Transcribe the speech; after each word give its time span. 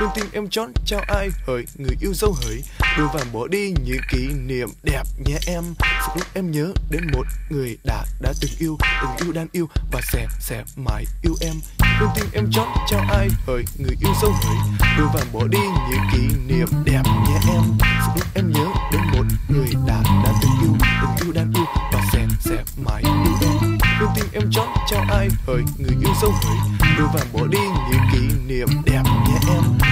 đừng 0.00 0.10
tim 0.14 0.26
em 0.32 0.48
chón 0.48 0.72
cho 0.84 1.00
ai 1.08 1.30
hỡi, 1.46 1.64
Người 1.78 1.96
yêu 2.00 2.14
dấu 2.14 2.36
hỡi. 2.42 2.62
Đưa 2.98 3.06
và 3.14 3.20
bỏ 3.32 3.46
đi 3.46 3.74
những 3.84 4.00
kỷ 4.10 4.28
niệm 4.46 4.68
đẹp 4.82 5.02
nhé 5.24 5.38
em. 5.46 5.64
Sự 5.80 6.12
lúc 6.14 6.26
em 6.34 6.50
nhớ 6.50 6.72
đến 6.90 7.02
một 7.12 7.26
người 7.50 7.78
đã 7.84 8.04
đã 8.20 8.32
từng 8.40 8.50
yêu 8.58 8.78
Từng 9.02 9.26
yêu 9.26 9.32
đang 9.32 9.46
yêu 9.52 9.68
và 9.92 10.00
sẽ 10.12 10.26
sẽ 10.40 10.64
mãi 10.76 11.04
yêu 11.22 11.34
em. 11.40 11.54
Đừng 12.00 12.08
tim 12.14 12.26
em 12.32 12.50
chón 12.52 12.68
cho 12.88 12.98
ai 13.10 13.28
hỡi, 13.46 13.64
Người 13.78 13.96
yêu 14.00 14.12
dấu 14.22 14.32
hỡi. 14.32 14.56
Đưa 14.98 15.06
và 15.14 15.24
bỏ 15.32 15.46
đi 15.46 15.58
những 15.90 16.00
kỷ 16.12 16.36
niệm 16.46 16.68
đẹp 16.84 17.02
nhé 17.04 17.38
em. 17.48 17.62
Sự 17.80 18.12
lúc 18.14 18.26
em 18.34 18.52
nhớ 18.52 18.66
đến 18.92 19.00
một 19.12 19.24
người 19.48 19.68
đã 19.86 20.02
đã 20.24 20.32
từng 20.42 20.52
yêu 20.62 20.76
Từng 21.02 21.26
yêu 21.26 21.32
đang 21.32 21.52
yêu 21.54 21.64
và 21.92 22.02
sẽ 22.12 22.26
sẽ 22.40 22.64
mãi 22.84 23.02
yêu 23.02 23.34
em. 23.42 23.78
Đừng 24.00 24.10
tim 24.14 24.26
em 24.32 24.50
chót 24.50 24.68
cho 24.90 25.04
ai 25.10 25.28
hỡi, 25.46 25.62
Người 25.78 25.96
yêu 26.00 26.14
dấu 26.22 26.30
hỡi. 26.30 26.56
Đưa 26.98 27.06
và 27.14 27.20
bỏ 27.32 27.46
đi 27.46 27.58
những 27.90 28.00
kỷ 28.12 28.36
niệm 28.46 28.68
đẹp 28.84 29.02
nhé 29.04 29.38
em 29.48 29.89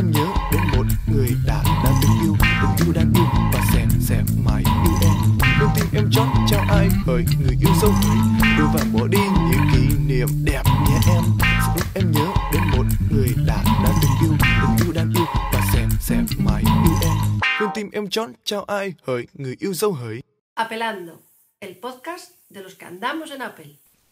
em 0.00 0.10
nhớ 0.10 0.26
đến 0.52 0.62
một 0.76 0.84
người 1.12 1.28
đã 1.46 1.62
đã 1.84 1.92
từng 2.02 2.10
yêu 2.22 2.36
Từng 2.62 2.86
yêu 2.86 2.92
đang 2.94 3.12
yêu 3.14 3.24
và 3.52 3.60
sẽ 3.72 3.86
sẽ 4.00 4.22
mãi 4.44 4.62
yêu 4.84 4.94
em. 5.02 5.14
Con 5.60 5.70
tim 5.74 5.86
em 5.94 6.10
chón 6.10 6.28
chào 6.50 6.64
ai 6.68 6.88
hỡi 7.06 7.24
Người 7.42 7.56
yêu 7.60 7.74
dấu 7.82 7.90
hỡi 7.90 8.16
Đôi 8.58 8.68
vàng 8.74 8.92
bỏ 8.92 9.06
đi 9.06 9.18
những 9.18 9.66
kỷ 9.72 9.96
niệm 10.06 10.28
đẹp 10.44 10.62
nhé 10.88 10.98
em. 11.14 11.22
Sự 11.40 11.72
lúc 11.76 11.86
em 11.94 12.12
nhớ 12.12 12.32
đến 12.52 12.62
một 12.76 12.84
người 13.10 13.28
đã 13.46 13.64
đã 13.84 13.92
từng 14.02 14.28
yêu 14.28 14.36
Từng 14.62 14.86
yêu 14.86 14.92
đang 14.94 15.12
yêu 15.16 15.26
và 15.52 15.62
sẽ 15.72 15.86
sẽ 16.00 16.16
mãi 16.44 16.62
yêu 16.84 16.94
em. 17.02 17.16
Con 17.60 17.70
tim 17.74 17.90
em 17.92 18.08
chón 18.08 18.32
chào 18.44 18.64
ai 18.64 18.94
hỡi 19.06 19.26
Người 19.34 19.56
yêu 19.58 19.74
dấu 19.74 19.92
hỡi 19.92 20.22
Apelando, 20.54 21.12
el 21.60 21.74
podcast 21.82 22.30
de 22.50 22.62
los 22.62 22.74
que 22.74 22.86
andamos 22.86 23.30
en 23.30 23.40
Apple. 23.40 23.66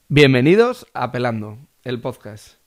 Bienvenidos 0.08 0.84
a 0.92 1.12
Pelando, 1.12 1.56
el 1.84 2.00
podcast. 2.02 2.57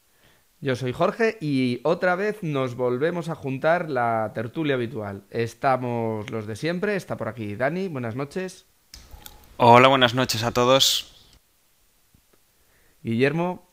Yo 0.63 0.75
soy 0.75 0.93
Jorge 0.93 1.38
y 1.41 1.79
otra 1.83 2.15
vez 2.15 2.43
nos 2.43 2.75
volvemos 2.75 3.29
a 3.29 3.35
juntar 3.35 3.89
la 3.89 4.31
tertulia 4.35 4.75
habitual. 4.75 5.23
Estamos 5.31 6.29
los 6.29 6.45
de 6.45 6.55
siempre, 6.55 6.95
está 6.95 7.18
por 7.18 7.27
aquí 7.27 7.55
Dani, 7.55 7.87
buenas 7.87 8.15
noches. 8.15 8.65
Hola, 9.57 9.87
buenas 9.87 10.13
noches 10.13 10.43
a 10.43 10.51
todos. 10.51 11.07
Guillermo, 13.03 13.68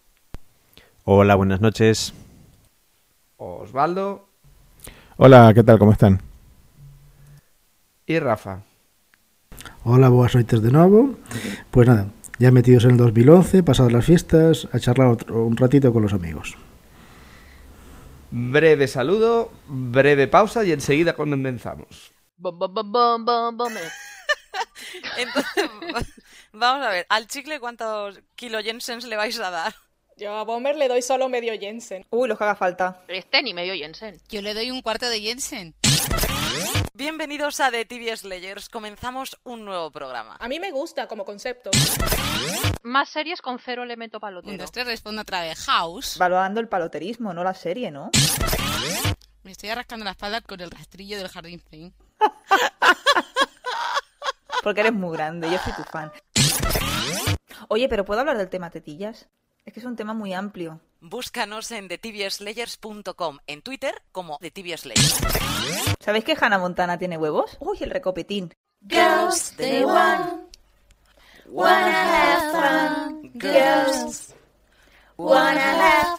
Hola, 1.04 1.34
buenas 1.36 1.60
noches. 1.60 2.12
Osvaldo 3.38 4.26
Hola, 5.16 5.52
¿qué 5.54 5.62
tal? 5.62 5.78
¿Cómo 5.78 5.92
están? 5.92 6.20
y 8.06 8.18
Rafa. 8.20 8.62
Hola, 9.84 10.08
boas 10.08 10.34
noites 10.34 10.62
de 10.62 10.72
novo. 10.72 11.16
Pues 11.70 11.86
nada, 11.86 12.06
ya 12.38 12.50
metidos 12.50 12.84
en 12.84 12.92
el 12.92 12.96
2011, 12.96 13.62
pasadas 13.62 13.92
las 13.92 14.06
fiestas, 14.06 14.66
a 14.72 14.78
charlar 14.78 15.08
otro- 15.08 15.44
un 15.44 15.56
ratito 15.58 15.92
con 15.92 16.02
los 16.02 16.14
amigos. 16.14 16.56
Breve 18.30 18.88
saludo, 18.88 19.50
breve 19.66 20.28
pausa 20.28 20.64
y 20.64 20.72
enseguida 20.72 21.14
comenzamos. 21.14 22.12
Bom, 22.36 22.58
bom, 22.58 22.72
bom, 22.74 22.92
bom, 22.92 23.24
bom, 23.24 23.56
bom. 23.56 23.72
Entonces, 25.16 25.70
vamos 26.52 26.86
a 26.86 26.90
ver, 26.90 27.06
al 27.08 27.26
chicle 27.26 27.58
cuántos 27.58 28.20
kilo 28.34 28.60
Jensens 28.60 29.04
le 29.04 29.16
vais 29.16 29.38
a 29.40 29.50
dar. 29.50 29.74
Yo 30.18 30.34
a 30.34 30.42
Bomber 30.42 30.76
le 30.76 30.88
doy 30.88 31.00
solo 31.00 31.28
medio 31.28 31.56
Jensen. 31.58 32.04
Uy, 32.10 32.28
lo 32.28 32.36
que 32.36 32.42
haga 32.42 32.56
falta. 32.56 33.04
Este 33.06 33.40
ni 33.40 33.54
medio 33.54 33.72
Jensen. 33.74 34.20
Yo 34.28 34.42
le 34.42 34.52
doy 34.52 34.72
un 34.72 34.82
cuarto 34.82 35.08
de 35.08 35.20
Jensen. 35.20 35.76
Bienvenidos 36.98 37.60
a 37.60 37.70
The 37.70 37.84
TV 37.84 38.16
Slayers. 38.16 38.68
Comenzamos 38.68 39.38
un 39.44 39.64
nuevo 39.64 39.92
programa. 39.92 40.34
A 40.40 40.48
mí 40.48 40.58
me 40.58 40.72
gusta 40.72 41.06
como 41.06 41.24
concepto. 41.24 41.70
Más 42.82 43.08
series 43.08 43.40
con 43.40 43.60
cero 43.60 43.84
elemento 43.84 44.18
palotero. 44.18 44.58
dos, 44.58 44.72
tres, 44.72 44.84
respondo 44.84 45.22
otra 45.22 45.42
vez. 45.42 45.64
House. 45.66 46.18
Valorando 46.18 46.58
el 46.58 46.66
paloterismo, 46.66 47.32
no 47.32 47.44
la 47.44 47.54
serie, 47.54 47.92
¿no? 47.92 48.10
Me 49.44 49.52
estoy 49.52 49.68
arrastrando 49.68 50.06
la 50.06 50.10
espalda 50.10 50.40
con 50.40 50.60
el 50.60 50.72
rastrillo 50.72 51.18
del 51.18 51.28
jardín 51.28 51.60
Flynn. 51.60 51.94
Porque 54.64 54.80
eres 54.80 54.92
muy 54.92 55.16
grande, 55.16 55.48
yo 55.52 55.58
soy 55.58 55.74
tu 55.74 55.84
fan. 55.84 56.10
Oye, 57.68 57.88
pero 57.88 58.04
¿puedo 58.04 58.22
hablar 58.22 58.38
del 58.38 58.48
tema 58.48 58.70
tetillas? 58.70 59.28
Es 59.68 59.74
que 59.74 59.80
es 59.80 59.86
un 59.86 59.96
tema 59.96 60.14
muy 60.14 60.32
amplio. 60.32 60.80
Búscanos 61.02 61.70
en 61.72 61.88
TheTVSlayers.com, 61.88 63.36
en 63.46 63.60
Twitter 63.60 63.92
como 64.12 64.38
The 64.40 64.50
TV 64.50 64.74
Slayers. 64.74 65.20
¿Sabéis 66.00 66.24
que 66.24 66.34
Hannah 66.40 66.56
Montana 66.56 66.98
tiene 66.98 67.18
huevos? 67.18 67.58
Uy, 67.60 67.76
el 67.82 67.90
recopetín. 67.90 68.50
Girls, 68.80 69.52
they 69.58 69.84
want, 69.84 70.56
wanna 71.48 72.02
have 72.02 73.10
fun. 73.10 73.30
Girls, 73.34 74.34
wanna 75.18 75.60
have. 75.60 76.18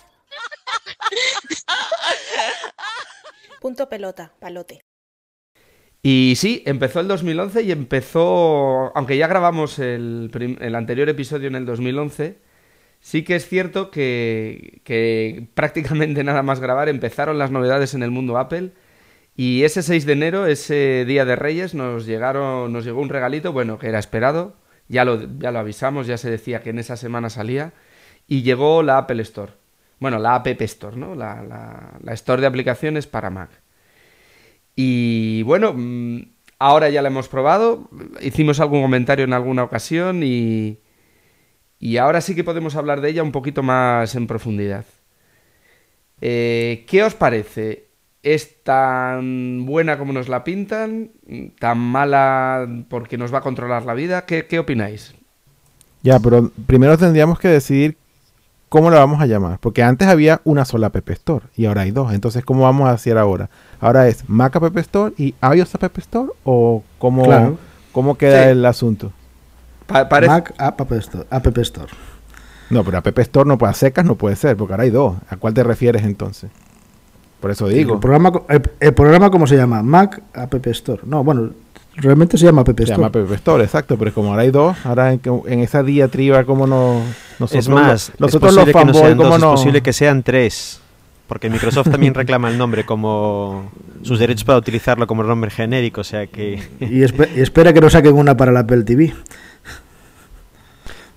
Punto 3.62 3.90
pelota, 3.90 4.32
palote. 4.38 4.84
Y 6.04 6.36
sí, 6.36 6.62
empezó 6.68 7.00
el 7.00 7.08
2011 7.08 7.64
y 7.64 7.72
empezó, 7.72 8.96
aunque 8.96 9.18
ya 9.18 9.26
grabamos 9.26 9.80
el, 9.80 10.30
el 10.62 10.76
anterior 10.76 11.10
episodio 11.10 11.48
en 11.48 11.56
el 11.56 11.66
2011, 11.66 12.48
sí 13.00 13.24
que 13.24 13.36
es 13.36 13.48
cierto 13.48 13.92
que, 13.92 14.82
prácticamente 15.54 16.24
nada 16.24 16.44
más 16.44 16.60
grabar 16.60 16.90
empezaron 16.90 17.38
las 17.38 17.52
novedades 17.52 17.94
en 17.94 18.04
el 18.04 18.12
mundo 18.12 18.38
Apple 18.38 18.72
y 19.36 19.64
ese 19.64 19.84
6 19.84 20.06
de 20.06 20.14
enero, 20.14 20.48
ese 20.48 21.06
día 21.06 21.24
de 21.24 21.38
Reyes, 21.38 21.74
nos 21.74 22.06
llegaron, 22.06 22.74
nos 22.74 22.84
llegó 22.84 23.02
un 23.02 23.08
regalito, 23.08 23.54
bueno, 23.54 23.80
que 23.80 23.88
era 23.88 23.98
esperado, 23.98 24.58
ya 24.90 25.06
lo, 25.06 25.40
ya 25.40 25.52
lo 25.52 25.60
avisamos, 25.60 26.08
ya 26.08 26.18
se 26.18 26.30
decía 26.30 26.62
que 26.62 26.72
en 26.72 26.80
esa 26.80 26.98
semana 26.98 27.30
salía 27.30 27.72
y 28.28 28.42
llegó 28.42 28.84
la 28.84 28.98
Apple 28.98 29.22
Store, 29.22 29.54
bueno, 30.00 30.20
la 30.20 30.36
App 30.36 30.48
Store, 30.48 30.98
¿no? 30.98 31.16
La, 31.16 31.42
la, 31.44 32.00
la 32.02 32.14
Store 32.14 32.42
de 32.42 32.48
aplicaciones 32.48 33.08
para 33.08 33.30
Mac. 33.30 33.50
Y 34.76 35.44
bueno, 35.44 35.74
mm, 35.74 36.22
ahora 36.58 36.90
ya 36.90 37.02
la 37.02 37.08
hemos 37.08 37.30
probado, 37.30 37.90
hicimos 38.22 38.60
algún 38.60 38.82
comentario 38.82 39.26
en 39.26 39.34
alguna 39.34 39.64
ocasión 39.64 40.22
y, 40.24 40.80
y 41.80 41.98
ahora 41.98 42.22
sí 42.22 42.36
que 42.36 42.44
podemos 42.44 42.76
hablar 42.76 43.02
de 43.02 43.10
ella 43.10 43.24
un 43.24 43.32
poquito 43.32 43.64
más 43.64 44.16
en 44.16 44.28
profundidad. 44.28 44.86
Eh, 46.22 46.86
¿Qué 46.88 47.04
os 47.04 47.14
parece? 47.16 47.86
¿Es 48.22 48.64
tan 48.64 49.66
buena 49.66 49.98
como 49.98 50.12
nos 50.12 50.28
la 50.28 50.44
pintan? 50.44 51.12
¿Tan 51.60 51.78
mala 51.78 52.68
porque 52.90 53.18
nos 53.18 53.34
va 53.34 53.38
a 53.38 53.42
controlar 53.42 53.86
la 53.86 53.94
vida? 53.94 54.26
¿Qué, 54.26 54.46
qué 54.46 54.60
opináis? 54.60 55.14
Ya, 56.04 56.20
pero 56.20 56.52
primero 56.66 56.98
tendríamos 56.98 57.40
que 57.40 57.48
decidir 57.48 57.96
cómo 58.68 58.90
la 58.92 59.00
vamos 59.00 59.22
a 59.22 59.26
llamar. 59.26 59.60
Porque 59.62 59.84
antes 59.84 60.08
había 60.10 60.42
una 60.44 60.66
sola 60.66 60.88
App 60.88 61.10
Store 61.10 61.46
y 61.56 61.66
ahora 61.66 61.82
hay 61.84 61.92
dos. 61.92 62.14
Entonces, 62.14 62.44
¿cómo 62.44 62.64
vamos 62.64 62.90
a 62.90 62.92
hacer 62.92 63.18
ahora? 63.18 63.50
¿Ahora 63.80 64.08
es 64.10 64.28
Mac 64.30 64.56
App 64.58 64.78
Store 64.78 65.14
y 65.18 65.34
iOS 65.42 65.76
App 65.76 65.98
Store? 66.00 66.30
¿O 66.44 66.84
cómo, 66.98 67.24
Claro. 67.24 67.58
cómo 67.94 68.18
queda 68.18 68.44
Sí. 68.44 68.50
el 68.50 68.66
asunto? 68.66 69.14
Pa- 69.90 70.10
parece- 70.10 70.32
Mac 70.32 70.54
App 70.58 70.92
Store. 70.94 71.26
App 71.30 71.58
Store. 71.60 71.88
No, 72.70 72.84
pero 72.84 72.98
App 73.00 73.20
Store 73.20 73.48
no 73.48 73.58
puede, 73.58 73.72
a 73.72 73.74
secas 73.74 74.06
no 74.06 74.16
puede 74.16 74.36
ser, 74.36 74.56
porque 74.56 74.74
ahora 74.74 74.84
hay 74.84 74.90
dos. 74.92 75.16
¿A 75.30 75.38
cuál 75.38 75.54
te 75.54 75.64
refieres 75.64 76.04
entonces? 76.04 76.50
Por 77.40 77.52
eso 77.52 77.68
digo. 77.68 77.96
El 77.96 78.00
programa, 78.00 78.32
el, 78.50 78.62
el 78.80 78.94
programa, 78.94 79.30
¿cómo 79.32 79.48
se 79.48 79.56
llama? 79.56 79.82
Mac 79.82 80.22
App 80.34 80.54
Store. 80.68 81.02
No, 81.06 81.24
bueno, 81.24 81.50
realmente 81.96 82.38
se 82.38 82.46
llama 82.46 82.62
App 82.62 82.68
Se 82.68 82.84
Store. 82.84 82.92
llama 83.02 83.08
App 83.08 83.32
Store, 83.34 83.64
exacto, 83.64 83.98
pero 83.98 84.14
como 84.14 84.30
ahora 84.32 84.44
hay 84.44 84.52
dos, 84.52 84.78
ahora 84.86 85.14
en, 85.14 85.22
en 85.48 85.60
esa 85.60 85.82
diatriba, 85.84 86.44
¿cómo 86.44 86.68
no, 86.68 87.02
nosotros, 87.40 87.66
es 87.66 87.70
más, 87.70 88.12
nosotros 88.20 88.52
es 88.52 88.56
los 88.56 88.66
posible 88.66 88.72
que 88.74 88.86
no 88.86 88.94
fanboys, 88.94 89.06
sean 89.06 89.18
¿cómo 89.18 89.30
dos, 89.30 89.36
es 89.38 89.42
no? 89.44 89.52
posible 89.52 89.82
que 89.82 89.94
sean 89.94 90.24
tres. 90.24 90.82
Porque 91.28 91.50
Microsoft 91.50 91.90
también 91.92 92.14
reclama 92.14 92.50
el 92.50 92.58
nombre 92.58 92.86
como 92.86 93.70
sus 94.02 94.20
derechos 94.20 94.44
para 94.44 94.58
utilizarlo 94.58 95.08
como 95.08 95.24
nombre 95.24 95.50
genérico, 95.52 96.02
o 96.02 96.04
sea 96.04 96.28
que 96.28 96.56
Y, 96.80 97.02
espe- 97.02 97.30
y 97.36 97.42
espera 97.42 97.72
que 97.72 97.82
no 97.82 97.90
saquen 97.90 98.16
una 98.16 98.36
para 98.36 98.52
la 98.52 98.62
Apple 98.62 98.84
TV. 98.84 99.14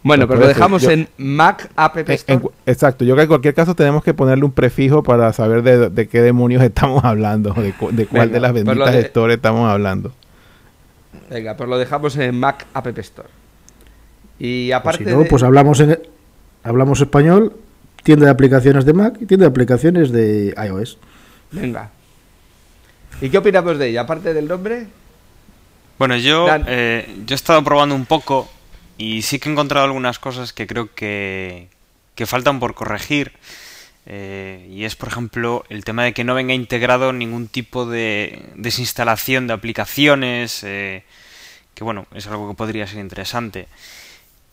Bueno, 0.05 0.27
pues 0.27 0.41
lo 0.41 0.49
dejamos 0.49 0.83
yo- 0.83 0.91
en 0.91 1.09
Mac 1.17 1.71
App 1.77 1.97
Store. 1.99 2.23
en 2.27 2.51
exacto, 2.67 3.05
yo 3.05 3.15
creo 3.15 3.19
que 3.19 3.23
en 3.23 3.29
cualquier 3.29 3.55
caso 3.55 3.75
tenemos 3.77 4.03
que 4.03 4.15
ponerle 4.15 4.45
un 4.45 4.51
prefijo 4.53 5.03
para 5.05 5.33
saber 5.33 5.63
de, 5.63 5.91
de 5.91 6.09
qué 6.09 6.21
demonios 6.23 6.61
estamos 6.63 7.05
hablando, 7.05 7.53
de, 7.55 7.73
cu- 7.73 7.91
de 7.93 8.07
cuál 8.07 8.29
Venga, 8.29 8.35
de 8.35 8.41
las 8.41 8.53
pues 8.53 8.65
benditas 8.65 8.95
de- 8.95 9.03
stores 9.05 9.37
estamos 9.37 9.71
hablando. 9.71 10.13
Venga, 11.31 11.57
pues 11.57 11.69
lo 11.69 11.79
dejamos 11.79 12.17
en 12.17 12.39
Mac 12.39 12.67
App 12.75 12.87
Store. 12.99 13.29
Y 14.39 14.69
Pues 14.71 14.77
aparte 14.81 15.05
si 15.05 15.11
no, 15.11 15.21
de- 15.21 15.25
pues 15.27 15.43
hablamos, 15.45 15.79
en, 15.81 15.99
hablamos 16.65 17.01
español, 17.01 17.55
tienda 18.03 18.25
de 18.27 18.33
aplicaciones 18.33 18.85
de 18.85 18.93
Mac 18.95 19.17
y 19.21 19.27
tienda 19.27 19.45
de 19.47 19.51
aplicaciones 19.51 20.11
de 20.11 20.53
iOS. 20.67 20.99
Venga. 21.53 21.91
¿Y 23.21 23.29
qué 23.31 23.39
opinamos 23.39 23.79
de 23.79 23.89
ella? 23.91 24.01
Aparte 24.01 24.35
del 24.35 24.49
nombre. 24.49 24.87
Bueno, 25.99 26.17
yo, 26.17 26.49
eh, 26.67 27.07
yo 27.25 27.35
he 27.35 27.37
estado 27.37 27.63
probando 27.63 27.95
un 27.95 28.05
poco 28.07 28.49
y 29.03 29.23
sí 29.23 29.41
que 29.41 29.49
he 29.49 29.53
encontrado 29.53 29.85
algunas 29.85 30.21
cosas 30.21 30.53
que 30.53 30.69
creo 30.69 30.95
que, 30.95 31.67
que 32.15 32.25
faltan 32.25 32.61
por 32.61 32.75
corregir. 32.75 33.33
Eh, 34.07 34.69
y 34.71 34.85
es, 34.85 34.95
por 34.95 35.09
ejemplo, 35.09 35.65
el 35.69 35.85
tema 35.85 36.05
de 36.05 36.13
que 36.13 36.23
no 36.23 36.37
venga 36.37 36.55
integrado 36.55 37.13
ningún 37.13 37.49
tipo 37.49 37.85
de 37.85 38.45
desinstalación 38.55 39.49
de 39.49 39.55
aplicaciones, 39.55 40.63
eh, 40.63 41.03
que 41.75 41.83
bueno, 41.83 42.07
es 42.15 42.29
algo 42.29 42.49
que 42.49 42.57
podría 42.57 42.87
ser 42.87 43.01
interesante. 43.01 43.67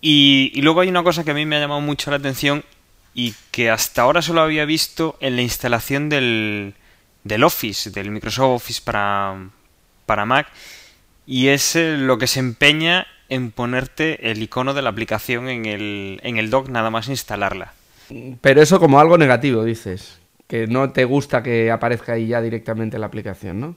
Y, 0.02 0.52
y 0.56 0.64
luego 0.64 0.82
hay 0.82 0.90
una 0.90 1.04
cosa 1.04 1.24
que 1.24 1.30
a 1.30 1.36
mí 1.36 1.46
me 1.46 1.58
ha 1.58 1.60
llamado 1.60 1.82
mucho 1.82 2.10
la 2.10 2.18
atención 2.18 2.66
y 3.14 3.36
que 3.52 3.70
hasta 3.70 4.02
ahora 4.02 4.24
solo 4.24 4.42
había 4.42 4.66
visto 4.66 5.16
en 5.20 5.36
la 5.36 5.44
instalación 5.44 6.10
del, 6.10 6.74
del 7.24 7.44
Office, 7.44 7.92
del 7.92 8.10
Microsoft 8.10 8.64
Office 8.64 8.82
para, 8.84 9.50
para 10.08 10.26
Mac, 10.26 10.48
y 11.28 11.50
es 11.50 11.76
eh, 11.76 11.98
lo 11.98 12.18
que 12.18 12.26
se 12.26 12.40
empeña 12.40 13.06
en 13.30 13.52
ponerte 13.52 14.32
el 14.32 14.42
icono 14.42 14.74
de 14.74 14.82
la 14.82 14.90
aplicación 14.90 15.48
en 15.48 15.66
el, 15.66 16.20
en 16.24 16.38
el 16.38 16.50
dock 16.50 16.70
nada 16.70 16.90
más 16.90 17.08
instalarla. 17.08 17.74
Pero 18.42 18.62
eso 18.62 18.80
como 18.80 19.00
algo 19.00 19.18
negativo, 19.18 19.64
dices. 19.64 20.20
Que 20.48 20.66
no 20.66 20.92
te 20.92 21.06
gusta 21.06 21.44
que 21.44 21.70
aparezca 21.72 22.14
ahí 22.14 22.28
ya 22.28 22.42
directamente 22.42 22.98
la 22.98 23.06
aplicación, 23.06 23.60
¿no? 23.60 23.76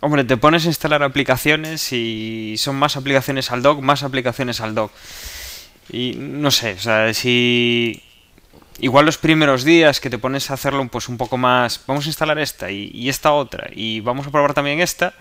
Hombre, 0.00 0.22
te 0.22 0.36
pones 0.36 0.64
a 0.64 0.68
instalar 0.68 1.02
aplicaciones 1.02 1.92
y 1.92 2.54
son 2.58 2.76
más 2.76 2.96
aplicaciones 2.96 3.50
al 3.50 3.62
dock, 3.62 3.80
más 3.80 4.04
aplicaciones 4.04 4.60
al 4.60 4.76
dock. 4.76 4.92
Y 5.90 6.14
no 6.16 6.52
sé, 6.52 6.74
o 6.74 6.78
sea, 6.78 7.12
si 7.12 8.04
igual 8.78 9.06
los 9.06 9.18
primeros 9.18 9.64
días 9.64 9.98
que 9.98 10.10
te 10.10 10.18
pones 10.18 10.50
a 10.50 10.54
hacerlo 10.54 10.86
pues 10.86 11.08
un 11.08 11.16
poco 11.16 11.36
más, 11.36 11.80
vamos 11.88 12.04
a 12.04 12.08
instalar 12.08 12.38
esta 12.38 12.70
y, 12.70 12.92
y 12.94 13.08
esta 13.08 13.32
otra 13.32 13.68
y 13.72 13.98
vamos 14.00 14.28
a 14.28 14.30
probar 14.30 14.54
también 14.54 14.80
esta, 14.80 15.14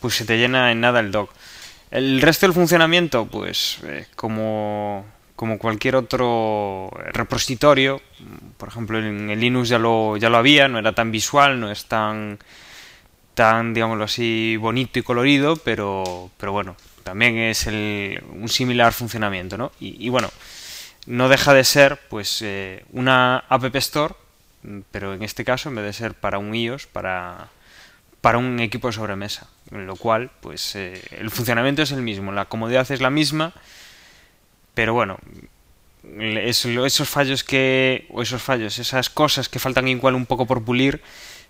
pues 0.00 0.16
se 0.16 0.26
te 0.26 0.36
llena 0.36 0.70
en 0.72 0.80
nada 0.80 1.00
el 1.00 1.12
dock. 1.12 1.30
El 1.90 2.20
resto 2.20 2.46
del 2.46 2.54
funcionamiento, 2.54 3.26
pues 3.26 3.78
eh, 3.84 4.06
como, 4.14 5.04
como 5.34 5.58
cualquier 5.58 5.96
otro 5.96 6.90
repositorio, 7.12 8.00
por 8.56 8.68
ejemplo 8.68 8.98
en 8.98 9.28
el 9.30 9.40
Linux 9.40 9.68
ya 9.68 9.78
lo, 9.78 10.16
ya 10.16 10.30
lo 10.30 10.36
había, 10.36 10.68
no 10.68 10.78
era 10.78 10.92
tan 10.92 11.10
visual, 11.10 11.58
no 11.58 11.70
es 11.70 11.86
tan, 11.86 12.38
tan 13.34 13.74
digámoslo 13.74 14.04
así, 14.04 14.56
bonito 14.56 15.00
y 15.00 15.02
colorido, 15.02 15.56
pero, 15.56 16.30
pero 16.36 16.52
bueno, 16.52 16.76
también 17.02 17.38
es 17.38 17.66
el, 17.66 18.22
un 18.34 18.48
similar 18.48 18.92
funcionamiento, 18.92 19.58
¿no? 19.58 19.72
Y, 19.80 20.06
y, 20.06 20.10
bueno, 20.10 20.30
no 21.06 21.28
deja 21.28 21.54
de 21.54 21.64
ser 21.64 21.98
pues 22.08 22.40
eh, 22.42 22.84
una 22.92 23.38
App 23.48 23.74
Store, 23.76 24.14
pero 24.92 25.14
en 25.14 25.22
este 25.24 25.44
caso 25.44 25.68
en 25.68 25.74
vez 25.74 25.84
de 25.86 25.92
ser 25.92 26.14
para 26.14 26.38
un 26.38 26.54
iOS, 26.54 26.86
para, 26.86 27.48
para 28.20 28.38
un 28.38 28.60
equipo 28.60 28.88
de 28.88 28.92
sobremesa, 28.92 29.48
lo 29.70 29.96
cual 29.96 30.30
pues 30.40 30.76
eh, 30.76 31.02
el 31.12 31.30
funcionamiento 31.30 31.82
es 31.82 31.92
el 31.92 32.02
mismo, 32.02 32.32
la 32.32 32.46
comodidad 32.46 32.90
es 32.90 33.00
la 33.00 33.10
misma, 33.10 33.52
pero 34.74 34.94
bueno, 34.94 35.18
es, 36.18 36.64
esos 36.64 37.08
fallos 37.08 37.44
que 37.44 38.06
o 38.10 38.22
esos 38.22 38.42
fallos, 38.42 38.78
esas 38.78 39.10
cosas 39.10 39.48
que 39.48 39.58
faltan 39.58 39.88
igual 39.88 40.14
un 40.14 40.26
poco 40.26 40.46
por 40.46 40.64
pulir, 40.64 41.00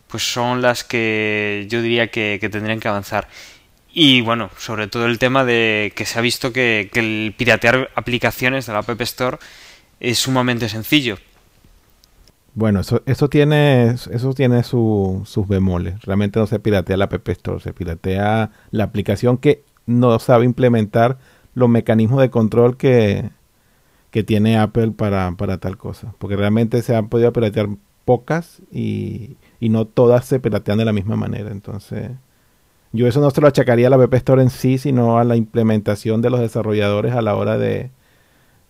pues 0.08 0.22
son 0.32 0.62
las 0.62 0.84
que 0.84 1.66
yo 1.68 1.82
diría 1.82 2.08
que, 2.10 2.38
tendrían 2.50 2.80
que 2.80 2.88
avanzar. 2.88 3.28
Y 3.92 4.20
bueno, 4.20 4.50
sobre 4.56 4.86
todo 4.86 5.06
el 5.06 5.18
tema 5.18 5.44
de 5.44 5.92
que 5.96 6.06
se 6.06 6.18
ha 6.18 6.22
visto 6.22 6.52
que, 6.52 6.90
que 6.92 7.00
el 7.00 7.34
piratear 7.36 7.90
aplicaciones 7.96 8.66
de 8.66 8.72
la 8.72 8.80
App 8.80 9.00
Store 9.00 9.38
es 9.98 10.18
sumamente 10.18 10.68
sencillo. 10.68 11.18
Bueno, 12.54 12.80
eso, 12.80 13.02
eso 13.06 13.28
tiene, 13.28 13.90
eso 13.90 14.34
tiene 14.34 14.62
su, 14.64 15.22
sus 15.24 15.46
bemoles. 15.46 16.02
Realmente 16.02 16.40
no 16.40 16.46
se 16.46 16.58
piratea 16.58 16.96
la 16.96 17.04
App 17.04 17.28
Store, 17.28 17.60
se 17.60 17.72
piratea 17.72 18.50
la 18.70 18.84
aplicación 18.84 19.38
que 19.38 19.62
no 19.86 20.18
sabe 20.18 20.44
implementar 20.44 21.18
los 21.54 21.68
mecanismos 21.68 22.20
de 22.20 22.30
control 22.30 22.76
que, 22.76 23.30
que 24.10 24.24
tiene 24.24 24.58
Apple 24.58 24.92
para, 24.92 25.32
para 25.32 25.58
tal 25.58 25.76
cosa. 25.78 26.14
Porque 26.18 26.36
realmente 26.36 26.82
se 26.82 26.96
han 26.96 27.08
podido 27.08 27.32
piratear 27.32 27.68
pocas 28.04 28.62
y, 28.72 29.36
y 29.60 29.68
no 29.68 29.86
todas 29.86 30.24
se 30.26 30.40
piratean 30.40 30.78
de 30.78 30.84
la 30.84 30.92
misma 30.92 31.16
manera. 31.16 31.50
Entonces, 31.50 32.10
yo 32.92 33.06
eso 33.06 33.20
no 33.20 33.30
se 33.30 33.40
lo 33.40 33.48
achacaría 33.48 33.86
a 33.88 33.90
la 33.90 33.96
App 34.02 34.14
Store 34.14 34.42
en 34.42 34.50
sí, 34.50 34.78
sino 34.78 35.18
a 35.18 35.24
la 35.24 35.36
implementación 35.36 36.22
de 36.22 36.30
los 36.30 36.40
desarrolladores 36.40 37.14
a 37.14 37.22
la 37.22 37.36
hora 37.36 37.58
de, 37.58 37.90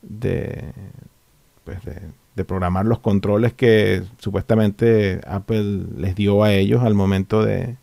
de, 0.02 0.72
pues 1.64 1.84
de, 1.84 2.00
de 2.36 2.44
programar 2.44 2.86
los 2.86 3.00
controles 3.00 3.52
que 3.52 4.02
supuestamente 4.18 5.20
Apple 5.26 5.84
les 5.96 6.14
dio 6.14 6.42
a 6.42 6.52
ellos 6.52 6.82
al 6.82 6.94
momento 6.94 7.44
de 7.44 7.76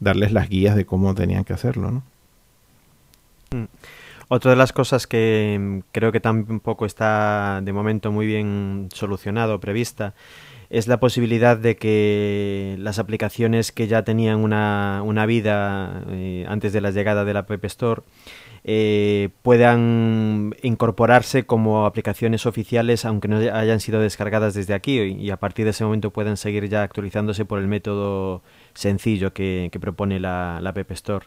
darles 0.00 0.32
las 0.32 0.48
guías 0.48 0.76
de 0.76 0.86
cómo 0.86 1.14
tenían 1.14 1.44
que 1.44 1.52
hacerlo, 1.52 1.90
¿no? 1.90 2.02
Mm. 3.50 3.66
Otra 4.28 4.52
de 4.52 4.56
las 4.56 4.72
cosas 4.72 5.06
que 5.06 5.58
mm, 5.60 5.78
creo 5.92 6.10
que 6.10 6.20
tampoco 6.20 6.86
está 6.86 7.60
de 7.62 7.72
momento 7.72 8.10
muy 8.10 8.26
bien 8.26 8.88
solucionado, 8.92 9.60
prevista, 9.60 10.14
es 10.70 10.88
la 10.88 10.98
posibilidad 10.98 11.58
de 11.58 11.76
que 11.76 12.76
las 12.78 12.98
aplicaciones 12.98 13.72
que 13.72 13.88
ya 13.88 14.04
tenían 14.04 14.38
una, 14.38 15.02
una 15.04 15.26
vida 15.26 16.02
eh, 16.08 16.46
antes 16.48 16.72
de 16.72 16.80
la 16.80 16.92
llegada 16.92 17.26
de 17.26 17.34
la 17.34 17.40
App 17.40 17.64
Store 17.66 18.02
eh, 18.64 19.30
puedan 19.42 20.54
incorporarse 20.62 21.44
como 21.44 21.84
aplicaciones 21.84 22.46
oficiales 22.46 23.04
aunque 23.04 23.26
no 23.26 23.38
hayan 23.38 23.80
sido 23.80 24.00
descargadas 24.00 24.54
desde 24.54 24.74
aquí 24.74 25.00
y 25.00 25.30
a 25.30 25.36
partir 25.36 25.64
de 25.64 25.72
ese 25.72 25.84
momento 25.84 26.12
puedan 26.12 26.36
seguir 26.36 26.68
ya 26.68 26.84
actualizándose 26.84 27.44
por 27.44 27.58
el 27.58 27.66
método 27.66 28.42
sencillo 28.74 29.32
que, 29.32 29.68
que 29.72 29.80
propone 29.80 30.20
la, 30.20 30.60
la 30.62 30.70
App 30.70 30.90
Store. 30.92 31.26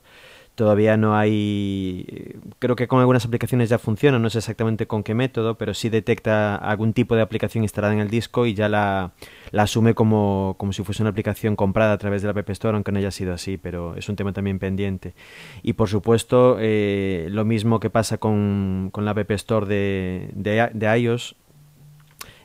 Todavía 0.56 0.96
no 0.96 1.18
hay. 1.18 2.38
Creo 2.60 2.78
que 2.78 2.88
con 2.88 3.00
algunas 3.02 3.26
aplicaciones 3.26 3.68
ya 3.68 3.78
funciona, 3.78 4.20
no 4.20 4.30
sé 4.30 4.38
exactamente 4.38 4.88
con 4.88 5.04
qué 5.04 5.14
método, 5.14 5.58
pero 5.58 5.74
sí 5.74 5.90
detecta 5.90 6.56
algún 6.56 6.94
tipo 6.94 7.16
de 7.18 7.22
aplicación 7.22 7.66
instalada 7.66 7.94
en 7.94 8.00
el 8.00 8.10
disco 8.10 8.46
y 8.46 8.54
ya 8.54 8.70
la, 8.70 9.12
la 9.52 9.64
asume 9.64 9.94
como, 9.94 10.56
como, 10.58 10.72
si 10.72 10.82
fuese 10.84 11.04
una 11.04 11.10
aplicación 11.10 11.58
comprada 11.58 11.92
a 11.92 11.98
través 11.98 12.22
de 12.22 12.32
la 12.32 12.40
App 12.40 12.50
Store, 12.52 12.74
aunque 12.74 12.94
no 12.94 13.00
haya 13.00 13.12
sido 13.12 13.34
así, 13.34 13.58
pero 13.58 13.98
es 13.98 14.08
un 14.08 14.16
tema 14.16 14.32
también 14.32 14.58
pendiente. 14.58 15.14
Y 15.62 15.74
por 15.74 15.90
supuesto, 15.90 16.56
eh, 16.60 17.28
lo 17.32 17.44
mismo 17.44 17.82
que 17.82 17.90
pasa 17.90 18.18
con, 18.18 18.92
con 18.94 19.04
la 19.04 19.12
App 19.12 19.32
Store 19.32 19.66
de, 19.66 20.30
de, 20.36 20.70
de 20.74 21.00
iOS, 21.00 21.36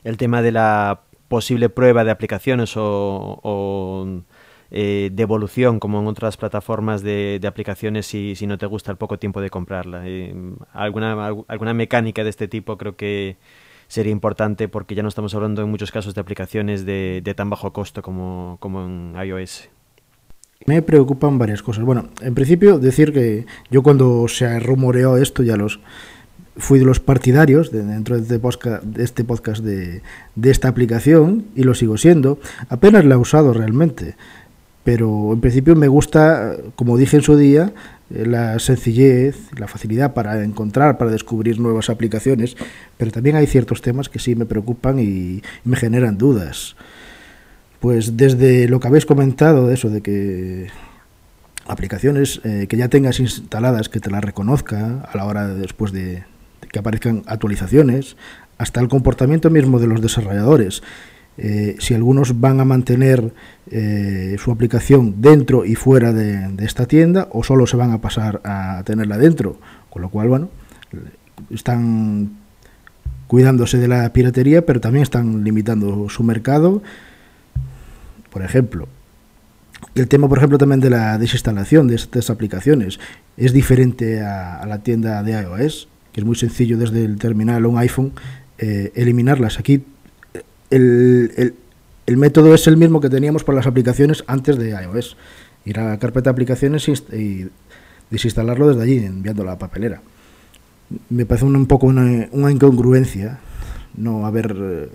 el 0.03 0.17
tema 0.17 0.41
de 0.41 0.51
la 0.51 1.03
posible 1.29 1.69
prueba 1.69 2.03
de 2.03 2.11
aplicaciones 2.11 2.75
o, 2.75 3.39
o 3.41 4.21
eh, 4.73 5.09
de 5.11 5.23
evolución 5.23 5.79
como 5.79 5.99
en 5.99 6.07
otras 6.07 6.37
plataformas 6.37 7.03
de, 7.03 7.39
de 7.41 7.47
aplicaciones 7.47 8.05
si, 8.07 8.35
no 8.47 8.57
te 8.57 8.65
gusta 8.65 8.89
el 8.89 8.97
poco 8.97 9.19
tiempo 9.19 9.41
de 9.41 9.49
comprarla. 9.49 10.03
Eh, 10.05 10.33
alguna, 10.71 11.27
alguna 11.47 11.73
mecánica 11.73 12.23
de 12.23 12.29
este 12.29 12.47
tipo 12.47 12.77
creo 12.77 12.95
que 12.95 13.35
sería 13.89 14.13
importante 14.13 14.69
porque 14.69 14.95
ya 14.95 15.03
no 15.03 15.09
estamos 15.09 15.35
hablando 15.35 15.61
en 15.61 15.69
muchos 15.69 15.91
casos 15.91 16.15
de 16.15 16.21
aplicaciones 16.21 16.85
de, 16.85 17.19
de 17.21 17.33
tan 17.33 17.49
bajo 17.49 17.73
costo 17.73 18.01
como, 18.01 18.55
como 18.61 18.85
en 18.85 19.13
iOS. 19.21 19.69
Me 20.65 20.81
preocupan 20.81 21.37
varias 21.37 21.61
cosas. 21.61 21.83
Bueno, 21.83 22.09
en 22.21 22.33
principio 22.33 22.79
decir 22.79 23.11
que 23.11 23.45
yo 23.69 23.83
cuando 23.83 24.27
se 24.29 24.57
rumoreó 24.61 25.17
esto 25.17 25.43
ya 25.43 25.57
los 25.57 25.81
fui 26.57 26.79
de 26.79 26.85
los 26.85 26.99
partidarios 26.99 27.71
de, 27.71 27.83
dentro 27.83 28.17
de 28.17 28.23
este 29.03 29.23
podcast, 29.23 29.63
de 29.63 30.01
esta 30.43 30.67
aplicación 30.67 31.45
y 31.55 31.63
lo 31.63 31.73
sigo 31.73 31.97
siendo. 31.97 32.39
Apenas 32.69 33.03
la 33.03 33.15
he 33.15 33.17
usado 33.17 33.53
realmente 33.53 34.15
pero 34.83 35.33
en 35.33 35.41
principio 35.41 35.75
me 35.75 35.87
gusta, 35.87 36.55
como 36.75 36.97
dije 36.97 37.17
en 37.17 37.23
su 37.23 37.37
día, 37.37 37.73
eh, 38.09 38.25
la 38.25 38.57
sencillez, 38.59 39.37
la 39.57 39.67
facilidad 39.67 40.13
para 40.13 40.43
encontrar, 40.43 40.97
para 40.97 41.11
descubrir 41.11 41.59
nuevas 41.59 41.89
aplicaciones, 41.89 42.57
pero 42.97 43.11
también 43.11 43.35
hay 43.35 43.45
ciertos 43.47 43.81
temas 43.81 44.09
que 44.09 44.19
sí 44.19 44.35
me 44.35 44.45
preocupan 44.45 44.99
y 44.99 45.43
me 45.63 45.77
generan 45.77 46.17
dudas. 46.17 46.75
Pues 47.79 48.17
desde 48.17 48.67
lo 48.67 48.79
que 48.79 48.87
habéis 48.87 49.05
comentado, 49.05 49.67
de 49.67 49.73
eso 49.75 49.89
de 49.89 50.01
que 50.01 50.67
aplicaciones 51.67 52.41
eh, 52.43 52.65
que 52.67 52.77
ya 52.77 52.89
tengas 52.89 53.19
instaladas, 53.19 53.87
que 53.87 53.99
te 53.99 54.09
las 54.09 54.23
reconozca 54.23 55.07
a 55.11 55.15
la 55.15 55.25
hora 55.25 55.47
de, 55.47 55.55
después 55.55 55.91
de, 55.91 56.23
de 56.61 56.67
que 56.71 56.79
aparezcan 56.79 57.23
actualizaciones, 57.27 58.17
hasta 58.57 58.79
el 58.81 58.89
comportamiento 58.89 59.49
mismo 59.49 59.79
de 59.79 59.87
los 59.87 60.01
desarrolladores 60.01 60.83
eh, 61.37 61.75
si 61.79 61.93
algunos 61.93 62.39
van 62.39 62.59
a 62.59 62.65
mantener 62.65 63.33
eh, 63.69 64.35
su 64.37 64.51
aplicación 64.51 65.21
dentro 65.21 65.65
y 65.65 65.75
fuera 65.75 66.13
de, 66.13 66.53
esta 66.63 66.85
tienda 66.85 67.27
o 67.31 67.43
solo 67.43 67.65
se 67.67 67.77
van 67.77 67.91
a 67.91 68.01
pasar 68.01 68.41
a 68.43 68.83
tenerla 68.85 69.17
dentro. 69.17 69.59
Con 69.89 70.01
lo 70.01 70.09
cual, 70.09 70.27
bueno, 70.29 70.49
están 71.49 72.37
cuidándose 73.27 73.77
de 73.77 73.87
la 73.87 74.11
piratería, 74.13 74.65
pero 74.65 74.81
también 74.81 75.03
están 75.03 75.43
limitando 75.43 76.09
su 76.09 76.23
mercado. 76.23 76.81
Por 78.29 78.43
ejemplo, 78.43 78.87
el 79.95 80.07
tema, 80.07 80.29
por 80.29 80.37
ejemplo, 80.37 80.57
también 80.57 80.79
de 80.79 80.89
la 80.89 81.17
desinstalación 81.17 81.87
de 81.87 81.95
estas 81.95 82.29
aplicaciones 82.29 82.99
es 83.37 83.53
diferente 83.53 84.21
a, 84.21 84.59
a 84.59 84.65
la 84.65 84.83
tienda 84.83 85.23
de 85.23 85.31
iOS, 85.31 85.87
que 86.11 86.21
es 86.21 86.25
muy 86.25 86.35
sencillo 86.35 86.77
desde 86.77 87.03
el 87.03 87.17
terminal 87.17 87.65
o 87.65 87.69
un 87.69 87.77
iPhone 87.77 88.13
eh, 88.57 88.91
eliminarlas. 88.93 89.57
Aquí 89.59 89.83
el, 90.71 91.31
el, 91.37 91.55
el, 92.05 92.17
método 92.17 92.53
es 92.55 92.67
el 92.67 92.77
mismo 92.77 92.99
que 92.99 93.09
teníamos 93.09 93.43
para 93.43 93.57
las 93.57 93.67
aplicaciones 93.67 94.23
antes 94.27 94.57
de 94.57 94.69
iOS. 94.69 95.17
Ir 95.65 95.79
a 95.79 95.89
la 95.89 95.99
carpeta 95.99 96.29
de 96.29 96.31
aplicaciones 96.31 96.87
y 96.87 97.49
desinstalarlo 98.09 98.69
desde 98.69 98.83
allí, 98.83 99.05
enviando 99.05 99.43
la 99.43 99.57
papelera. 99.57 100.01
Me 101.09 101.25
parece 101.25 101.45
un, 101.45 101.55
un 101.55 101.67
poco 101.67 101.87
una, 101.87 102.27
una, 102.31 102.51
incongruencia 102.51 103.39
no 103.95 104.25
haber 104.25 104.55
eh, 104.59 104.89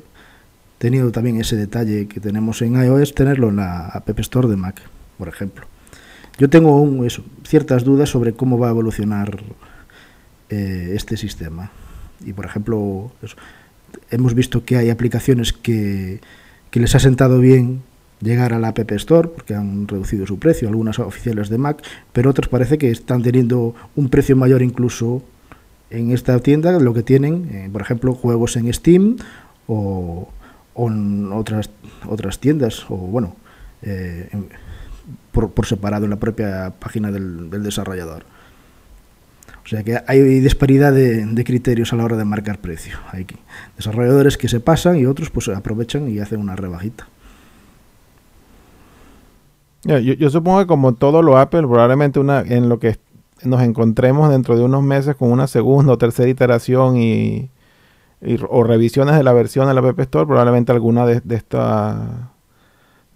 tenido 0.78 1.10
también 1.10 1.40
ese 1.40 1.56
detalle 1.56 2.06
que 2.06 2.20
tenemos 2.20 2.60
en 2.62 2.74
iOS, 2.74 3.14
tenerlo 3.14 3.48
en 3.48 3.56
la 3.56 3.86
App 3.86 4.18
Store 4.20 4.48
de 4.48 4.56
Mac, 4.56 4.82
por 5.18 5.28
ejemplo. 5.28 5.66
Yo 6.38 6.50
tengo 6.50 7.04
eso, 7.04 7.24
ciertas 7.44 7.84
dudas 7.84 8.10
sobre 8.10 8.34
cómo 8.34 8.58
va 8.58 8.68
a 8.68 8.70
evolucionar 8.70 9.42
eh, 10.50 10.92
este 10.94 11.16
sistema. 11.16 11.70
Y, 12.24 12.34
por 12.34 12.44
ejemplo, 12.44 13.10
eso, 13.22 13.36
hemos 14.10 14.34
visto 14.34 14.64
que 14.64 14.76
hay 14.76 14.90
aplicaciones 14.90 15.52
que, 15.52 16.20
que 16.70 16.80
les 16.80 16.94
ha 16.94 16.98
sentado 16.98 17.38
bien 17.38 17.82
llegar 18.20 18.52
a 18.52 18.58
la 18.58 18.68
App 18.68 18.92
Store 18.92 19.28
porque 19.28 19.54
han 19.54 19.88
reducido 19.88 20.26
su 20.26 20.38
precio, 20.38 20.68
algunas 20.68 20.98
oficiales 20.98 21.48
de 21.48 21.58
Mac, 21.58 21.82
pero 22.12 22.30
otras 22.30 22.48
parece 22.48 22.78
que 22.78 22.90
están 22.90 23.22
teniendo 23.22 23.74
un 23.94 24.08
precio 24.08 24.36
mayor 24.36 24.62
incluso 24.62 25.22
en 25.90 26.10
esta 26.10 26.38
tienda 26.40 26.78
lo 26.80 26.94
que 26.94 27.02
tienen, 27.02 27.48
eh, 27.52 27.68
por 27.72 27.82
ejemplo, 27.82 28.14
juegos 28.14 28.56
en 28.56 28.72
Steam 28.72 29.16
o, 29.68 30.28
en 30.76 31.32
otras 31.32 31.70
otras 32.06 32.38
tiendas 32.38 32.84
o 32.90 32.96
bueno 32.96 33.36
eh, 33.82 34.28
por, 35.32 35.50
por 35.52 35.66
separado 35.66 36.04
en 36.04 36.10
la 36.10 36.16
propia 36.16 36.74
página 36.78 37.10
del 37.10 37.62
desarrollador. 37.62 38.24
O 39.66 39.68
sea 39.68 39.82
que 39.82 39.98
hay 40.06 40.20
disparidad 40.38 40.92
de, 40.92 41.42
criterios 41.44 41.92
a 41.92 41.96
la 41.96 42.04
hora 42.04 42.16
de 42.16 42.24
marcar 42.24 42.58
precio. 42.60 42.98
Hay 43.10 43.26
desarrolladores 43.76 44.38
que 44.38 44.46
se 44.46 44.60
pasan 44.60 44.96
y 44.96 45.06
otros 45.06 45.28
pues 45.30 45.48
aprovechan 45.48 46.08
y 46.08 46.20
hacen 46.20 46.38
una 46.38 46.54
rebajita. 46.54 47.08
Yo, 49.82 50.30
supongo 50.30 50.60
que 50.60 50.68
como 50.68 50.94
todo 50.94 51.20
lo 51.20 51.36
Apple, 51.36 51.62
probablemente 51.62 52.20
una, 52.20 52.42
en 52.42 52.68
lo 52.68 52.78
que 52.78 52.96
nos 53.42 53.60
encontremos 53.60 54.30
dentro 54.30 54.56
de 54.56 54.62
unos 54.62 54.84
meses 54.84 55.16
con 55.16 55.32
una 55.32 55.48
segunda 55.48 55.94
o 55.94 55.98
tercera 55.98 56.28
iteración 56.28 56.96
y, 56.96 57.50
o 58.48 58.62
revisiones 58.62 59.16
de 59.16 59.24
la 59.24 59.32
versión 59.32 59.66
de 59.66 59.74
la 59.74 59.80
App 59.80 59.98
Store, 59.98 60.26
probablemente 60.26 60.70
alguna 60.70 61.06
de, 61.06 61.20
de, 61.20 61.34
esta- 61.34 62.30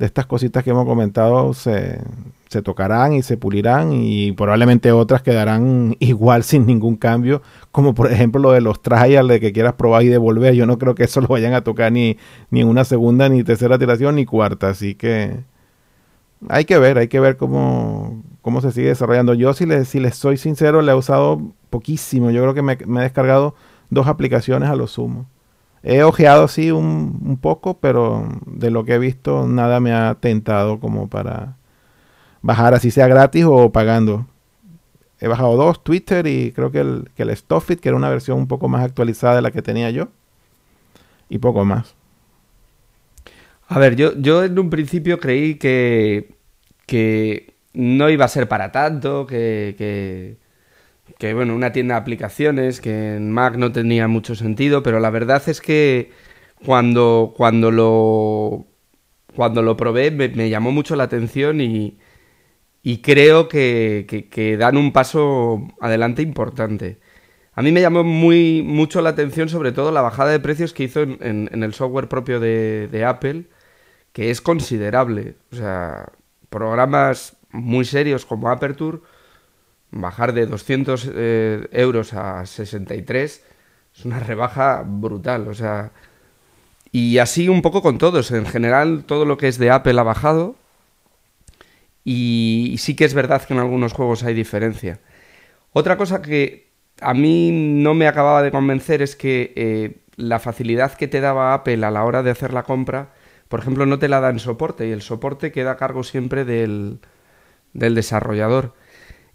de 0.00 0.06
estas 0.06 0.24
cositas 0.24 0.64
que 0.64 0.70
hemos 0.70 0.86
comentado 0.86 1.52
se, 1.52 2.00
se 2.48 2.62
tocarán 2.62 3.12
y 3.12 3.22
se 3.22 3.36
pulirán 3.36 3.92
y 3.92 4.32
probablemente 4.32 4.92
otras 4.92 5.20
quedarán 5.20 5.94
igual 6.00 6.42
sin 6.42 6.64
ningún 6.64 6.96
cambio, 6.96 7.42
como 7.70 7.94
por 7.94 8.10
ejemplo 8.10 8.40
lo 8.40 8.52
de 8.52 8.62
los 8.62 8.80
trials 8.80 9.28
de 9.28 9.40
que 9.40 9.52
quieras 9.52 9.74
probar 9.74 10.02
y 10.02 10.08
devolver. 10.08 10.54
Yo 10.54 10.64
no 10.64 10.78
creo 10.78 10.94
que 10.94 11.04
eso 11.04 11.20
lo 11.20 11.28
vayan 11.28 11.52
a 11.52 11.62
tocar 11.62 11.92
ni, 11.92 12.16
ni 12.50 12.62
en 12.62 12.68
una 12.68 12.84
segunda, 12.84 13.28
ni 13.28 13.44
tercera 13.44 13.76
iteración, 13.76 14.16
ni 14.16 14.24
cuarta, 14.24 14.70
así 14.70 14.94
que... 14.94 15.44
Hay 16.48 16.64
que 16.64 16.78
ver, 16.78 16.96
hay 16.96 17.08
que 17.08 17.20
ver 17.20 17.36
cómo, 17.36 18.22
cómo 18.40 18.62
se 18.62 18.72
sigue 18.72 18.88
desarrollando. 18.88 19.34
Yo, 19.34 19.52
si 19.52 19.66
les, 19.66 19.86
si 19.86 20.00
les 20.00 20.16
soy 20.16 20.38
sincero, 20.38 20.80
le 20.80 20.92
he 20.92 20.94
usado 20.94 21.52
poquísimo. 21.68 22.30
Yo 22.30 22.40
creo 22.40 22.54
que 22.54 22.62
me, 22.62 22.78
me 22.86 23.00
he 23.00 23.02
descargado 23.02 23.54
dos 23.90 24.06
aplicaciones 24.06 24.70
a 24.70 24.74
lo 24.74 24.86
sumo. 24.86 25.26
He 25.82 26.02
ojeado, 26.02 26.46
sí, 26.48 26.70
un, 26.70 27.38
poco, 27.40 27.78
pero 27.78 28.28
de 28.46 28.70
lo 28.70 28.84
que 28.84 28.94
he 28.94 28.98
visto, 28.98 29.46
nada 29.46 29.80
me 29.80 29.92
ha 29.92 30.14
tentado 30.20 30.78
como 30.78 31.08
para 31.08 31.56
bajar, 32.42 32.74
así 32.74 32.90
sea 32.90 33.08
gratis 33.08 33.44
o 33.46 33.72
pagando. 33.72 34.26
He 35.20 35.28
bajado 35.28 35.56
dos, 35.56 35.82
Twitter 35.82 36.26
y 36.26 36.52
creo 36.52 36.70
que 36.70 36.80
el, 36.80 37.10
el 37.16 37.36
Stuffit, 37.36 37.80
que 37.80 37.88
era 37.88 37.96
una 37.96 38.10
versión 38.10 38.38
un 38.38 38.48
poco 38.48 38.68
más 38.68 38.84
actualizada 38.84 39.36
de 39.36 39.42
la 39.42 39.50
que 39.50 39.62
tenía 39.62 39.90
yo. 39.90 40.08
Y 41.28 41.38
poco 41.38 41.64
más. 41.64 41.94
A 43.68 43.78
ver, 43.78 43.94
yo, 43.96 44.14
yo 44.18 44.42
en 44.44 44.58
un 44.58 44.68
principio 44.68 45.20
creí 45.20 45.54
que, 45.54 46.34
que 46.86 47.54
no 47.72 48.10
iba 48.10 48.24
a 48.24 48.28
ser 48.28 48.48
para 48.48 48.72
tanto, 48.72 49.26
que, 49.26 49.76
que, 49.78 50.38
que, 51.20 51.34
bueno, 51.34 51.54
una 51.54 51.72
tienda 51.72 51.94
de 51.96 52.00
aplicaciones, 52.00 52.80
que 52.80 53.16
en 53.16 53.30
Mac 53.30 53.56
no 53.56 53.72
tenía 53.72 54.08
mucho 54.08 54.34
sentido, 54.34 54.82
pero 54.82 55.00
la 55.00 55.10
verdad 55.10 55.42
es 55.48 55.60
que 55.60 56.12
cuando, 56.64 57.34
cuando 57.36 57.70
lo 57.70 58.66
cuando 59.36 59.62
lo 59.62 59.76
probé 59.76 60.10
me, 60.10 60.50
llamó 60.50 60.72
mucho 60.72 60.96
la 60.96 61.04
atención 61.04 61.60
y, 61.60 61.98
y 62.82 62.98
creo 63.02 63.48
que, 63.48 64.56
dan 64.58 64.76
un 64.76 64.92
paso 64.92 65.68
adelante 65.80 66.22
importante. 66.22 67.00
A 67.54 67.62
mí 67.62 67.72
me 67.72 67.82
llamó 67.82 68.04
muy 68.04 68.62
mucho 68.62 69.02
la 69.02 69.10
atención 69.10 69.48
sobre 69.48 69.72
todo 69.72 69.92
la 69.92 70.02
bajada 70.02 70.30
de 70.32 70.40
precios 70.40 70.72
que 70.72 70.84
hizo 70.84 71.02
en 71.02 71.62
el 71.62 71.74
software 71.74 72.08
propio 72.08 72.40
de, 72.40 72.88
de 72.88 73.04
Apple, 73.04 73.46
que 74.12 74.30
es 74.30 74.40
considerable. 74.40 75.36
O 75.52 75.56
sea, 75.56 76.12
programas 76.50 77.36
muy 77.52 77.84
serios 77.84 78.26
como 78.26 78.50
Aperture, 78.50 79.00
bajar 79.90 80.32
de 80.32 80.46
200 80.46 81.10
eh, 81.12 81.68
euros 81.72 82.14
a 82.14 82.46
63 82.46 83.44
es 83.94 84.04
una 84.04 84.20
rebaja 84.20 84.82
brutal. 84.86 85.48
O 85.48 85.54
sea, 85.54 85.92
y 86.92 87.18
así 87.18 87.48
un 87.48 87.62
poco 87.62 87.82
con 87.82 87.98
todos. 87.98 88.30
En 88.30 88.46
general, 88.46 89.04
todo 89.06 89.24
lo 89.24 89.36
que 89.36 89.48
es 89.48 89.58
de 89.58 89.70
Apple 89.70 89.98
ha 89.98 90.04
bajado. 90.04 90.56
Y 92.04 92.76
sí 92.78 92.96
que 92.96 93.04
es 93.04 93.14
verdad 93.14 93.42
que 93.44 93.54
en 93.54 93.60
algunos 93.60 93.92
juegos 93.92 94.22
hay 94.24 94.34
diferencia. 94.34 95.00
Otra 95.72 95.96
cosa 95.96 96.22
que 96.22 96.70
a 97.00 97.14
mí 97.14 97.50
no 97.52 97.94
me 97.94 98.08
acababa 98.08 98.42
de 98.42 98.50
convencer 98.50 99.02
es 99.02 99.16
que 99.16 99.52
eh, 99.56 99.98
la 100.16 100.38
facilidad 100.38 100.94
que 100.94 101.08
te 101.08 101.20
daba 101.20 101.54
Apple 101.54 101.84
a 101.84 101.90
la 101.90 102.04
hora 102.04 102.22
de 102.22 102.30
hacer 102.30 102.52
la 102.52 102.64
compra, 102.64 103.12
por 103.48 103.60
ejemplo, 103.60 103.86
no 103.86 103.98
te 103.98 104.08
la 104.08 104.20
da 104.20 104.30
en 104.30 104.38
soporte 104.38 104.88
y 104.88 104.92
el 104.92 105.02
soporte 105.02 105.52
queda 105.52 105.72
a 105.72 105.76
cargo 105.76 106.02
siempre 106.04 106.44
del, 106.44 107.00
del 107.72 107.94
desarrollador. 107.94 108.74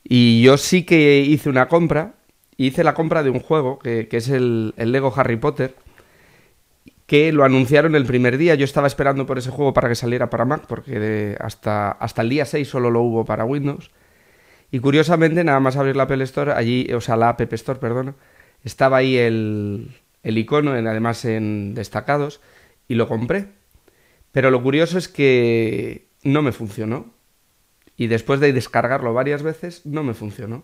Y 0.05 0.41
yo 0.43 0.57
sí 0.57 0.83
que 0.85 1.19
hice 1.21 1.49
una 1.49 1.67
compra, 1.67 2.15
hice 2.57 2.83
la 2.83 2.93
compra 2.93 3.23
de 3.23 3.31
un 3.31 3.39
juego 3.39 3.79
que, 3.79 4.07
que 4.07 4.17
es 4.17 4.29
el, 4.29 4.73
el 4.77 4.91
Lego 4.91 5.13
Harry 5.15 5.37
Potter, 5.37 5.75
que 7.05 7.31
lo 7.31 7.43
anunciaron 7.43 7.95
el 7.95 8.05
primer 8.05 8.37
día. 8.37 8.55
Yo 8.55 8.65
estaba 8.65 8.87
esperando 8.87 9.25
por 9.25 9.37
ese 9.37 9.51
juego 9.51 9.73
para 9.73 9.89
que 9.89 9.95
saliera 9.95 10.29
para 10.29 10.45
Mac, 10.45 10.63
porque 10.67 11.35
hasta, 11.39 11.91
hasta 11.91 12.21
el 12.21 12.29
día 12.29 12.45
6 12.45 12.67
solo 12.67 12.89
lo 12.89 13.01
hubo 13.01 13.25
para 13.25 13.45
Windows. 13.45 13.91
Y 14.71 14.79
curiosamente, 14.79 15.43
nada 15.43 15.59
más 15.61 15.77
abrir 15.77 15.95
la 15.97 16.03
Apple 16.03 16.23
Store, 16.25 16.53
allí, 16.53 16.91
o 16.93 17.01
sea, 17.01 17.17
la 17.17 17.29
App 17.29 17.41
Store, 17.53 17.79
perdón, 17.79 18.15
estaba 18.63 18.97
ahí 18.97 19.17
el, 19.17 19.91
el 20.23 20.37
icono, 20.39 20.77
en- 20.77 20.87
además 20.87 21.25
en 21.25 21.75
destacados, 21.75 22.41
y 22.89 22.95
lo 22.95 23.07
compré. 23.09 23.47
Pero 24.33 24.51
lo 24.51 24.63
curioso 24.63 24.97
es 24.99 25.09
que 25.09 26.07
no 26.23 26.43
me 26.43 26.53
funcionó. 26.53 27.14
Y 27.97 28.07
después 28.07 28.39
de 28.39 28.53
descargarlo 28.53 29.13
varias 29.13 29.43
veces, 29.43 29.85
no 29.85 30.03
me 30.03 30.13
funcionó. 30.13 30.63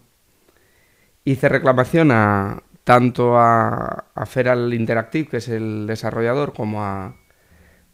Hice 1.24 1.50
reclamación 1.50 2.12
a 2.12 2.64
tanto 2.84 3.38
a, 3.38 4.06
Feral 4.26 4.74
Interactive, 4.74 5.30
que 5.30 5.38
es 5.38 5.48
el 5.48 5.88
desarrollador, 5.88 6.54
como 6.54 6.84
a, 6.84 7.16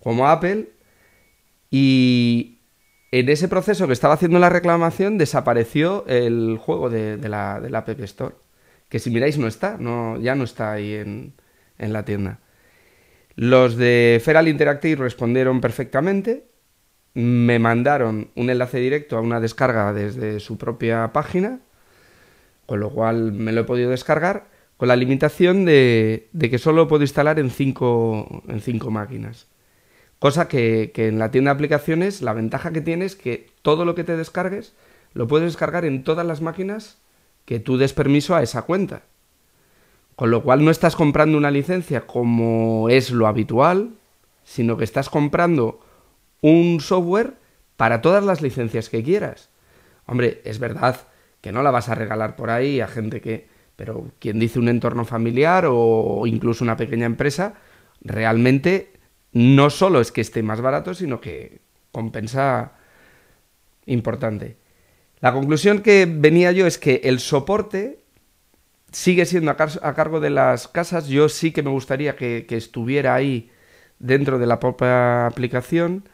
como 0.02 0.28
Apple. 0.28 0.70
Y 1.70 2.60
en 3.12 3.30
ese 3.30 3.48
proceso 3.48 3.88
que 3.88 3.94
estaba 3.94 4.16
haciendo 4.16 4.40
la 4.40 4.50
reclamación, 4.50 5.18
desapareció 5.18 6.06
el 6.08 6.58
juego 6.58 6.90
de, 6.90 7.18
de 7.18 7.30
la, 7.30 7.60
de 7.60 7.70
la 7.70 7.80
App 7.80 7.90
Store. 8.02 8.36
Que 8.90 9.00
si 9.00 9.12
miráis 9.12 9.38
no 9.38 9.48
está, 9.48 9.78
no, 9.78 10.18
ya 10.20 10.36
no 10.36 10.46
está 10.46 10.72
ahí 10.72 10.94
en, 10.94 11.34
en 11.78 11.94
la 11.94 12.06
tienda. 12.06 12.40
Los 13.36 13.76
de 13.78 14.22
Feral 14.24 14.48
Interactive 14.48 15.04
respondieron 15.04 15.62
perfectamente. 15.62 16.48
Me 17.18 17.58
mandaron 17.58 18.30
un 18.36 18.52
enlace 18.52 18.80
directo 18.80 19.18
a 19.18 19.22
una 19.22 19.40
descarga 19.40 19.92
desde 19.92 20.40
su 20.40 20.60
propia 20.60 21.14
página, 21.14 21.62
con 22.68 22.80
lo 22.80 22.92
cual 22.92 23.32
me 23.32 23.52
lo 23.54 23.62
he 23.62 23.64
podido 23.64 23.90
descargar, 23.90 24.46
con 24.78 24.88
la 24.88 24.96
limitación 24.96 25.66
de, 25.66 26.30
que 26.40 26.60
solo 26.60 26.88
puedo 26.88 27.02
instalar 27.02 27.40
en 27.40 27.50
cinco, 27.50 28.44
en 28.48 28.62
cinco 28.62 28.92
máquinas. 28.92 29.48
Cosa 30.20 30.48
que, 30.48 30.92
que 30.94 31.08
en 31.08 31.18
la 31.18 31.32
tienda 31.32 31.50
de 31.50 31.56
aplicaciones 31.56 32.22
la 32.22 32.34
ventaja 32.34 32.70
que 32.70 32.82
tiene 32.82 33.06
es 33.06 33.16
que 33.16 33.50
todo 33.64 33.84
lo 33.84 33.96
que 33.96 34.04
te 34.04 34.16
descargues 34.16 34.76
lo 35.16 35.28
puedes 35.28 35.48
descargar 35.48 35.86
en 35.86 36.04
todas 36.04 36.24
las 36.24 36.42
máquinas 36.42 37.00
que 37.46 37.60
tú 37.60 37.80
des 37.80 37.94
permiso 37.94 38.36
a 38.36 38.44
esa 38.44 38.62
cuenta. 38.62 39.02
Con 40.16 40.30
lo 40.30 40.44
cual 40.44 40.64
no 40.64 40.70
estás 40.70 40.96
comprando 40.96 41.36
una 41.36 41.50
licencia 41.50 42.06
como 42.06 42.90
es 42.90 43.10
lo 43.10 43.26
habitual, 43.26 43.96
sino 44.44 44.78
que 44.78 44.84
estás 44.84 45.10
comprando 45.10 45.80
un 46.42 46.80
software 46.82 47.36
para 47.76 48.02
todas 48.02 48.24
las 48.24 48.42
licencias 48.42 48.90
que 48.90 49.04
quieras. 49.04 49.50
Hombre, 50.06 50.42
es 50.46 50.60
verdad 50.60 51.08
que 51.42 51.52
no 51.52 51.64
la 51.64 51.72
vas 51.72 51.90
a 51.90 51.96
regalar 51.96 52.36
por 52.36 52.50
ahí 52.50 52.80
a 52.82 52.88
gente 52.88 53.22
que... 53.22 53.48
Pero 53.76 54.10
quien 54.18 54.40
dice 54.40 54.58
un 54.58 54.70
entorno 54.70 55.06
familiar 55.06 55.66
o 55.70 56.24
incluso 56.26 56.64
una 56.64 56.78
pequeña 56.78 57.06
empresa, 57.06 57.54
realmente 58.02 58.92
no 59.34 59.70
solo 59.70 60.02
es 60.02 60.12
que 60.12 60.22
esté 60.22 60.42
más 60.42 60.62
barato, 60.62 60.96
sino 60.96 61.22
que 61.22 61.60
compensa 61.92 62.72
importante. 63.86 64.58
La 65.20 65.32
conclusión 65.32 65.84
que 65.84 66.08
venía 66.10 66.52
yo 66.54 66.66
es 66.66 66.80
que 66.80 67.02
el 67.04 67.20
soporte 67.20 68.00
sigue 68.92 69.28
siendo 69.28 69.52
a, 69.52 69.58
car- 69.58 69.80
a 69.84 69.94
cargo 69.94 70.20
de 70.20 70.32
las 70.32 70.68
casas. 70.68 71.08
Yo 71.08 71.30
sí 71.30 71.52
que 71.52 71.62
me 71.62 71.70
gustaría 71.70 72.16
que, 72.16 72.48
que 72.50 72.58
estuviera 72.58 73.14
ahí 73.14 73.52
dentro 74.00 74.40
de 74.40 74.48
la 74.48 74.60
propia 74.60 75.28
aplicación. 75.28 76.10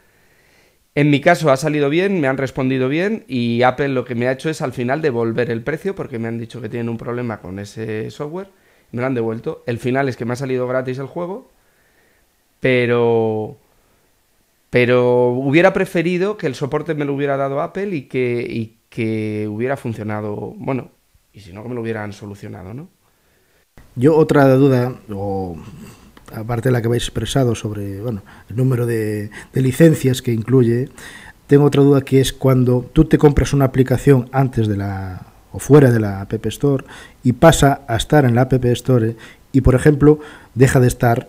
En 0.96 1.10
mi 1.10 1.20
caso 1.20 1.50
ha 1.50 1.56
salido 1.56 1.90
bien, 1.90 2.20
me 2.20 2.28
han 2.28 2.38
respondido 2.38 2.88
bien 2.88 3.24
y 3.26 3.62
Apple 3.62 3.88
lo 3.88 4.04
que 4.04 4.14
me 4.14 4.28
ha 4.28 4.32
hecho 4.32 4.48
es 4.48 4.62
al 4.62 4.72
final 4.72 5.02
devolver 5.02 5.50
el 5.50 5.62
precio 5.62 5.94
porque 5.96 6.20
me 6.20 6.28
han 6.28 6.38
dicho 6.38 6.60
que 6.60 6.68
tienen 6.68 6.88
un 6.88 6.98
problema 6.98 7.40
con 7.40 7.58
ese 7.58 8.10
software. 8.10 8.48
Me 8.92 9.00
lo 9.00 9.06
han 9.06 9.14
devuelto. 9.14 9.64
El 9.66 9.78
final 9.78 10.08
es 10.08 10.16
que 10.16 10.24
me 10.24 10.34
ha 10.34 10.36
salido 10.36 10.68
gratis 10.68 10.98
el 10.98 11.06
juego, 11.06 11.50
pero 12.60 13.58
pero 14.70 15.28
hubiera 15.28 15.72
preferido 15.72 16.36
que 16.36 16.48
el 16.48 16.56
soporte 16.56 16.94
me 16.94 17.04
lo 17.04 17.14
hubiera 17.14 17.36
dado 17.36 17.60
Apple 17.60 17.94
y 17.94 18.02
que, 18.08 18.44
y 18.48 18.78
que 18.88 19.46
hubiera 19.48 19.76
funcionado, 19.76 20.54
bueno, 20.56 20.90
y 21.32 21.40
si 21.40 21.52
no 21.52 21.62
que 21.62 21.68
me 21.68 21.76
lo 21.76 21.80
hubieran 21.80 22.12
solucionado, 22.12 22.74
¿no? 22.74 22.88
Yo 23.94 24.16
otra 24.16 24.48
duda 24.48 24.96
o 25.12 25.56
aparte 26.34 26.68
de 26.68 26.72
la 26.72 26.80
que 26.80 26.88
habéis 26.88 27.04
expresado 27.04 27.54
sobre 27.54 28.00
bueno, 28.00 28.22
el 28.48 28.56
número 28.56 28.86
de, 28.86 29.30
licencias 29.52 30.22
que 30.22 30.32
incluye, 30.32 30.88
tengo 31.46 31.64
otra 31.64 31.82
duda 31.82 32.00
que 32.02 32.20
es 32.20 32.32
cuando 32.32 32.88
tú 32.92 33.04
te 33.04 33.18
compras 33.18 33.52
una 33.52 33.66
aplicación 33.66 34.28
antes 34.32 34.68
de 34.68 34.76
la 34.76 35.26
o 35.52 35.60
fuera 35.60 35.90
de 35.92 36.00
la 36.00 36.20
App 36.20 36.46
Store 36.46 36.84
y 37.22 37.34
pasa 37.34 37.82
a 37.86 37.96
estar 37.96 38.24
en 38.24 38.34
la 38.34 38.42
App 38.42 38.64
Store 38.64 39.16
y, 39.52 39.60
por 39.60 39.76
ejemplo, 39.76 40.18
deja 40.54 40.80
de 40.80 40.88
estar 40.88 41.28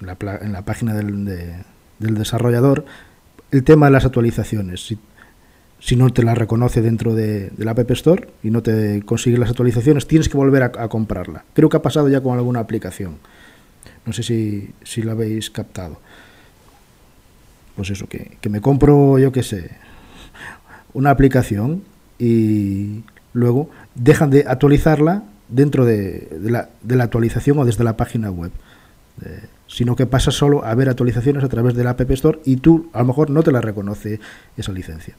en 0.00 0.06
la, 0.06 0.16
en 0.40 0.52
la 0.52 0.64
página 0.64 0.94
del, 0.94 1.24
de- 1.24 1.64
del 1.98 2.14
desarrollador 2.14 2.84
el 3.50 3.64
tema 3.64 3.86
de 3.86 3.92
las 3.92 4.04
actualizaciones. 4.04 4.94
Si, 5.80 5.96
no 5.96 6.10
te 6.12 6.22
la 6.22 6.34
reconoce 6.34 6.82
dentro 6.82 7.14
de, 7.14 7.50
la 7.56 7.72
App 7.72 7.90
Store 7.92 8.28
y 8.42 8.50
no 8.50 8.62
te 8.62 9.02
consigue 9.04 9.38
las 9.38 9.50
actualizaciones, 9.50 10.06
tienes 10.06 10.28
que 10.28 10.36
volver 10.36 10.62
a 10.62 10.88
comprarla. 10.88 11.44
Creo 11.54 11.68
que 11.68 11.76
ha 11.78 11.82
pasado 11.82 12.08
ya 12.08 12.20
con 12.20 12.36
alguna 12.36 12.60
aplicación. 12.60 13.16
No 14.06 14.12
sé 14.12 14.22
si, 14.22 14.70
si 14.82 15.02
la 15.02 15.12
habéis 15.12 15.50
captado. 15.50 16.00
Pues 17.76 17.90
eso, 17.90 18.08
que, 18.08 18.38
que 18.40 18.48
me 18.48 18.60
compro, 18.60 19.18
yo 19.18 19.30
qué 19.32 19.42
sé, 19.42 19.70
una 20.94 21.10
aplicación 21.10 21.82
y 22.18 23.04
luego 23.32 23.70
dejan 23.94 24.30
de 24.30 24.44
actualizarla 24.46 25.24
dentro 25.48 25.84
de, 25.84 26.28
la, 26.42 26.70
de 26.82 26.96
la 26.96 27.04
actualización 27.04 27.58
o 27.58 27.64
desde 27.64 27.84
la 27.84 27.96
página 27.96 28.30
web. 28.30 28.50
Eh, 29.24 29.46
sino 29.66 29.96
que 29.96 30.06
pasa 30.06 30.30
solo 30.30 30.64
a 30.64 30.74
ver 30.74 30.88
actualizaciones 30.88 31.44
a 31.44 31.48
través 31.48 31.74
de 31.74 31.84
la 31.84 31.90
App 31.90 32.10
Store 32.12 32.40
y 32.44 32.56
tú 32.56 32.88
a 32.92 33.00
lo 33.00 33.06
mejor 33.06 33.30
no 33.30 33.42
te 33.42 33.52
la 33.52 33.60
reconoce 33.60 34.18
esa 34.56 34.72
licencia. 34.72 35.14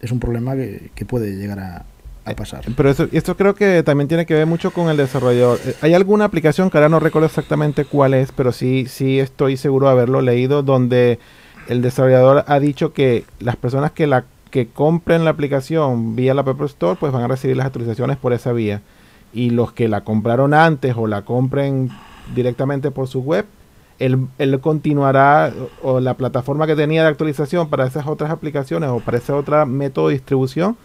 Es 0.00 0.12
un 0.12 0.20
problema 0.20 0.54
que, 0.54 0.90
que 0.94 1.06
puede 1.06 1.36
llegar 1.36 1.58
a, 1.58 1.86
a 2.26 2.34
pasar. 2.34 2.64
Pero 2.76 2.90
eso, 2.90 3.08
esto 3.12 3.36
creo 3.36 3.54
que 3.54 3.82
también 3.82 4.08
tiene 4.08 4.26
que 4.26 4.34
ver 4.34 4.46
mucho 4.46 4.72
con 4.72 4.88
el 4.88 4.96
desarrollador. 4.96 5.58
Eh, 5.64 5.74
Hay 5.80 5.94
alguna 5.94 6.24
aplicación 6.24 6.70
que 6.70 6.78
ahora 6.78 6.88
no 6.88 7.00
recuerdo 7.00 7.26
exactamente 7.26 7.84
cuál 7.84 8.14
es, 8.14 8.32
pero 8.32 8.52
sí, 8.52 8.86
sí 8.88 9.18
estoy 9.20 9.56
seguro 9.56 9.86
de 9.86 9.92
haberlo 9.92 10.20
leído, 10.20 10.62
donde 10.62 11.18
el 11.68 11.82
desarrollador 11.82 12.44
ha 12.46 12.60
dicho 12.60 12.92
que 12.92 13.24
las 13.38 13.56
personas 13.56 13.92
que 13.92 14.06
la 14.06 14.24
que 14.50 14.68
compren 14.68 15.24
la 15.24 15.30
aplicación 15.30 16.16
vía 16.16 16.32
la 16.32 16.42
App 16.42 16.62
Store, 16.62 16.96
pues 16.98 17.12
van 17.12 17.22
a 17.22 17.28
recibir 17.28 17.56
las 17.56 17.66
actualizaciones 17.66 18.16
por 18.16 18.32
esa 18.32 18.52
vía. 18.52 18.80
Y 19.34 19.50
los 19.50 19.72
que 19.72 19.88
la 19.88 20.02
compraron 20.02 20.54
antes 20.54 20.94
o 20.96 21.06
la 21.06 21.22
compren 21.22 21.90
directamente 22.34 22.90
por 22.90 23.08
su 23.08 23.20
web, 23.20 23.44
él, 23.98 24.28
él 24.38 24.60
continuará, 24.60 25.52
o 25.82 26.00
la 26.00 26.14
plataforma 26.14 26.66
que 26.66 26.76
tenía 26.76 27.02
de 27.02 27.08
actualización 27.08 27.68
para 27.68 27.86
esas 27.86 28.06
otras 28.06 28.30
aplicaciones 28.30 28.88
o 28.88 29.00
para 29.00 29.18
ese 29.18 29.32
otro 29.32 29.66
método 29.66 30.08
de 30.08 30.14
distribución, 30.14 30.76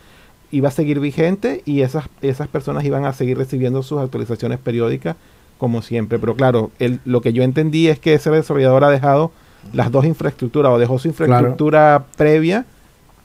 iba 0.51 0.67
a 0.67 0.71
seguir 0.71 0.99
vigente 0.99 1.61
y 1.65 1.81
esas, 1.81 2.05
esas 2.21 2.47
personas 2.47 2.83
iban 2.83 3.05
a 3.05 3.13
seguir 3.13 3.37
recibiendo 3.37 3.83
sus 3.83 3.99
actualizaciones 3.99 4.59
periódicas 4.59 5.15
como 5.57 5.81
siempre. 5.81 6.19
Pero 6.19 6.35
claro, 6.35 6.71
el, 6.79 6.99
lo 7.05 7.21
que 7.21 7.33
yo 7.33 7.43
entendí 7.43 7.87
es 7.87 7.99
que 7.99 8.13
ese 8.15 8.29
desarrollador 8.31 8.83
ha 8.83 8.89
dejado 8.89 9.31
las 9.73 9.91
dos 9.91 10.05
infraestructuras 10.05 10.71
o 10.71 10.79
dejó 10.79 10.97
su 10.99 11.07
infraestructura 11.07 12.05
previa 12.17 12.65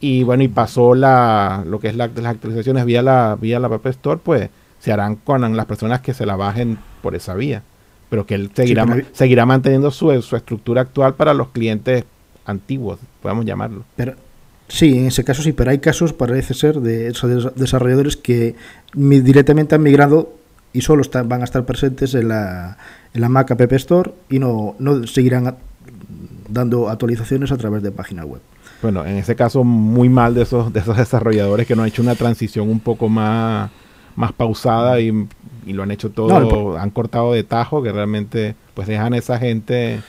y 0.00 0.23
bueno, 0.23 0.42
y 0.42 0.49
pasó 0.49 0.95
la 0.95 1.64
lo 1.66 1.80
que 1.80 1.88
es 1.88 1.97
la, 1.97 2.09
las 2.09 2.26
actualizaciones 2.26 2.85
vía 2.85 3.00
la 3.02 3.37
vía 3.40 3.59
la 3.59 3.68
App 3.68 3.87
Store, 3.87 4.21
pues 4.23 4.50
se 4.78 4.92
harán 4.92 5.16
con 5.16 5.56
las 5.56 5.66
personas 5.66 6.00
que 6.02 6.12
se 6.14 6.26
la 6.26 6.37
bajen 6.37 6.78
por 7.02 7.14
esa 7.14 7.35
vía. 7.35 7.62
Pero 8.11 8.26
que 8.26 8.35
él 8.35 8.50
seguirá, 8.54 8.87
pero- 8.87 9.06
seguirá 9.12 9.47
manteniendo 9.47 9.90
su, 9.90 10.21
su 10.23 10.37
estructura 10.37 10.83
actual 10.83 11.14
para 11.14 11.35
los 11.35 11.49
clientes 11.49 12.04
antiguos, 12.45 12.99
podemos 13.21 13.45
llamarlo. 13.47 13.83
Pero, 13.97 14.14
sí, 14.68 14.99
en 14.99 15.06
ese 15.06 15.25
caso 15.25 15.42
sí, 15.42 15.52
pero 15.52 15.70
hay 15.70 15.78
casos, 15.78 16.12
parece 16.12 16.54
ser, 16.54 16.80
de 16.80 17.08
esos 17.08 17.30
des- 17.44 17.54
desarrolladores 17.54 18.16
que 18.16 18.54
directamente 18.94 19.75
han 19.75 19.82
migrado 19.82 20.32
y 20.73 20.80
solo 20.82 21.02
están, 21.02 21.28
van 21.28 21.40
a 21.40 21.44
estar 21.44 21.64
presentes 21.64 22.14
en 22.14 22.28
la, 22.28 22.76
en 23.14 23.20
la 23.20 23.28
Mac 23.28 23.50
App 23.50 23.73
Store 23.73 24.12
y 24.28 24.38
no, 24.38 24.75
no 24.78 25.06
seguirán 25.06 25.46
a- 25.46 25.56
dando 26.49 26.88
actualizaciones 26.88 27.50
a 27.52 27.56
través 27.56 27.82
de 27.82 27.90
página 27.90 28.25
web. 28.25 28.40
Bueno, 28.82 29.04
en 29.06 29.16
ese 29.16 29.35
caso 29.37 29.64
muy 29.64 30.08
mal 30.08 30.35
de 30.35 30.42
esos, 30.42 30.73
de 30.73 30.80
esos 30.80 30.96
desarrolladores 30.96 31.67
que 31.67 31.75
no 31.75 31.82
han 31.82 31.88
hecho 31.88 32.02
una 32.02 32.14
transición 32.14 32.69
un 32.69 32.80
poco 32.80 33.08
más, 33.08 33.71
más 34.17 34.32
pausada 34.32 35.00
y, 35.00 35.26
y 35.67 35.73
lo 35.73 35.82
han 35.82 35.91
hecho 35.91 36.10
todo, 36.10 36.28
No, 36.41 36.76
han 36.76 36.91
cortado 36.91 37.32
de 37.32 37.43
tajo, 37.43 37.82
que 37.82 37.91
realmente 37.91 38.54
pues 38.75 38.86
dejan 38.86 39.14
a 39.14 39.19
esa 39.19 39.38
gente 39.38 40.00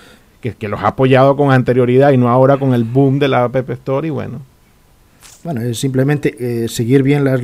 que, 0.41 0.53
que 0.53 0.67
los 0.67 0.81
ha 0.81 0.87
apoyado 0.89 1.35
con 1.35 1.51
anterioridad 1.51 2.11
y 2.11 2.17
no 2.17 2.29
ahora 2.29 2.57
con 2.57 2.73
el 2.73 2.83
boom 2.83 3.19
de 3.19 3.27
la 3.27 3.43
App 3.45 3.69
Store 3.71 4.07
y 4.07 4.11
bueno. 4.11 4.39
Bueno, 5.43 5.61
es 5.61 5.79
simplemente 5.79 6.35
eh, 6.63 6.67
seguir 6.67 7.03
bien 7.03 7.23
las, 7.23 7.41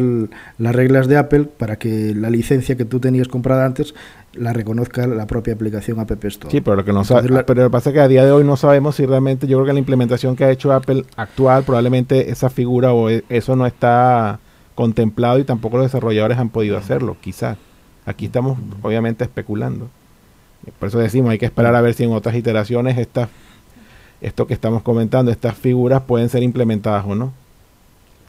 las 0.58 0.76
reglas 0.76 1.08
de 1.08 1.16
Apple 1.18 1.46
para 1.58 1.78
que 1.78 2.14
la 2.16 2.30
licencia 2.30 2.76
que 2.76 2.86
tú 2.86 3.00
tenías 3.00 3.28
comprada 3.28 3.66
antes 3.66 3.94
la 4.34 4.52
reconozca 4.52 5.06
la 5.08 5.28
propia 5.28 5.54
aplicación 5.54 6.00
App 6.00 6.12
Store. 6.26 6.52
Sí, 6.52 6.60
pero 6.60 6.76
lo 6.76 6.84
que 6.84 6.92
no 6.92 7.04
sabe, 7.06 7.22
Entonces, 7.22 7.36
la- 7.42 7.46
pero 7.46 7.62
lo 7.62 7.70
que 7.70 7.72
pasa 7.72 7.90
es 7.92 7.94
que 7.94 8.00
a 8.02 8.08
día 8.08 8.26
de 8.26 8.32
hoy 8.32 8.44
no 8.44 8.58
sabemos 8.58 8.96
si 8.96 9.06
realmente, 9.06 9.48
yo 9.48 9.58
creo 9.58 9.68
que 9.68 9.74
la 9.74 9.80
implementación 9.80 10.36
que 10.36 10.44
ha 10.44 10.50
hecho 10.52 10.74
Apple 10.74 11.06
actual, 11.16 11.64
probablemente 11.64 12.30
esa 12.32 12.50
figura 12.50 12.94
o 12.94 13.10
e- 13.10 13.24
eso 13.30 13.56
no 13.56 13.66
está 13.68 14.40
contemplado 14.76 15.38
y 15.40 15.44
tampoco 15.44 15.78
los 15.78 15.86
desarrolladores 15.86 16.38
han 16.40 16.50
podido 16.50 16.78
hacerlo, 16.78 17.16
quizás. 17.22 17.58
Aquí 18.06 18.26
estamos 18.26 18.58
obviamente 18.82 19.24
especulando. 19.24 19.88
Por 20.80 20.88
eso 20.90 21.00
decimos, 21.00 21.32
hay 21.32 21.38
que 21.38 21.46
esperar 21.46 21.76
a 21.76 21.82
ver 21.82 21.94
si 21.94 22.04
en 22.04 22.12
otras 22.14 22.36
iteraciones 22.36 22.98
estas, 22.98 23.30
esto 24.22 24.48
que 24.48 24.54
estamos 24.54 24.82
comentando, 24.84 25.32
estas 25.32 25.56
figuras 25.58 26.02
pueden 26.04 26.30
ser 26.30 26.44
implementadas 26.44 27.06
o 27.08 27.16
no. 27.16 27.34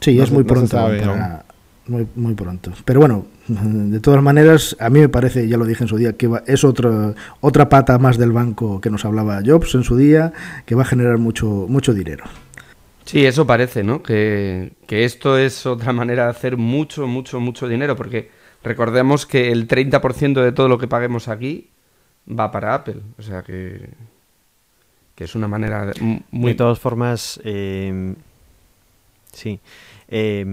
Sí, 0.00 0.16
No 0.16 0.22
es 0.24 0.28
se- 0.28 0.34
muy 0.34 0.42
no 0.44 0.48
se 0.48 0.54
pronto. 0.54 0.68
sabe 0.76 1.00
para- 1.00 1.44
muy, 1.86 2.06
muy 2.16 2.34
pronto. 2.34 2.72
Pero 2.84 3.00
bueno, 3.00 3.26
de 3.48 4.00
todas 4.00 4.22
maneras, 4.22 4.74
a 4.80 4.88
mí 4.90 5.00
me 5.00 5.08
parece, 5.08 5.46
ya 5.48 5.56
lo 5.56 5.66
dije 5.66 5.84
en 5.84 5.88
su 5.88 5.96
día, 5.96 6.14
que 6.14 6.26
va- 6.26 6.42
es 6.46 6.64
otra 6.64 7.14
otra 7.40 7.68
pata 7.68 7.98
más 7.98 8.16
del 8.18 8.32
banco 8.32 8.80
que 8.80 8.90
nos 8.90 9.04
hablaba 9.04 9.40
Jobs 9.44 9.74
en 9.74 9.84
su 9.84 9.96
día, 9.96 10.32
que 10.66 10.74
va 10.74 10.82
a 10.82 10.86
generar 10.86 11.18
mucho, 11.18 11.46
mucho 11.68 11.92
dinero. 11.94 12.24
Sí, 13.04 13.26
eso 13.26 13.46
parece, 13.46 13.84
¿no? 13.84 14.02
Que, 14.02 14.72
que 14.86 15.04
esto 15.04 15.36
es 15.36 15.66
otra 15.66 15.92
manera 15.92 16.24
de 16.24 16.30
hacer 16.30 16.56
mucho, 16.56 17.06
mucho, 17.06 17.38
mucho 17.38 17.68
dinero, 17.68 17.96
porque 17.96 18.30
recordemos 18.62 19.26
que 19.26 19.52
el 19.52 19.68
30% 19.68 20.42
de 20.42 20.52
todo 20.52 20.68
lo 20.68 20.78
que 20.78 20.88
paguemos 20.88 21.28
aquí 21.28 21.68
va 22.28 22.50
para 22.50 22.74
Apple, 22.74 23.00
o 23.18 23.22
sea 23.22 23.42
que, 23.42 23.90
que 25.14 25.24
es 25.24 25.34
una 25.34 25.48
manera 25.48 25.92
muy... 26.30 26.52
De 26.52 26.54
todas 26.56 26.78
formas, 26.78 27.40
eh, 27.44 28.14
sí. 29.32 29.60
Eh, 30.08 30.44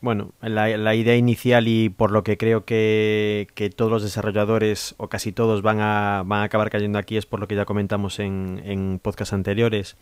bueno, 0.00 0.32
la, 0.42 0.68
la 0.76 0.94
idea 0.94 1.16
inicial 1.16 1.66
y 1.66 1.88
por 1.88 2.12
lo 2.12 2.22
que 2.22 2.36
creo 2.36 2.64
que, 2.64 3.48
que 3.54 3.70
todos 3.70 3.90
los 3.90 4.02
desarrolladores 4.02 4.94
o 4.98 5.08
casi 5.08 5.32
todos 5.32 5.62
van 5.62 5.80
a, 5.80 6.22
van 6.26 6.40
a 6.40 6.44
acabar 6.44 6.70
cayendo 6.70 6.98
aquí 6.98 7.16
es 7.16 7.26
por 7.26 7.40
lo 7.40 7.48
que 7.48 7.56
ya 7.56 7.64
comentamos 7.64 8.18
en, 8.18 8.60
en 8.64 9.00
podcasts 9.02 9.32
anteriores, 9.32 9.96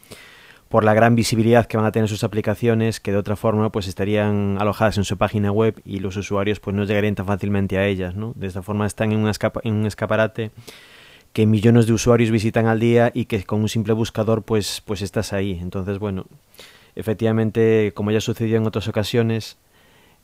por 0.68 0.84
la 0.84 0.92
gran 0.94 1.14
visibilidad 1.14 1.66
que 1.66 1.76
van 1.76 1.86
a 1.86 1.92
tener 1.92 2.08
sus 2.08 2.24
aplicaciones, 2.24 3.00
que 3.00 3.10
de 3.10 3.16
otra 3.16 3.36
forma 3.36 3.72
pues 3.72 3.88
estarían 3.88 4.56
alojadas 4.60 4.98
en 4.98 5.04
su 5.04 5.16
página 5.16 5.50
web 5.50 5.80
y 5.84 6.00
los 6.00 6.16
usuarios 6.16 6.60
pues 6.60 6.76
no 6.76 6.84
llegarían 6.84 7.14
tan 7.14 7.26
fácilmente 7.26 7.78
a 7.78 7.86
ellas, 7.86 8.14
¿no? 8.14 8.32
De 8.36 8.46
esta 8.46 8.62
forma 8.62 8.86
están 8.86 9.12
en 9.12 9.20
un, 9.20 9.28
escapa- 9.28 9.60
en 9.64 9.74
un 9.74 9.86
escaparate 9.86 10.50
que 11.32 11.46
millones 11.46 11.86
de 11.86 11.92
usuarios 11.92 12.30
visitan 12.30 12.66
al 12.66 12.80
día 12.80 13.10
y 13.14 13.26
que 13.26 13.42
con 13.44 13.60
un 13.60 13.68
simple 13.68 13.92
buscador 13.94 14.42
pues, 14.42 14.82
pues 14.84 15.02
estás 15.02 15.32
ahí. 15.32 15.58
Entonces, 15.60 15.98
bueno, 15.98 16.26
efectivamente, 16.96 17.92
como 17.94 18.10
ya 18.10 18.20
sucedió 18.20 18.56
en 18.56 18.66
otras 18.66 18.88
ocasiones, 18.88 19.56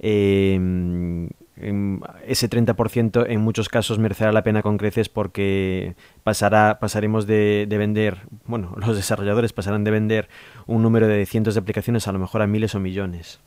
eh, 0.01 1.29
ese 1.57 2.51
30% 2.51 3.27
en 3.29 3.41
muchos 3.41 3.69
casos 3.69 3.99
merecerá 3.99 4.33
la 4.33 4.43
pena 4.43 4.63
con 4.63 4.77
creces 4.77 5.09
porque 5.09 5.95
pasará, 6.25 6.81
pasaremos 6.81 7.27
de, 7.27 7.67
de 7.69 7.79
vender, 7.79 8.23
bueno, 8.47 8.75
los 8.85 8.97
desarrolladores 8.97 9.53
pasarán 9.53 9.85
de 9.85 9.91
vender 9.91 10.29
un 10.67 10.83
número 10.83 11.07
de 11.07 11.25
cientos 11.27 11.55
de 11.55 11.61
aplicaciones 11.61 12.09
a 12.09 12.13
lo 12.13 12.19
mejor 12.19 12.43
a 12.43 12.47
miles 12.47 12.75
o 12.75 12.81
millones. 12.81 13.39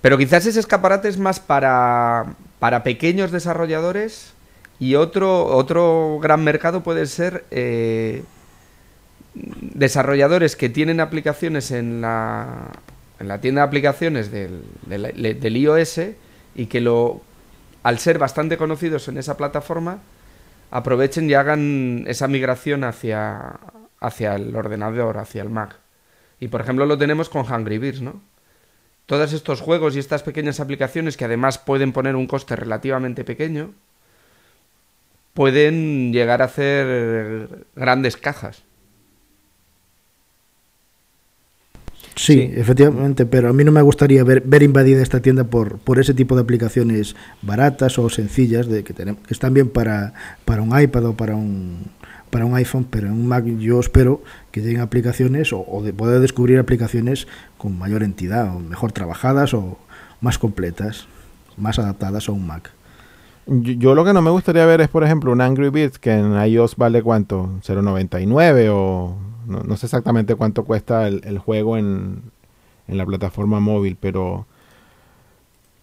Pero 0.00 0.18
quizás 0.18 0.46
ese 0.46 0.60
escaparate 0.60 1.08
es 1.08 1.18
más 1.18 1.40
para, 1.40 2.36
para 2.58 2.82
pequeños 2.82 3.32
desarrolladores 3.32 4.34
y 4.78 4.94
otro, 4.94 5.46
otro 5.46 6.18
gran 6.22 6.44
mercado 6.44 6.82
puede 6.82 7.06
ser 7.06 7.44
eh, 7.50 8.22
desarrolladores 9.34 10.54
que 10.54 10.68
tienen 10.68 11.00
aplicaciones 11.00 11.70
en 11.70 12.00
la, 12.00 12.70
en 13.18 13.26
la 13.26 13.40
tienda 13.40 13.62
de 13.62 13.66
aplicaciones 13.66 14.30
del, 14.30 14.62
del, 14.86 15.40
del 15.40 15.56
iOS 15.56 16.00
y 16.54 16.66
que 16.66 16.80
lo, 16.80 17.22
al 17.82 17.98
ser 17.98 18.18
bastante 18.18 18.56
conocidos 18.56 19.08
en 19.08 19.18
esa 19.18 19.36
plataforma 19.36 19.98
aprovechen 20.70 21.28
y 21.30 21.34
hagan 21.34 22.04
esa 22.06 22.28
migración 22.28 22.84
hacia, 22.84 23.60
hacia 24.00 24.34
el 24.34 24.54
ordenador, 24.54 25.18
hacia 25.18 25.42
el 25.42 25.50
Mac. 25.50 25.76
Y 26.40 26.48
por 26.48 26.60
ejemplo 26.60 26.86
lo 26.86 26.98
tenemos 26.98 27.28
con 27.28 27.50
Hungry 27.50 27.78
Bears, 27.78 28.02
¿no? 28.02 28.20
Todos 29.06 29.32
estos 29.32 29.62
juegos 29.62 29.96
y 29.96 29.98
estas 29.98 30.22
pequeñas 30.22 30.60
aplicaciones 30.60 31.16
que 31.16 31.24
además 31.24 31.56
pueden 31.58 31.92
poner 31.92 32.14
un 32.14 32.26
coste 32.26 32.56
relativamente 32.56 33.24
pequeño, 33.24 33.72
pueden 35.32 36.12
llegar 36.12 36.42
a 36.42 36.46
hacer 36.46 37.66
grandes 37.74 38.16
cajas. 38.16 38.64
Sí, 42.18 42.52
efectivamente, 42.56 43.26
pero 43.26 43.48
a 43.48 43.52
mí 43.52 43.62
no 43.62 43.70
me 43.70 43.80
gustaría 43.80 44.24
ver, 44.24 44.42
ver 44.44 44.64
invadida 44.64 45.00
esta 45.00 45.22
tienda 45.22 45.44
por, 45.44 45.78
por 45.78 46.00
ese 46.00 46.14
tipo 46.14 46.34
de 46.34 46.42
aplicaciones 46.42 47.14
baratas 47.42 47.96
o 47.96 48.10
sencillas 48.10 48.66
de 48.66 48.82
que, 48.82 48.92
tenemos, 48.92 49.22
que 49.24 49.32
están 49.32 49.54
bien 49.54 49.68
para, 49.68 50.14
para 50.44 50.60
un 50.62 50.78
iPad 50.78 51.06
o 51.06 51.12
para 51.16 51.36
un, 51.36 51.84
para 52.30 52.44
un 52.44 52.56
iPhone, 52.56 52.84
pero 52.90 53.06
en 53.06 53.12
un 53.12 53.28
Mac 53.28 53.44
yo 53.44 53.78
espero 53.78 54.20
que 54.50 54.62
lleguen 54.62 54.80
aplicaciones 54.80 55.52
o, 55.52 55.64
o 55.64 55.80
de 55.80 55.92
poder 55.92 56.20
descubrir 56.20 56.58
aplicaciones 56.58 57.28
con 57.56 57.78
mayor 57.78 58.02
entidad, 58.02 58.52
o 58.52 58.58
mejor 58.58 58.90
trabajadas 58.90 59.54
o 59.54 59.78
más 60.20 60.38
completas, 60.38 61.06
más 61.56 61.78
adaptadas 61.78 62.28
a 62.28 62.32
un 62.32 62.48
Mac. 62.48 62.72
Yo, 63.46 63.74
yo 63.74 63.94
lo 63.94 64.04
que 64.04 64.12
no 64.12 64.22
me 64.22 64.32
gustaría 64.32 64.66
ver 64.66 64.80
es, 64.80 64.88
por 64.88 65.04
ejemplo, 65.04 65.30
un 65.30 65.40
Angry 65.40 65.68
Birds 65.68 66.00
que 66.00 66.14
en 66.14 66.32
iOS 66.32 66.74
vale 66.74 67.00
cuánto, 67.00 67.60
0.99 67.64 68.70
o 68.72 69.27
no, 69.48 69.62
no 69.62 69.76
sé 69.76 69.86
exactamente 69.86 70.34
cuánto 70.34 70.64
cuesta 70.64 71.08
el, 71.08 71.38
juego 71.38 71.76
en, 71.76 72.22
en 72.86 72.98
la 72.98 73.06
plataforma 73.06 73.60
móvil, 73.60 73.96
pero 73.98 74.46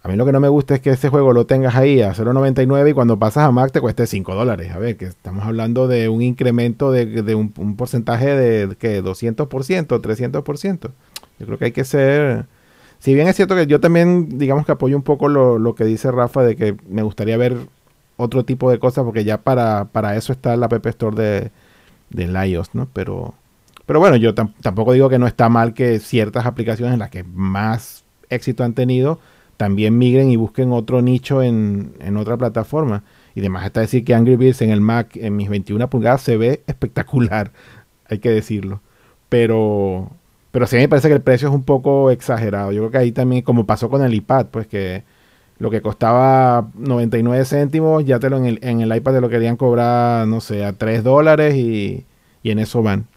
a 0.04 0.08
mí 0.08 0.16
lo 0.16 0.26
que 0.26 0.32
no 0.32 0.40
me 0.40 0.50
gusta 0.50 0.76
es 0.76 0.82
que 0.82 0.92
ese 0.92 1.10
juego 1.10 1.34
lo 1.34 1.48
tengas 1.48 1.76
ahí 1.76 2.04
a 2.04 2.14
0.99 2.14 2.92
y 2.92 2.94
cuando 2.94 3.18
pasas 3.18 3.46
a 3.46 3.52
Mac 3.52 3.72
te 3.72 3.82
cueste 3.82 4.06
5 4.06 4.36
dólares. 4.36 4.72
A 4.72 4.78
ver, 4.78 4.98
que 4.98 5.06
estamos 5.06 5.44
hablando 5.46 5.88
de 5.88 6.10
un 6.10 6.22
incremento 6.22 6.92
de, 6.92 7.08
de 7.08 7.34
un, 7.34 7.52
un 7.58 7.76
porcentaje 7.76 8.36
de 8.36 8.76
que 8.76 9.04
200%, 9.04 9.48
300%. 9.48 10.92
Yo 11.40 11.46
creo 11.48 11.58
que 11.58 11.66
hay 11.66 11.72
que 11.72 11.86
ser... 11.86 12.46
Si 13.00 13.16
bien 13.16 13.28
es 13.28 13.36
cierto 13.36 13.56
que 13.56 13.66
yo 13.66 13.80
también, 13.80 14.38
digamos 14.38 14.68
que 14.68 14.74
apoyo 14.74 14.96
un 14.96 15.02
poco 15.02 15.28
lo, 15.28 15.58
lo 15.58 15.74
que 15.74 15.86
dice 15.86 16.12
Rafa 16.12 16.44
de 16.44 16.56
que 16.56 16.78
me 16.88 17.02
gustaría 17.02 17.36
ver 17.36 17.58
otro 18.18 18.46
tipo 18.46 18.70
de 18.70 18.78
cosas 18.78 19.04
porque 19.06 19.24
ya 19.24 19.42
para, 19.42 19.86
para 19.86 20.16
eso 20.16 20.32
está 20.32 20.56
la 20.56 20.68
App 20.68 20.86
Store 20.86 21.16
de, 21.16 21.52
del 22.10 22.36
iOS, 22.36 22.76
¿no? 22.76 22.88
Pero, 22.94 23.34
pero 23.86 24.00
bueno, 24.00 24.16
yo 24.16 24.34
tam- 24.36 24.54
tampoco 24.62 24.94
digo 24.94 25.10
que 25.10 25.20
no 25.20 25.28
está 25.28 25.50
mal 25.50 25.74
que 25.74 26.00
ciertas 26.00 26.46
aplicaciones 26.46 26.94
en 26.94 27.00
las 27.00 27.10
que 27.10 27.24
más 27.24 28.04
éxito 28.30 28.64
han 28.64 28.74
tenido 28.74 29.20
también 29.58 29.98
migren 29.98 30.30
y 30.30 30.36
busquen 30.36 30.72
otro 30.74 31.02
nicho 31.02 31.42
en, 31.42 31.94
en 32.00 32.18
otra 32.18 32.36
plataforma. 32.38 33.04
Y 33.36 33.40
además 33.40 33.66
está 33.66 33.82
decir 33.82 34.04
que 34.04 34.14
Angry 34.14 34.36
Birds 34.36 34.62
en 34.62 34.70
el 34.72 34.82
Mac 34.82 35.16
en 35.16 35.36
mis 35.36 35.50
21 35.50 35.90
pulgadas 35.90 36.22
se 36.22 36.38
ve 36.38 36.64
espectacular, 36.68 37.52
hay 38.10 38.20
que 38.20 38.30
decirlo. 38.30 38.82
Pero, 39.30 40.12
pero 40.52 40.68
sí 40.68 40.78
me 40.78 40.88
parece 40.90 41.08
que 41.10 41.16
el 41.16 41.22
precio 41.22 41.48
es 41.50 41.54
un 41.54 41.64
poco 41.64 42.12
exagerado. 42.12 42.72
Yo 42.72 42.82
creo 42.82 42.92
que 42.92 42.98
ahí 43.00 43.12
también, 43.12 43.42
como 43.44 43.66
pasó 43.66 43.90
con 43.90 44.04
el 44.04 44.14
iPad, 44.14 44.48
pues 44.52 44.68
que 44.68 45.04
lo 45.60 45.70
que 45.72 45.82
costaba 45.82 46.70
99 46.76 47.46
céntimos, 47.46 48.06
ya 48.06 48.20
te 48.20 48.30
lo 48.30 48.38
en 48.38 48.46
el, 48.46 48.60
en 48.62 48.82
el 48.82 48.96
iPad 48.96 49.14
te 49.16 49.22
lo 49.22 49.30
querían 49.30 49.58
cobrar, 49.58 50.28
no 50.28 50.42
sé, 50.42 50.66
a 50.66 50.74
3 50.74 51.04
dólares 51.04 51.56
y, 51.56 52.06
y 52.44 52.52
en 52.52 52.60
eso 52.60 52.84
van. 52.84 53.08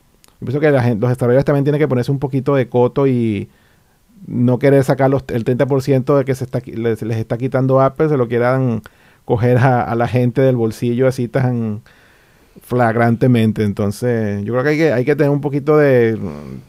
Yo 0.40 0.44
pienso 0.46 0.60
que 0.60 0.70
la 0.70 0.82
gente- 0.82 1.00
los 1.00 1.10
desarrolladores 1.10 1.44
también 1.44 1.64
tienen 1.64 1.78
que 1.80 1.88
ponerse 1.88 2.10
un 2.12 2.18
poquito 2.18 2.54
de 2.54 2.68
coto 2.68 3.06
y 3.06 3.48
no 4.26 4.58
querer 4.58 4.84
sacar 4.84 5.10
los- 5.10 5.24
el 5.28 5.44
30% 5.44 6.16
de 6.16 6.24
que 6.24 6.34
se 6.34 6.44
está, 6.44 6.60
les, 6.64 7.02
les 7.02 7.16
está 7.16 7.38
quitando 7.38 7.80
Apple, 7.80 8.08
se 8.08 8.16
lo 8.16 8.28
quieran 8.28 8.82
coger 9.24 9.58
a, 9.58 9.82
a 9.82 9.94
la 9.94 10.08
gente 10.08 10.40
del 10.40 10.56
bolsillo 10.56 11.06
así 11.06 11.28
tan 11.28 11.82
flagrantemente. 12.62 13.62
Entonces, 13.64 14.44
yo 14.44 14.52
creo 14.54 14.62
que 14.64 14.70
hay 14.70 14.76
que, 14.78 14.92
hay 14.92 15.04
que 15.04 15.16
tener 15.16 15.30
un 15.30 15.40
poquito 15.40 15.76
de, 15.76 16.16
mm, 16.16 16.60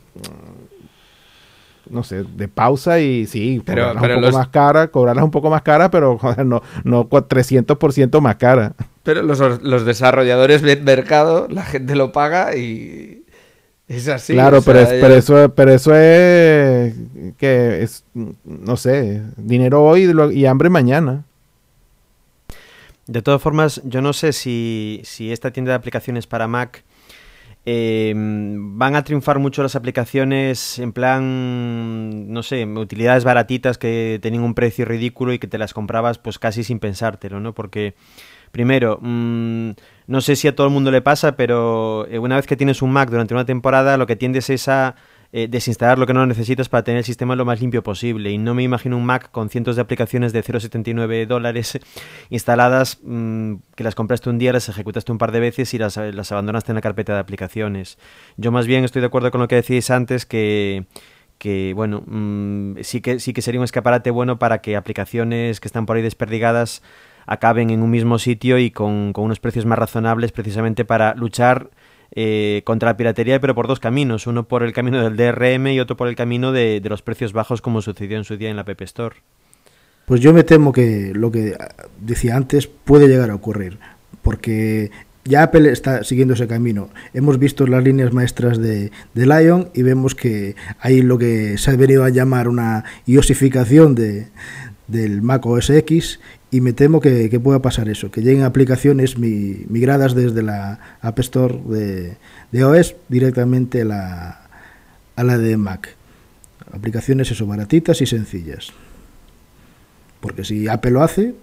no 1.94 2.04
sé, 2.04 2.24
de 2.24 2.48
pausa 2.48 3.00
y 3.00 3.26
sí, 3.26 3.62
Pero- 3.66 3.94
un 3.94 3.98
poco 4.00 4.08
los- 4.22 4.34
más 4.36 4.48
cara, 4.50 4.90
cobrarlas 4.90 5.24
un 5.26 5.32
poco 5.32 5.50
más 5.50 5.64
cara, 5.64 5.90
pero 5.90 6.18
joder, 6.20 6.46
no, 6.46 6.62
no 6.84 7.10
cua- 7.10 7.28
300% 7.28 8.22
más 8.22 8.36
cara. 8.36 8.74
Pero 9.04 9.24
los, 9.24 9.40
los 9.64 9.86
desarrolladores 9.86 10.62
ven 10.62 10.84
mercado, 10.84 11.48
la 11.50 11.64
gente 11.64 11.96
lo 11.96 12.12
paga 12.12 12.56
y 12.56 13.24
es 13.90 14.08
así. 14.08 14.34
claro, 14.34 14.60
o 14.60 14.62
sea, 14.62 14.74
pero, 14.74 14.86
es- 14.86 15.02
pero 15.02 15.16
eso, 15.16 15.54
pero 15.56 15.74
eso 15.74 15.94
es 15.96 16.94
que 17.38 17.82
es, 17.84 18.06
no 18.14 18.78
sé, 18.78 19.22
dinero 19.36 19.84
hoy 19.84 20.04
y 20.04 20.14
lo- 20.14 20.32
y 20.32 20.46
hambre 20.46 20.70
mañana. 20.70 21.26
De 23.08 23.22
todas 23.24 23.42
formas, 23.42 23.82
yo 23.86 24.02
no 24.02 24.14
sé 24.14 24.34
si, 24.34 25.02
si 25.04 25.32
esta 25.32 25.52
tienda 25.52 25.72
de 25.72 25.76
aplicaciones 25.78 26.28
para 26.28 26.48
Mac 26.48 26.84
eh, 27.66 28.14
van 28.16 28.96
a 28.96 29.04
triunfar 29.04 29.40
mucho 29.40 29.64
las 29.64 29.76
aplicaciones 29.76 30.80
en 30.80 30.94
plan, 30.94 32.32
no 32.32 32.42
sé, 32.44 32.66
utilidades 32.66 33.24
baratitas 33.24 33.78
que 33.78 34.20
tenían 34.22 34.44
un 34.44 34.54
precio 34.54 34.86
ridículo 34.86 35.34
y 35.34 35.40
que 35.40 35.48
te 35.48 35.58
las 35.58 35.74
comprabas 35.74 36.20
pues 36.20 36.40
casi 36.40 36.64
sin 36.64 36.80
pensártelo, 36.80 37.40
¿no? 37.40 37.54
Porque, 37.54 37.96
primero, 38.52 39.00
mm, 39.02 39.72
no 40.08 40.22
sé 40.22 40.36
si 40.36 40.48
a 40.48 40.56
todo 40.56 40.68
el 40.68 40.74
mundo 40.74 40.92
le 40.92 41.02
pasa, 41.02 41.36
pero 41.36 42.08
eh, 42.08 42.20
una 42.20 42.36
vez 42.36 42.48
que 42.48 42.56
tienes 42.56 42.82
un 42.82 42.92
Mac 42.92 43.10
durante 43.10 43.34
una 43.34 43.46
temporada, 43.46 43.98
lo 43.98 44.08
que 44.08 44.16
tiendes 44.16 44.50
es 44.50 44.68
a 44.68 44.96
eh, 45.32 45.48
desinstalar 45.48 46.00
lo 46.00 46.08
que 46.08 46.14
no 46.16 46.26
necesitas 46.26 46.70
para 46.70 46.84
tener 46.84 46.98
el 46.98 47.04
sistema 47.04 47.36
lo 47.36 47.46
más 47.46 47.62
limpio 47.62 47.84
posible. 47.84 48.32
Y 48.32 48.40
no 48.40 48.56
me 48.56 48.64
imagino 48.64 48.98
un 48.98 49.06
Mac 49.06 49.30
con 49.30 49.50
cientos 49.50 49.76
de 49.76 49.84
aplicaciones 49.84 50.34
de 50.34 50.44
0,79 50.44 51.28
dólares 51.28 51.80
instaladas 52.32 53.00
mm, 53.04 53.56
que 53.76 53.84
las 53.84 53.94
compraste 53.94 54.32
un 54.32 54.40
día, 54.40 54.52
las 54.52 54.68
ejecutaste 54.70 55.12
un 55.12 55.20
par 55.20 55.32
de 55.32 55.40
veces 55.40 55.72
y 55.76 55.78
las, 55.78 55.98
abandonaste 55.98 56.72
en 56.72 56.76
la 56.76 56.82
carpeta 56.82 57.14
de 57.14 57.20
aplicaciones. 57.20 58.00
Yo 58.38 58.52
más 58.52 58.66
bien 58.66 58.84
estoy 58.84 59.02
de 59.02 59.08
acuerdo 59.08 59.30
con 59.30 59.42
lo 59.42 59.48
que 59.48 59.56
decíais 59.56 59.92
antes 59.92 60.26
que 60.26 60.86
que 61.38 61.74
bueno, 61.74 62.04
mm, 62.06 62.80
sí 62.82 63.00
que 63.00 63.20
sí 63.20 63.32
que 63.32 63.42
sería 63.42 63.62
un 63.62 63.64
escaparate 63.64 64.12
bueno 64.12 64.40
para 64.40 64.62
que 64.62 64.76
aplicaciones 64.76 65.62
que 65.62 65.68
están 65.70 65.86
por 65.86 65.96
ahí 65.96 66.04
desperdigadas 66.04 66.82
acaben 67.30 67.70
en 67.70 67.84
un 67.84 67.92
mismo 67.92 68.18
sitio 68.18 68.58
y 68.58 68.72
con, 68.72 69.14
unos 69.16 69.40
precios 69.40 69.64
más 69.64 69.78
razonables 69.78 70.32
precisamente 70.32 70.84
para 70.84 71.14
luchar 71.14 71.70
eh, 72.16 72.64
contra 72.66 72.90
la 72.90 72.98
piratería, 72.98 73.40
pero 73.40 73.54
por 73.54 73.68
dos 73.68 73.80
caminos, 73.80 74.26
uno 74.26 74.48
por 74.48 74.64
el 74.64 74.74
camino 74.74 75.04
del 75.04 75.16
DRM 75.16 75.68
y 75.68 75.80
otro 75.80 75.96
por 75.96 76.08
el 76.08 76.16
camino 76.16 76.52
de, 76.52 76.82
los 76.84 77.04
precios 77.04 77.32
bajos 77.32 77.62
como 77.62 77.84
sucedió 77.84 78.18
en 78.18 78.24
su 78.24 78.36
día 78.36 78.50
en 78.50 78.56
la 78.56 78.64
App 78.64 78.82
Store. 78.82 79.18
Pues 80.08 80.22
yo 80.22 80.34
me 80.34 80.44
temo 80.44 80.72
que 80.72 81.12
lo 81.14 81.30
que 81.30 81.56
decía 82.00 82.36
antes 82.36 82.66
puede 82.66 83.08
llegar 83.08 83.30
a 83.30 83.36
ocurrir, 83.36 83.78
porque 84.24 84.90
ya 85.24 85.44
Apple 85.44 85.72
está 85.72 86.04
siguiendo 86.04 86.34
ese 86.34 86.48
camino. 86.48 86.90
Hemos 87.14 87.38
visto 87.38 87.68
las 87.68 87.84
líneas 87.84 88.12
maestras 88.12 88.58
de, 88.58 88.92
de 89.14 89.26
Lion 89.28 89.70
y 89.76 89.84
vemos 89.84 90.16
que 90.16 90.56
hay 90.80 91.04
lo 91.04 91.20
que 91.20 91.60
se 91.60 91.70
ha 91.70 91.76
venido 91.76 92.04
a 92.06 92.10
llamar 92.10 92.48
una 92.48 92.86
iosificación 93.06 93.94
de, 93.94 94.30
del 94.90 95.22
Mac 95.22 95.46
OS 95.46 95.70
X 95.70 96.20
y 96.52 96.62
me 96.62 96.74
temo 96.74 97.00
que, 97.00 97.30
pueda 97.40 97.62
pasar 97.62 97.90
eso, 97.90 98.10
que 98.12 98.22
lleguen 98.22 98.44
aplicaciones 98.44 99.18
mi- 99.18 99.66
migradas 99.70 100.16
desde 100.16 100.42
la 100.42 100.80
App 101.02 101.20
Store 101.20 101.60
de, 101.68 102.18
de 102.52 102.64
OS 102.64 102.96
directamente 103.08 103.82
a 103.82 103.86
la, 103.86 104.50
a 105.16 105.24
la 105.24 105.38
de 105.38 105.58
Mac. 105.58 105.96
Aplicaciones 106.72 107.32
eso, 107.32 107.46
baratitas 107.48 108.02
y 108.02 108.06
sencillas. 108.06 108.70
Porque 110.22 110.44
si 110.44 110.68
Apple 110.68 110.92
lo 110.92 111.04
hace, 111.04 111.34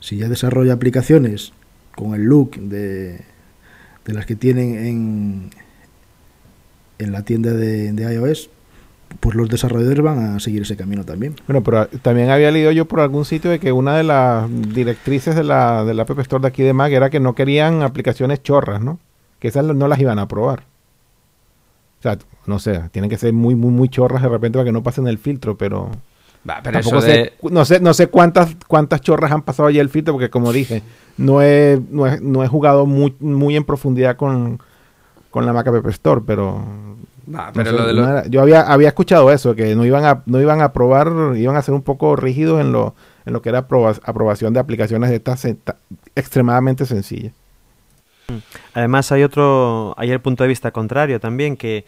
si 0.00 0.16
ya 0.16 0.28
desarrolla 0.28 0.72
aplicaciones 0.72 1.52
con 1.94 2.14
el 2.14 2.22
look 2.24 2.56
de, 2.58 3.20
de 4.04 4.12
las 4.14 4.26
que 4.26 4.36
tienen 4.36 4.74
en, 4.86 5.50
en 6.98 7.12
la 7.12 7.24
tienda 7.24 7.52
de 7.52 7.88
iOS, 8.14 8.50
pues 9.24 9.36
los 9.36 9.48
desarrolladores 9.48 10.04
van 10.04 10.36
a 10.36 10.38
seguir 10.38 10.60
ese 10.60 10.76
camino 10.76 11.02
también. 11.02 11.34
Bueno, 11.46 11.62
pero 11.62 11.78
ah, 11.80 11.88
también 12.02 12.28
había 12.28 12.50
leído 12.50 12.70
yo 12.72 12.84
por 12.84 13.00
algún 13.00 13.24
sitio 13.24 13.50
de 13.50 13.58
que 13.58 13.72
una 13.72 13.96
de 13.96 14.02
las 14.02 14.50
directrices 14.50 15.34
de 15.34 15.42
la, 15.44 15.82
de 15.82 15.94
la 15.94 16.02
App 16.02 16.18
Store 16.18 16.42
de 16.42 16.48
aquí 16.48 16.62
de 16.62 16.74
Mac 16.74 16.92
era 16.92 17.08
que 17.08 17.20
no 17.20 17.34
querían 17.34 17.82
aplicaciones 17.82 18.42
chorras, 18.42 18.82
¿no? 18.82 18.98
Que 19.38 19.48
esas 19.48 19.64
no 19.64 19.88
las 19.88 19.98
iban 19.98 20.18
a 20.18 20.28
probar. 20.28 20.64
O 22.00 22.02
sea, 22.02 22.18
no 22.44 22.58
sé, 22.58 22.82
tienen 22.92 23.08
que 23.08 23.16
ser 23.16 23.32
muy, 23.32 23.54
muy, 23.54 23.70
muy 23.70 23.88
chorras 23.88 24.20
de 24.22 24.28
repente 24.28 24.58
para 24.58 24.66
que 24.66 24.72
no 24.72 24.82
pasen 24.82 25.06
el 25.08 25.16
filtro, 25.16 25.56
pero... 25.56 25.90
Tampoco 26.44 26.98
eso 26.98 27.00
sé, 27.00 27.12
de- 27.12 27.32
no 27.50 27.64
sé, 27.64 27.80
no 27.80 27.94
sé 27.94 28.08
cuántas, 28.08 28.54
cuántas 28.68 29.00
chorras 29.00 29.32
han 29.32 29.40
pasado 29.40 29.70
allí 29.70 29.78
el 29.78 29.88
filtro, 29.88 30.12
porque 30.12 30.28
como 30.28 30.52
dije, 30.52 30.82
no 31.16 31.40
he, 31.40 31.80
no 31.88 32.06
he, 32.06 32.20
no 32.20 32.44
he 32.44 32.48
jugado 32.48 32.84
muy, 32.84 33.14
muy 33.20 33.56
en 33.56 33.64
profundidad 33.64 34.16
con, 34.16 34.60
con 35.30 35.46
la 35.46 35.54
Mac 35.54 35.66
App 35.68 35.86
Store, 35.86 36.20
pero... 36.26 36.62
Va, 37.32 37.46
no 37.46 37.52
pero 37.52 37.70
sé, 37.70 37.76
lo 37.76 37.86
de 37.86 37.94
no 37.94 38.00
lo- 38.02 38.08
era- 38.08 38.26
yo 38.26 38.40
había, 38.42 38.60
había 38.62 38.88
escuchado 38.88 39.30
eso, 39.32 39.54
que 39.54 39.74
no 39.74 39.84
iban 39.84 40.04
a, 40.04 40.22
no 40.26 40.40
iban 40.40 40.60
a 40.60 40.64
aprobar, 40.64 41.12
iban 41.36 41.56
a 41.56 41.62
ser 41.62 41.74
un 41.74 41.82
poco 41.82 42.16
rígidos 42.16 42.60
en 42.60 42.72
lo, 42.72 42.94
en 43.26 43.32
lo 43.32 43.42
que 43.42 43.48
era 43.50 43.66
aproba- 43.68 44.00
aprobación 44.04 44.52
de 44.52 44.60
aplicaciones 44.60 45.10
de 45.10 45.16
estas 45.16 45.46
ta- 45.64 45.76
extremadamente 46.14 46.84
sencillas. 46.86 47.32
Además 48.72 49.12
hay 49.12 49.22
otro, 49.22 49.94
hay 49.98 50.10
el 50.10 50.20
punto 50.20 50.44
de 50.44 50.48
vista 50.48 50.70
contrario 50.70 51.20
también, 51.20 51.56
que 51.56 51.84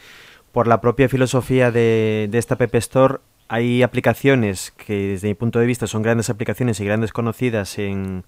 por 0.52 0.66
la 0.68 0.80
propia 0.80 1.08
filosofía 1.08 1.70
de, 1.70 2.28
de 2.30 2.38
esta 2.38 2.54
App 2.54 2.74
Store 2.76 3.16
hay 3.48 3.82
aplicaciones 3.82 4.72
que 4.76 5.08
desde 5.08 5.28
mi 5.28 5.34
punto 5.34 5.58
de 5.58 5.66
vista 5.66 5.86
son 5.86 6.02
grandes 6.02 6.30
aplicaciones 6.30 6.80
y 6.80 6.84
grandes 6.84 7.12
conocidas 7.12 7.78
en, 7.78 8.24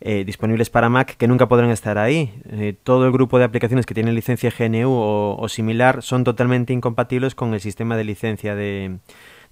eh, 0.00 0.24
disponibles 0.24 0.70
para 0.70 0.88
Mac 0.88 1.16
que 1.16 1.28
nunca 1.28 1.48
podrán 1.48 1.70
estar 1.70 1.98
ahí. 1.98 2.32
Eh, 2.50 2.74
todo 2.82 3.06
el 3.06 3.12
grupo 3.12 3.38
de 3.38 3.44
aplicaciones 3.44 3.86
que 3.86 3.94
tienen 3.94 4.14
licencia 4.14 4.52
GNU 4.56 4.90
o, 4.90 5.48
similar 5.48 6.02
son 6.02 6.24
totalmente 6.24 6.72
incompatibles 6.72 7.34
con 7.34 7.52
el 7.54 7.60
sistema 7.60 7.96
de 7.96 8.04
licencia 8.04 8.54
de, 8.54 8.98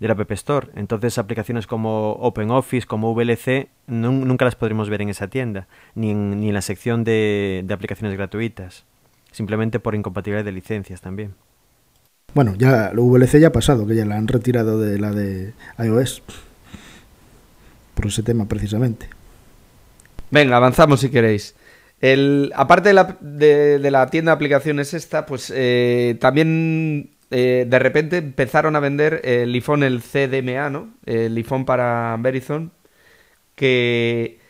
de 0.00 0.08
la 0.08 0.14
App 0.14 0.30
Store. 0.32 0.68
Entonces 0.74 1.18
aplicaciones 1.18 1.66
como 1.66 2.12
OpenOffice, 2.12 2.86
como 2.86 3.12
VLC, 3.14 3.68
nun- 3.86 4.24
nunca 4.24 4.44
las 4.44 4.56
podremos 4.56 4.88
ver 4.88 5.02
en 5.02 5.10
esa 5.10 5.28
tienda, 5.28 5.66
ni 5.94 6.10
en, 6.10 6.40
ni 6.40 6.48
en 6.48 6.54
la 6.54 6.62
sección 6.62 7.04
de, 7.04 7.62
de 7.66 7.74
aplicaciones 7.74 8.16
gratuitas, 8.16 8.84
simplemente 9.32 9.80
por 9.80 9.94
incompatibilidad 9.94 10.44
de 10.44 10.52
licencias 10.52 11.00
también. 11.00 11.34
Bueno, 12.34 12.54
ya 12.58 12.92
la 12.92 13.00
VLC 13.00 13.38
ya 13.38 13.48
ha 13.48 13.52
pasado, 13.52 13.86
que 13.86 13.94
ya 13.94 14.04
la 14.04 14.16
han 14.16 14.28
retirado 14.28 14.78
de 14.78 14.98
la 14.98 15.12
de 15.12 15.54
iOS. 15.78 16.22
Por 17.94 18.06
ese 18.06 18.22
tema, 18.22 18.46
precisamente. 18.46 19.08
Venga, 20.30 20.56
avanzamos 20.56 21.00
si 21.00 21.10
queréis. 21.10 21.54
Aparte 22.54 22.90
de 22.90 22.94
la, 22.94 23.18
de, 23.20 23.78
de 23.78 23.90
la 23.90 24.06
tienda 24.08 24.32
de 24.32 24.36
aplicaciones 24.36 24.94
esta, 24.94 25.26
pues 25.26 25.52
eh, 25.54 26.16
también 26.20 27.10
eh, 27.30 27.66
de 27.68 27.78
repente 27.78 28.18
empezaron 28.18 28.76
a 28.76 28.80
vender 28.80 29.20
el 29.24 29.52
iPhone, 29.54 29.82
el 29.82 30.00
CDMA, 30.02 30.70
¿no? 30.70 30.94
El 31.06 31.36
iPhone 31.36 31.64
para 31.64 32.16
Verizon, 32.20 32.72
que 33.54 34.40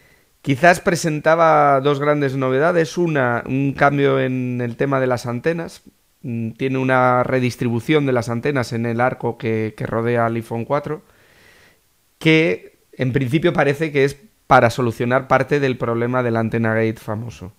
quizás 0.42 0.80
presentaba 0.80 1.80
dos 1.80 2.00
grandes 2.00 2.36
novedades. 2.36 2.98
Una, 2.98 3.42
un 3.46 3.72
cambio 3.72 4.20
en 4.20 4.60
el 4.60 4.76
tema 4.76 5.00
de 5.00 5.06
las 5.06 5.26
antenas. 5.26 5.82
Mm, 6.22 6.52
Tiene 6.52 6.78
una 6.78 7.22
redistribución 7.22 8.06
de 8.06 8.12
las 8.12 8.28
antenas 8.28 8.72
en 8.72 8.86
el 8.86 9.00
arco 9.00 9.38
que, 9.38 9.74
que 9.76 9.86
rodea 9.86 10.26
al 10.26 10.34
iPhone 10.36 10.64
4, 10.64 11.02
que 12.18 12.78
en 12.92 13.12
principio 13.12 13.52
parece 13.52 13.92
que 13.92 14.04
es 14.04 14.16
para 14.48 14.70
solucionar 14.70 15.28
parte 15.28 15.60
del 15.60 15.78
problema 15.78 16.24
del 16.24 16.36
antena 16.36 16.74
gate 16.74 16.96
famoso. 16.98 17.52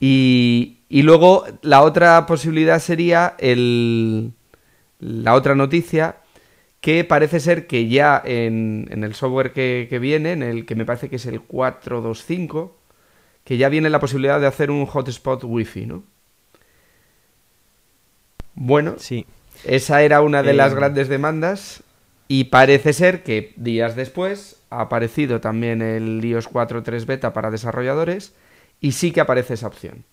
Y, 0.00 0.80
y 0.90 1.02
luego 1.02 1.46
la 1.62 1.82
otra 1.82 2.26
posibilidad 2.26 2.80
sería 2.80 3.34
el, 3.38 4.32
la 5.00 5.34
otra 5.34 5.54
noticia 5.54 6.16
que 6.82 7.04
parece 7.04 7.40
ser 7.40 7.66
que 7.66 7.88
ya 7.88 8.22
en, 8.24 8.88
en 8.92 9.04
el 9.04 9.14
software 9.14 9.52
que, 9.52 9.86
que 9.90 9.98
viene, 9.98 10.32
en 10.32 10.42
el 10.44 10.66
que 10.66 10.76
me 10.76 10.84
parece 10.84 11.08
que 11.08 11.16
es 11.16 11.26
el 11.26 11.40
425, 11.40 12.76
que 13.44 13.56
ya 13.56 13.68
viene 13.70 13.90
la 13.90 14.00
posibilidad 14.00 14.40
de 14.40 14.46
hacer 14.48 14.70
un 14.70 14.86
hotspot 14.86 15.44
wifi, 15.44 15.86
¿no? 15.86 16.04
Bueno, 18.54 18.94
Sí. 18.98 19.26
esa 19.64 20.02
era 20.02 20.20
una 20.22 20.42
de 20.42 20.50
Eh, 20.52 20.54
las 20.54 20.74
grandes 20.74 21.08
demandas 21.08 21.82
y 22.28 22.44
parece 22.44 22.92
ser 22.92 23.22
que 23.22 23.52
días 23.56 23.96
después 23.96 24.56
ha 24.70 24.80
aparecido 24.82 25.40
también 25.40 25.82
el 25.82 26.24
iOS 26.24 26.50
4.3 26.50 27.06
beta 27.06 27.32
para 27.32 27.50
desarrolladores 27.50 28.32
y 28.80 28.92
sí 28.92 29.12
que 29.12 29.20
aparece 29.20 29.54
esa 29.54 29.68
opción. 29.68 30.04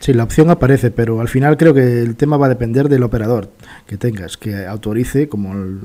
Sí, 0.00 0.12
la 0.12 0.24
opción 0.24 0.50
aparece, 0.50 0.90
pero 0.90 1.20
al 1.20 1.28
final 1.28 1.56
creo 1.56 1.74
que 1.74 2.02
el 2.02 2.16
tema 2.16 2.36
va 2.36 2.46
a 2.46 2.48
depender 2.48 2.88
del 2.88 3.04
operador 3.04 3.50
que 3.86 3.96
tengas, 3.96 4.36
que 4.36 4.66
autorice 4.66 5.28
como 5.28 5.52
el... 5.52 5.80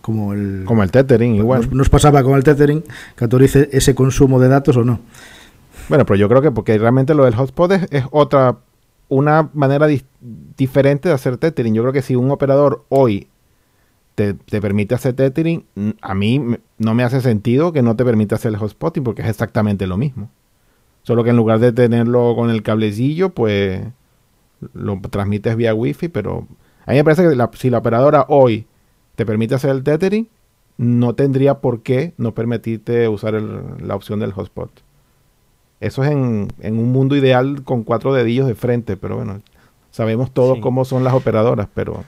Como 0.00 0.32
el, 0.32 0.62
Como 0.64 0.84
el 0.84 0.92
tethering, 0.92 1.34
igual. 1.34 1.62
Nos, 1.62 1.72
nos 1.72 1.88
pasaba 1.88 2.22
con 2.22 2.36
el 2.36 2.44
tethering, 2.44 2.84
que 3.16 3.24
autorice 3.24 3.68
ese 3.72 3.96
consumo 3.96 4.38
de 4.38 4.46
datos 4.46 4.76
o 4.76 4.84
no. 4.84 5.00
Bueno, 5.88 6.06
pero 6.06 6.16
yo 6.16 6.28
creo 6.28 6.42
que 6.42 6.52
porque 6.52 6.78
realmente 6.78 7.12
lo 7.12 7.24
del 7.24 7.34
hotspot 7.34 7.72
es, 7.72 7.88
es 7.90 8.04
otra, 8.12 8.56
una 9.08 9.50
manera 9.54 9.86
diferente 10.56 11.08
de 11.08 11.14
hacer 11.14 11.36
tethering. 11.36 11.74
Yo 11.74 11.82
creo 11.82 11.92
que 11.92 12.02
si 12.02 12.16
un 12.16 12.30
operador 12.30 12.84
hoy 12.88 13.28
te, 14.14 14.34
te 14.34 14.60
permite 14.60 14.94
hacer 14.94 15.14
tethering, 15.14 15.64
a 16.00 16.14
mí 16.14 16.58
no 16.78 16.94
me 16.94 17.04
hace 17.04 17.20
sentido 17.20 17.72
que 17.72 17.82
no 17.82 17.96
te 17.96 18.04
permita 18.04 18.36
hacer 18.36 18.52
el 18.52 18.58
hotspotting 18.58 19.04
porque 19.04 19.22
es 19.22 19.28
exactamente 19.28 19.86
lo 19.86 19.96
mismo. 19.96 20.30
Solo 21.02 21.22
que 21.22 21.30
en 21.30 21.36
lugar 21.36 21.60
de 21.60 21.72
tenerlo 21.72 22.34
con 22.34 22.50
el 22.50 22.62
cablecillo, 22.62 23.30
pues 23.30 23.82
lo 24.72 25.00
transmites 25.10 25.56
vía 25.56 25.74
wifi, 25.74 26.08
pero 26.08 26.48
a 26.84 26.90
mí 26.90 26.96
me 26.96 27.04
parece 27.04 27.22
que 27.22 27.58
si 27.58 27.70
la 27.70 27.78
operadora 27.78 28.26
hoy 28.28 28.66
te 29.14 29.24
permite 29.24 29.54
hacer 29.54 29.70
el 29.70 29.82
tethering, 29.82 30.28
no 30.78 31.14
tendría 31.14 31.60
por 31.60 31.82
qué 31.82 32.12
no 32.16 32.34
permitirte 32.34 33.08
usar 33.08 33.34
la 33.34 33.94
opción 33.94 34.20
del 34.20 34.32
hotspot. 34.32 34.70
Eso 35.80 36.02
es 36.04 36.10
en, 36.10 36.48
en 36.60 36.78
un 36.78 36.90
mundo 36.92 37.16
ideal 37.16 37.62
con 37.64 37.82
cuatro 37.84 38.14
dedillos 38.14 38.46
de 38.46 38.54
frente, 38.54 38.96
pero 38.96 39.16
bueno, 39.16 39.40
sabemos 39.90 40.30
todos 40.32 40.56
Sí. 40.56 40.60
cómo 40.62 40.84
son 40.84 41.04
las 41.04 41.14
operadoras, 41.14 41.68
pero 41.74 42.04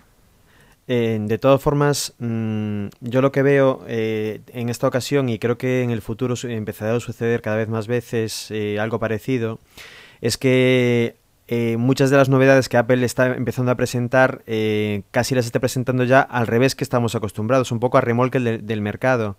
Eh, 0.91 1.19
de 1.21 1.37
todas 1.37 1.61
formas, 1.61 2.15
mm, 2.19 2.87
yo 3.03 3.21
lo 3.21 3.31
que 3.31 3.43
veo 3.43 3.85
eh, 3.89 4.41
en 4.55 4.71
esta 4.71 4.89
ocasión, 4.89 5.29
y 5.29 5.39
creo 5.39 5.59
que 5.59 5.83
en 5.83 5.91
el 5.91 6.01
futuro 6.01 6.35
empezará 6.45 6.97
a 6.97 7.01
suceder 7.01 7.43
cada 7.43 7.57
vez 7.57 7.69
más 7.69 7.87
veces 7.87 8.51
eh, 8.51 8.79
algo 8.81 8.99
parecido, 8.99 9.59
es 10.23 10.39
que 10.39 11.17
muchas 11.79 12.11
de 12.11 12.17
las 12.19 12.29
novedades 12.29 12.69
que 12.69 12.77
Apple 12.77 13.03
está 13.07 13.35
empezando 13.35 13.71
a 13.71 13.75
presentar 13.75 14.43
eh, 14.47 15.03
casi 15.11 15.35
las 15.35 15.47
está 15.47 15.61
presentando 15.61 16.05
ya 16.05 16.21
al 16.21 16.47
revés 16.47 16.75
que 16.75 16.85
estamos 16.85 17.15
acostumbrados, 17.15 17.71
un 17.73 17.81
poco 17.81 17.97
a 17.99 18.01
remolque 18.03 18.39
del, 18.41 18.67
del 18.67 18.81
mercado. 18.83 19.37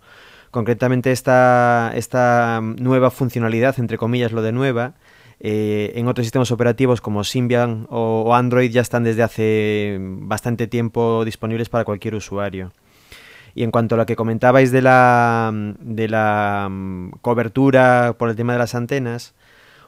Concretamente 0.50 1.12
esta, 1.12 1.92
esta 1.94 2.60
nueva 2.60 3.10
funcionalidad, 3.10 3.78
entre 3.78 3.98
comillas 3.98 4.32
lo 4.32 4.42
de 4.42 4.50
nueva, 4.50 4.94
eh, 5.38 5.92
en 5.94 6.06
otros 6.06 6.26
sistemas 6.26 6.50
operativos 6.50 7.00
como 7.00 7.24
Symbian 7.24 7.86
o, 7.88 8.34
Android 8.34 8.70
ya 8.70 8.82
están 8.82 9.04
desde 9.04 9.22
hace 9.22 9.98
bastante 10.00 10.66
tiempo 10.66 11.24
disponibles 11.24 11.68
para 11.68 11.84
cualquier 11.84 12.14
usuario. 12.14 12.72
Y 13.54 13.62
en 13.62 13.70
cuanto 13.70 13.94
a 13.94 13.98
lo 13.98 14.06
que 14.06 14.16
comentabais 14.16 14.70
de 14.70 14.82
la, 14.82 15.50
de 15.80 16.08
la 16.08 16.68
mm, 16.70 17.10
cobertura 17.22 18.14
por 18.18 18.28
el 18.28 18.36
tema 18.36 18.52
de 18.52 18.58
las 18.58 18.74
antenas, 18.74 19.34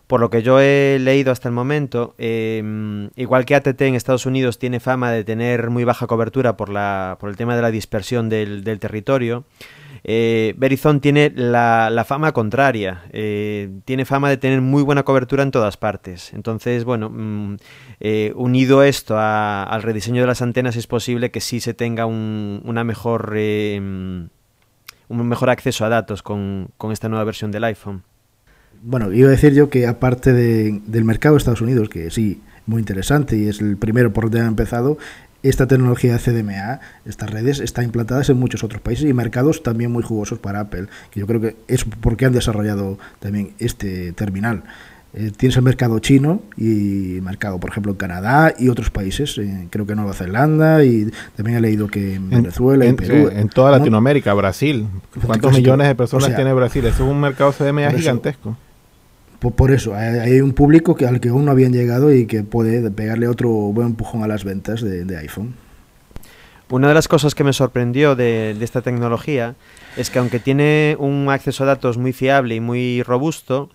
por 0.06 0.20
lo 0.20 0.30
que 0.30 0.42
yo 0.42 0.60
he 0.60 0.98
leído 1.00 1.32
hasta 1.32 1.48
el 1.48 1.54
momento, 1.54 2.14
mm, 2.18 3.06
igual 3.16 3.44
que 3.44 3.54
ATT 3.54 3.80
en 3.82 3.94
Estados 3.94 4.26
Unidos 4.26 4.58
tiene 4.58 4.80
fama 4.80 5.10
de 5.10 5.24
tener 5.24 5.70
muy 5.70 5.84
baja 5.84 6.06
cobertura 6.06 6.56
por, 6.56 6.68
la, 6.70 7.16
por 7.20 7.30
el 7.30 7.36
tema 7.36 7.56
de 7.56 7.62
la 7.62 7.70
dispersión 7.70 8.28
del, 8.28 8.64
del 8.64 8.78
territorio, 8.78 9.44
eh, 10.04 10.54
Verizon 10.56 11.00
tiene 11.00 11.32
la, 11.34 12.04
fama 12.06 12.32
contraria, 12.32 13.02
eh, 13.12 13.70
tiene 13.84 14.04
fama 14.04 14.28
de 14.30 14.36
tener 14.36 14.60
muy 14.60 14.82
buena 14.82 15.02
cobertura 15.04 15.42
en 15.42 15.50
todas 15.50 15.76
partes. 15.76 16.32
Entonces, 16.34 16.84
bueno, 16.84 17.10
mm, 17.10 17.56
eh, 18.00 18.32
unido 18.34 18.82
esto 18.82 19.16
al 19.18 19.82
rediseño 19.82 20.20
de 20.22 20.26
las 20.26 20.42
antenas, 20.42 20.76
es 20.76 20.86
posible 20.86 21.30
que 21.30 21.40
sí 21.40 21.60
se 21.60 21.74
tenga 21.74 22.06
un, 22.06 22.60
una 22.64 22.84
mejor, 22.84 23.32
eh, 23.36 23.78
mm, 23.80 24.22
un 25.08 25.28
mejor 25.28 25.50
acceso 25.50 25.84
a 25.84 25.88
datos 25.88 26.22
con, 26.22 26.68
con 26.78 26.90
esta 26.92 27.08
nueva 27.08 27.24
versión 27.24 27.50
del 27.50 27.64
iPhone. 27.64 28.02
Bueno, 28.82 29.12
iba 29.12 29.28
a 29.28 29.30
decir 29.30 29.52
yo 29.54 29.70
que 29.70 29.86
aparte 29.86 30.32
de- 30.32 30.80
del 30.86 31.04
mercado 31.04 31.34
de 31.34 31.38
Estados 31.38 31.60
Unidos, 31.60 31.88
que 31.88 32.10
sí, 32.10 32.40
muy 32.66 32.80
interesante 32.80 33.36
y 33.36 33.46
es 33.48 33.60
el 33.60 33.76
primero 33.76 34.12
por 34.12 34.24
donde 34.24 34.40
ha 34.40 34.46
empezado, 34.46 34.98
esta 35.42 35.66
tecnología 35.66 36.18
CDMA, 36.18 36.80
estas 37.04 37.30
redes, 37.30 37.60
están 37.60 37.84
implantadas 37.84 38.30
en 38.30 38.38
muchos 38.38 38.62
otros 38.62 38.80
países 38.80 39.08
y 39.08 39.12
mercados 39.12 39.62
también 39.62 39.90
muy 39.90 40.02
jugosos 40.02 40.38
para 40.38 40.60
Apple, 40.60 40.86
que 41.10 41.20
yo 41.20 41.26
creo 41.26 41.40
que 41.40 41.56
es 41.68 41.84
porque 41.84 42.26
han 42.26 42.32
desarrollado 42.32 42.98
también 43.18 43.52
este 43.58 44.12
terminal. 44.12 44.62
Eh, 45.14 45.30
tienes 45.36 45.56
el 45.58 45.62
mercado 45.62 45.98
chino 45.98 46.40
y 46.56 47.18
mercado, 47.22 47.60
por 47.60 47.68
ejemplo, 47.70 47.92
en 47.92 47.98
Canadá 47.98 48.54
y 48.58 48.68
otros 48.70 48.88
países, 48.88 49.36
eh, 49.36 49.66
creo 49.68 49.84
que 49.84 49.94
Nueva 49.94 50.14
Zelanda 50.14 50.84
y 50.84 51.10
también 51.36 51.58
he 51.58 51.60
leído 51.60 51.86
que 51.88 52.14
en, 52.14 52.22
en, 52.24 52.30
Venezuela 52.30 52.86
y 52.86 52.88
en- 52.88 52.96
Perú. 52.96 53.28
en 53.30 53.48
toda 53.50 53.72
¿no? 53.72 53.78
Latinoamérica, 53.78 54.32
Brasil. 54.32 54.86
¿Cuántos 55.26 55.50
casi 55.50 55.60
millones 55.60 55.86
de 55.88 55.94
personas 55.96 56.24
O 56.24 56.26
sea, 56.28 56.36
tiene 56.36 56.54
Brasil? 56.54 56.82
Eso 56.86 57.04
es 57.04 57.10
un 57.10 57.20
mercado 57.20 57.52
CDMA 57.52 57.88
eso- 57.88 57.98
gigantesco. 57.98 58.56
Por, 59.50 59.72
eso, 59.72 59.96
hay, 59.96 60.40
un 60.40 60.52
público 60.52 60.94
que 60.94 61.04
al 61.04 61.18
que 61.18 61.30
aún 61.30 61.46
no 61.46 61.50
habían 61.50 61.72
llegado 61.72 62.12
y 62.12 62.26
que 62.26 62.44
puede 62.44 62.88
pegarle 62.92 63.26
otro 63.26 63.48
buen 63.48 63.88
empujón 63.88 64.22
a 64.22 64.28
las 64.28 64.44
ventas 64.44 64.82
de, 64.82 65.16
iPhone. 65.16 65.54
Una 66.70 66.88
de 66.88 66.94
las 66.94 67.08
cosas 67.08 67.34
que 67.34 67.42
me 67.42 67.52
sorprendió 67.52 68.14
de, 68.14 68.56
esta 68.60 68.82
tecnología 68.82 69.56
es 69.96 70.10
que 70.10 70.20
aunque 70.20 70.38
tiene 70.38 70.96
un 70.98 71.28
acceso 71.28 71.64
a 71.64 71.66
datos 71.66 71.98
muy 71.98 72.12
fiable 72.12 72.54
y 72.54 72.60
muy 72.60 73.02
robusto, 73.02 73.68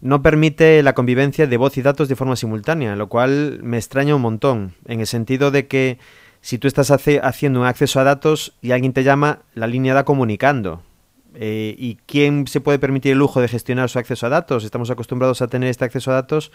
no 0.00 0.20
permite 0.20 0.82
la 0.82 0.94
convivencia 0.94 1.46
de 1.46 1.56
voz 1.56 1.78
y 1.78 1.82
datos 1.82 2.08
de 2.08 2.16
forma 2.16 2.34
simultánea, 2.34 2.96
lo 2.96 3.08
cual 3.08 3.60
me 3.62 3.76
extraña 3.76 4.16
un 4.16 4.22
montón, 4.22 4.74
en 4.86 5.00
el 5.00 5.06
sentido 5.06 5.52
de 5.52 5.68
que 5.68 5.98
si 6.40 6.58
tú 6.58 6.66
estás 6.68 6.90
haciendo 6.90 7.60
un 7.60 7.66
acceso 7.66 8.00
a 8.00 8.04
datos 8.04 8.52
y 8.60 8.72
alguien 8.72 8.92
te 8.92 9.04
llama, 9.04 9.42
la 9.54 9.66
línea 9.68 9.94
da 9.94 10.04
comunicando. 10.04 10.82
Eh, 11.34 11.74
¿Y 11.78 11.96
quién 12.06 12.46
se 12.46 12.60
puede 12.60 12.78
permitir 12.78 13.12
el 13.12 13.18
lujo 13.18 13.40
de 13.40 13.48
gestionar 13.48 13.88
su 13.88 13.98
acceso 13.98 14.26
a 14.26 14.30
datos? 14.30 14.64
Estamos 14.64 14.90
acostumbrados 14.90 15.42
a 15.42 15.48
tener 15.48 15.68
este 15.68 15.84
acceso 15.84 16.10
a 16.10 16.14
datos 16.14 16.52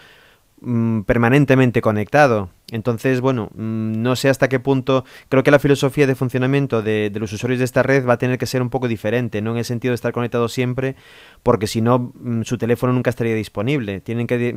mm, 0.60 1.02
permanentemente 1.02 1.80
conectado. 1.82 2.50
Entonces, 2.70 3.20
bueno, 3.20 3.50
mm, 3.54 4.02
no 4.02 4.16
sé 4.16 4.28
hasta 4.28 4.48
qué 4.48 4.60
punto. 4.60 5.04
Creo 5.28 5.42
que 5.42 5.50
la 5.50 5.58
filosofía 5.58 6.06
de 6.06 6.14
funcionamiento 6.14 6.82
de, 6.82 7.10
de 7.10 7.20
los 7.20 7.32
usuarios 7.32 7.58
de 7.58 7.64
esta 7.64 7.82
red 7.82 8.06
va 8.06 8.14
a 8.14 8.18
tener 8.18 8.38
que 8.38 8.46
ser 8.46 8.62
un 8.62 8.70
poco 8.70 8.88
diferente, 8.88 9.42
no 9.42 9.52
en 9.52 9.58
el 9.58 9.64
sentido 9.64 9.92
de 9.92 9.96
estar 9.96 10.12
conectado 10.12 10.48
siempre, 10.48 10.96
porque 11.42 11.66
si 11.66 11.80
no, 11.82 12.12
mm, 12.14 12.42
su 12.42 12.58
teléfono 12.58 12.92
nunca 12.92 13.10
estaría 13.10 13.34
disponible. 13.34 14.00
Tienen 14.00 14.26
que 14.26 14.54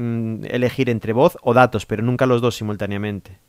elegir 0.49 0.89
entre 0.89 1.13
voz 1.13 1.37
o 1.41 1.53
datos, 1.53 1.85
pero 1.85 2.03
nunca 2.03 2.25
los 2.25 2.41
dos 2.41 2.55
simultáneamente. 2.55 3.39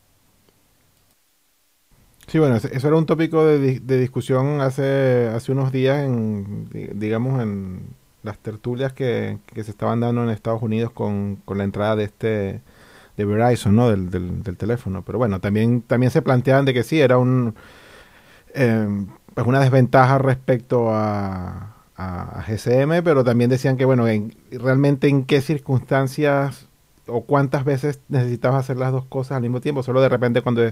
Sí, 2.27 2.39
bueno, 2.39 2.57
eso 2.57 2.89
era 2.89 2.97
un 2.97 3.07
tópico 3.07 3.45
de, 3.47 3.81
de 3.81 3.99
discusión 4.01 4.61
hace, 4.61 5.29
hace 5.35 5.53
unos 5.53 5.73
días, 5.73 6.05
en, 6.05 6.69
di- 6.71 6.89
digamos, 6.95 7.43
en 7.43 7.83
las 8.23 8.39
tertulias 8.39 8.93
que, 8.93 9.39
que 9.47 9.63
se 9.65 9.71
estaban 9.71 10.01
dando 10.01 10.23
en 10.25 10.31
Estados 10.31 10.63
Unidos 10.63 10.91
con, 10.93 11.37
con 11.45 11.59
la 11.59 11.65
entrada 11.65 11.97
de 11.97 12.05
este 12.05 12.63
de 13.17 13.25
Verizon, 13.25 13.77
¿no? 13.77 13.91
Del, 13.91 14.11
del, 14.11 14.43
del 14.43 14.57
teléfono. 14.57 15.05
Pero 15.05 15.19
bueno, 15.19 15.41
también, 15.41 15.83
también 15.83 16.11
se 16.11 16.23
planteaban 16.23 16.65
de 16.65 16.75
que 16.75 16.83
sí, 16.83 17.01
era 17.01 17.19
un 17.19 17.55
eh, 18.55 18.87
pues 19.35 19.47
una 19.47 19.61
desventaja 19.61 20.19
respecto 20.19 20.91
a, 20.91 21.75
a- 21.97 22.39
a 22.41 22.43
GSM, 22.43 23.03
pero 23.03 23.25
también 23.25 23.51
decían 23.51 23.77
que, 23.77 23.85
bueno, 23.85 24.07
en- 24.09 24.35
realmente 24.51 25.09
en 25.09 25.25
qué 25.25 25.41
circunstancias 25.41 26.69
o 27.07 27.25
cuántas 27.25 27.65
veces 27.65 28.01
necesitabas 28.09 28.61
hacer 28.65 28.77
las 28.77 28.93
dos 28.93 29.05
cosas 29.07 29.37
al 29.37 29.43
mismo 29.43 29.61
tiempo. 29.61 29.83
Solo 29.83 30.01
de 30.01 30.09
repente 30.09 30.43
cuando 30.43 30.63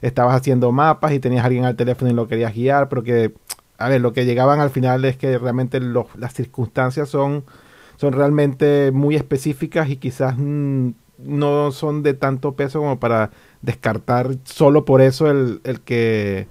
estabas 0.00 0.36
haciendo 0.36 0.72
mapas 0.72 1.12
y 1.12 1.20
tenías 1.20 1.42
a 1.42 1.46
alguien 1.46 1.64
al 1.64 1.76
teléfono 1.76 2.10
y 2.10 2.14
lo 2.14 2.28
querías 2.28 2.54
guiar, 2.54 2.88
pero 2.88 3.02
que, 3.02 3.34
a 3.78 3.88
ver, 3.88 4.00
lo 4.00 4.12
que 4.12 4.24
llegaban 4.24 4.60
al 4.60 4.70
final 4.70 5.04
es 5.04 5.16
que 5.16 5.38
realmente 5.38 5.80
los, 5.80 6.06
las 6.16 6.34
circunstancias 6.34 7.08
son, 7.08 7.44
son 7.96 8.12
realmente 8.12 8.90
muy 8.92 9.16
específicas 9.16 9.88
y 9.90 9.96
quizás 9.96 10.34
mm, 10.38 10.90
no 11.18 11.70
son 11.72 12.02
de 12.02 12.14
tanto 12.14 12.54
peso 12.54 12.80
como 12.80 12.98
para 12.98 13.30
descartar 13.60 14.36
solo 14.44 14.84
por 14.84 15.00
eso 15.02 15.30
el, 15.30 15.60
el 15.64 15.80
que 15.80 16.46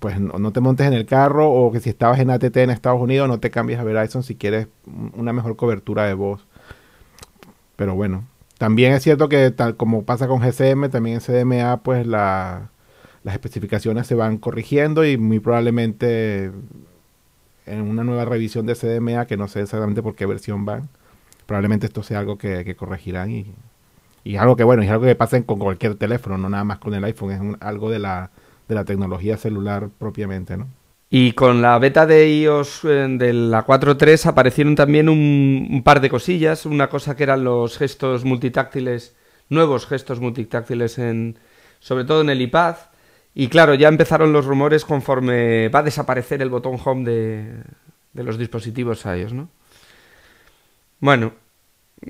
pues 0.00 0.18
no, 0.18 0.38
no, 0.38 0.52
te 0.52 0.60
montes 0.60 0.86
en 0.86 0.94
el 0.94 1.06
carro 1.06 1.50
o 1.52 1.70
que 1.70 1.78
si 1.78 1.88
estabas 1.88 2.18
en 2.18 2.30
ATT 2.30 2.56
en 2.56 2.70
Estados 2.70 3.00
Unidos 3.00 3.28
no 3.28 3.38
te 3.38 3.52
cambies 3.52 3.78
a 3.78 3.84
Verizon 3.84 4.24
si 4.24 4.34
quieres 4.34 4.66
una 5.14 5.32
mejor 5.32 5.54
cobertura 5.54 6.06
de 6.06 6.14
voz. 6.14 6.44
Pero 7.76 7.94
bueno, 7.94 8.24
también 8.62 8.92
es 8.92 9.02
cierto 9.02 9.28
que 9.28 9.50
tal 9.50 9.76
como 9.76 10.04
pasa 10.04 10.28
con 10.28 10.38
GCM, 10.40 10.88
también 10.88 11.16
en 11.16 11.20
CDMA 11.20 11.82
pues 11.82 12.06
la, 12.06 12.70
las 13.24 13.34
especificaciones 13.34 14.06
se 14.06 14.14
van 14.14 14.38
corrigiendo 14.38 15.04
y 15.04 15.16
muy 15.16 15.40
probablemente 15.40 16.52
en 17.66 17.80
una 17.80 18.04
nueva 18.04 18.24
revisión 18.24 18.64
de 18.64 18.76
CDMA, 18.76 19.26
que 19.26 19.36
no 19.36 19.48
sé 19.48 19.62
exactamente 19.62 20.00
por 20.00 20.14
qué 20.14 20.26
versión 20.26 20.64
van, 20.64 20.88
probablemente 21.46 21.86
esto 21.86 22.04
sea 22.04 22.20
algo 22.20 22.38
que, 22.38 22.64
que 22.64 22.76
corregirán 22.76 23.32
y, 23.32 23.52
y 24.22 24.36
algo 24.36 24.54
que 24.54 24.62
bueno, 24.62 24.84
es 24.84 24.90
algo 24.90 25.06
que 25.06 25.16
pasa 25.16 25.42
con 25.42 25.58
cualquier 25.58 25.96
teléfono, 25.96 26.38
no 26.38 26.48
nada 26.48 26.62
más 26.62 26.78
con 26.78 26.94
el 26.94 27.02
iPhone, 27.02 27.32
es 27.32 27.40
un, 27.40 27.56
algo 27.58 27.90
de 27.90 27.98
la, 27.98 28.30
de 28.68 28.76
la 28.76 28.84
tecnología 28.84 29.38
celular 29.38 29.88
propiamente, 29.98 30.56
¿no? 30.56 30.68
Y 31.14 31.32
con 31.32 31.60
la 31.60 31.78
beta 31.78 32.06
de 32.06 32.26
iOS 32.26 32.86
eh, 32.86 33.06
de 33.06 33.34
la 33.34 33.66
4.3 33.66 34.24
aparecieron 34.24 34.74
también 34.74 35.10
un, 35.10 35.82
par 35.84 36.00
de 36.00 36.08
cosillas. 36.08 36.64
Una 36.64 36.88
cosa 36.88 37.14
que 37.14 37.24
eran 37.24 37.44
los 37.44 37.76
gestos 37.76 38.24
multitáctiles, 38.24 39.14
nuevos 39.50 39.86
gestos 39.86 40.20
multitáctiles, 40.20 40.96
en, 40.96 41.38
sobre 41.80 42.04
todo 42.04 42.22
en 42.22 42.30
el 42.30 42.40
iPad. 42.40 42.76
Y 43.34 43.48
claro, 43.48 43.74
ya 43.74 43.88
empezaron 43.88 44.32
los 44.32 44.46
rumores 44.46 44.86
conforme 44.86 45.68
va 45.68 45.80
a 45.80 45.82
desaparecer 45.82 46.40
el 46.40 46.48
botón 46.48 46.78
home 46.82 47.04
de, 47.04 47.62
de 48.14 48.24
los 48.24 48.38
dispositivos 48.38 49.04
iOS, 49.04 49.34
¿no? 49.34 49.50
Bueno, 50.98 51.34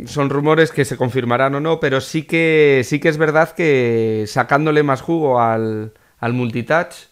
son 0.07 0.31
rumores 0.31 0.71
que 0.71 0.85
se 0.85 0.97
confirmarán 0.97 1.57
o 1.57 1.61
no, 1.61 1.81
pero 1.81 2.01
sí 2.01 2.23
que, 2.23 2.83
sí 2.85 3.01
que 3.01 3.09
es 3.09 3.19
verdad 3.19 3.51
que 3.51 4.27
sacándole 4.29 4.85
más 4.85 5.01
jugo 5.01 5.41
al, 5.41 5.93
al 6.21 6.33
multitouch 6.35 7.11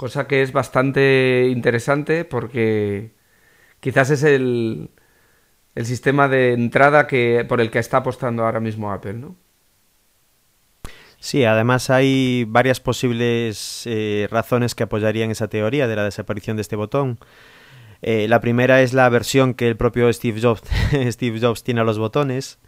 cosa 0.00 0.26
que 0.26 0.40
es 0.40 0.52
bastante 0.52 1.48
interesante 1.50 2.24
porque 2.24 3.10
quizás 3.80 4.08
es 4.08 4.22
el, 4.22 4.88
el 5.74 5.84
sistema 5.84 6.26
de 6.26 6.54
entrada 6.54 7.06
que, 7.06 7.44
por 7.46 7.60
el 7.60 7.70
que 7.70 7.80
está 7.80 7.98
apostando 7.98 8.46
ahora 8.46 8.60
mismo 8.60 8.90
Apple, 8.92 9.12
¿no? 9.12 9.36
Sí, 11.18 11.44
además 11.44 11.90
hay 11.90 12.46
varias 12.48 12.80
posibles 12.80 13.82
eh, 13.84 14.26
razones 14.30 14.74
que 14.74 14.84
apoyarían 14.84 15.30
esa 15.30 15.48
teoría 15.48 15.86
de 15.86 15.96
la 15.96 16.04
desaparición 16.04 16.56
de 16.56 16.62
este 16.62 16.76
botón. 16.76 17.18
Eh, 18.00 18.26
la 18.26 18.40
primera 18.40 18.80
es 18.80 18.94
la 18.94 19.06
versión 19.10 19.52
que 19.52 19.68
el 19.68 19.76
propio 19.76 20.10
Steve 20.10 20.40
Jobs, 20.40 20.62
Steve 21.10 21.40
Jobs 21.42 21.62
tiene 21.62 21.82
a 21.82 21.84
los 21.84 21.98
botones. 21.98 22.58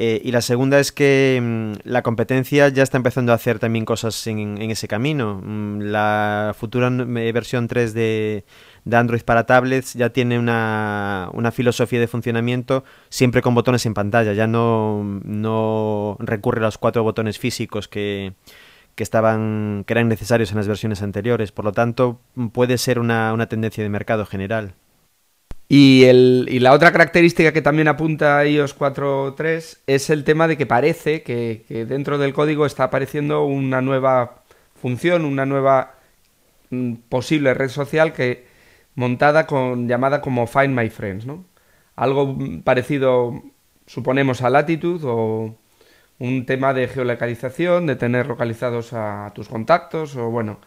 Eh, 0.00 0.20
y 0.24 0.30
la 0.30 0.42
segunda 0.42 0.78
es 0.78 0.92
que 0.92 1.40
mmm, 1.42 1.72
la 1.82 2.02
competencia 2.02 2.68
ya 2.68 2.84
está 2.84 2.96
empezando 2.96 3.32
a 3.32 3.34
hacer 3.34 3.58
también 3.58 3.84
cosas 3.84 4.26
en, 4.28 4.60
en 4.60 4.70
ese 4.70 4.86
camino. 4.86 5.40
Mm, 5.42 5.80
la 5.80 6.54
futura 6.56 6.88
versión 6.88 7.66
3 7.66 7.94
de, 7.94 8.44
de, 8.84 8.96
Android 8.96 9.22
para 9.22 9.44
tablets 9.44 9.94
ya 9.94 10.10
tiene 10.10 10.38
una, 10.38 11.30
una, 11.32 11.50
filosofía 11.50 11.98
de 11.98 12.06
funcionamiento 12.06 12.84
siempre 13.08 13.42
con 13.42 13.54
botones 13.54 13.86
en 13.86 13.94
pantalla. 13.94 14.32
Ya 14.34 14.46
no, 14.46 15.02
no 15.24 16.16
recurre 16.20 16.60
a 16.60 16.62
los 16.64 16.78
cuatro 16.78 17.02
botones 17.02 17.38
físicos 17.40 17.88
que, 17.88 18.34
que, 18.94 19.02
estaban, 19.02 19.82
que 19.84 19.94
eran 19.94 20.08
necesarios 20.08 20.52
en 20.52 20.58
las 20.58 20.68
versiones 20.68 21.02
anteriores. 21.02 21.50
Por 21.50 21.64
lo 21.64 21.72
tanto, 21.72 22.20
puede 22.52 22.78
ser 22.78 23.00
una, 23.00 23.32
una 23.32 23.48
tendencia 23.48 23.82
de 23.82 23.90
mercado 23.90 24.26
general. 24.26 24.74
Y, 25.68 26.04
el, 26.04 26.46
y, 26.50 26.60
la 26.60 26.72
otra 26.72 26.92
característica 26.92 27.52
que 27.52 27.60
también 27.60 27.88
apunta 27.88 28.44
iOS 28.46 28.78
4.3 28.78 29.78
es 29.86 30.08
el 30.08 30.24
tema 30.24 30.48
de 30.48 30.56
que 30.56 30.64
parece 30.64 31.22
que, 31.22 31.64
que, 31.68 31.84
dentro 31.84 32.16
del 32.16 32.32
código 32.32 32.64
está 32.64 32.84
apareciendo 32.84 33.44
una 33.44 33.82
nueva 33.82 34.44
función, 34.80 35.26
una 35.26 35.44
nueva 35.44 35.96
mm, 36.70 36.94
posible 37.10 37.52
red 37.52 37.68
social 37.68 38.14
que 38.14 38.46
montada 38.94 39.46
con 39.46 39.88
llamada 39.88 40.20
como 40.22 40.46
Find 40.46 40.74
My 40.74 40.90
Friends, 40.90 41.26
¿no? 41.26 41.44
Algo 41.96 42.36
parecido, 42.64 43.42
suponemos, 43.86 44.42
a 44.42 44.50
Latitude 44.50 45.04
o 45.04 45.56
un 46.18 46.46
tema 46.46 46.74
de 46.74 46.88
geolocalización, 46.88 47.86
de 47.86 47.96
tener 47.96 48.26
localizados 48.26 48.92
a 48.92 49.32
tus 49.34 49.48
contactos 49.48 50.16
o 50.16 50.30
bueno, 50.30 50.60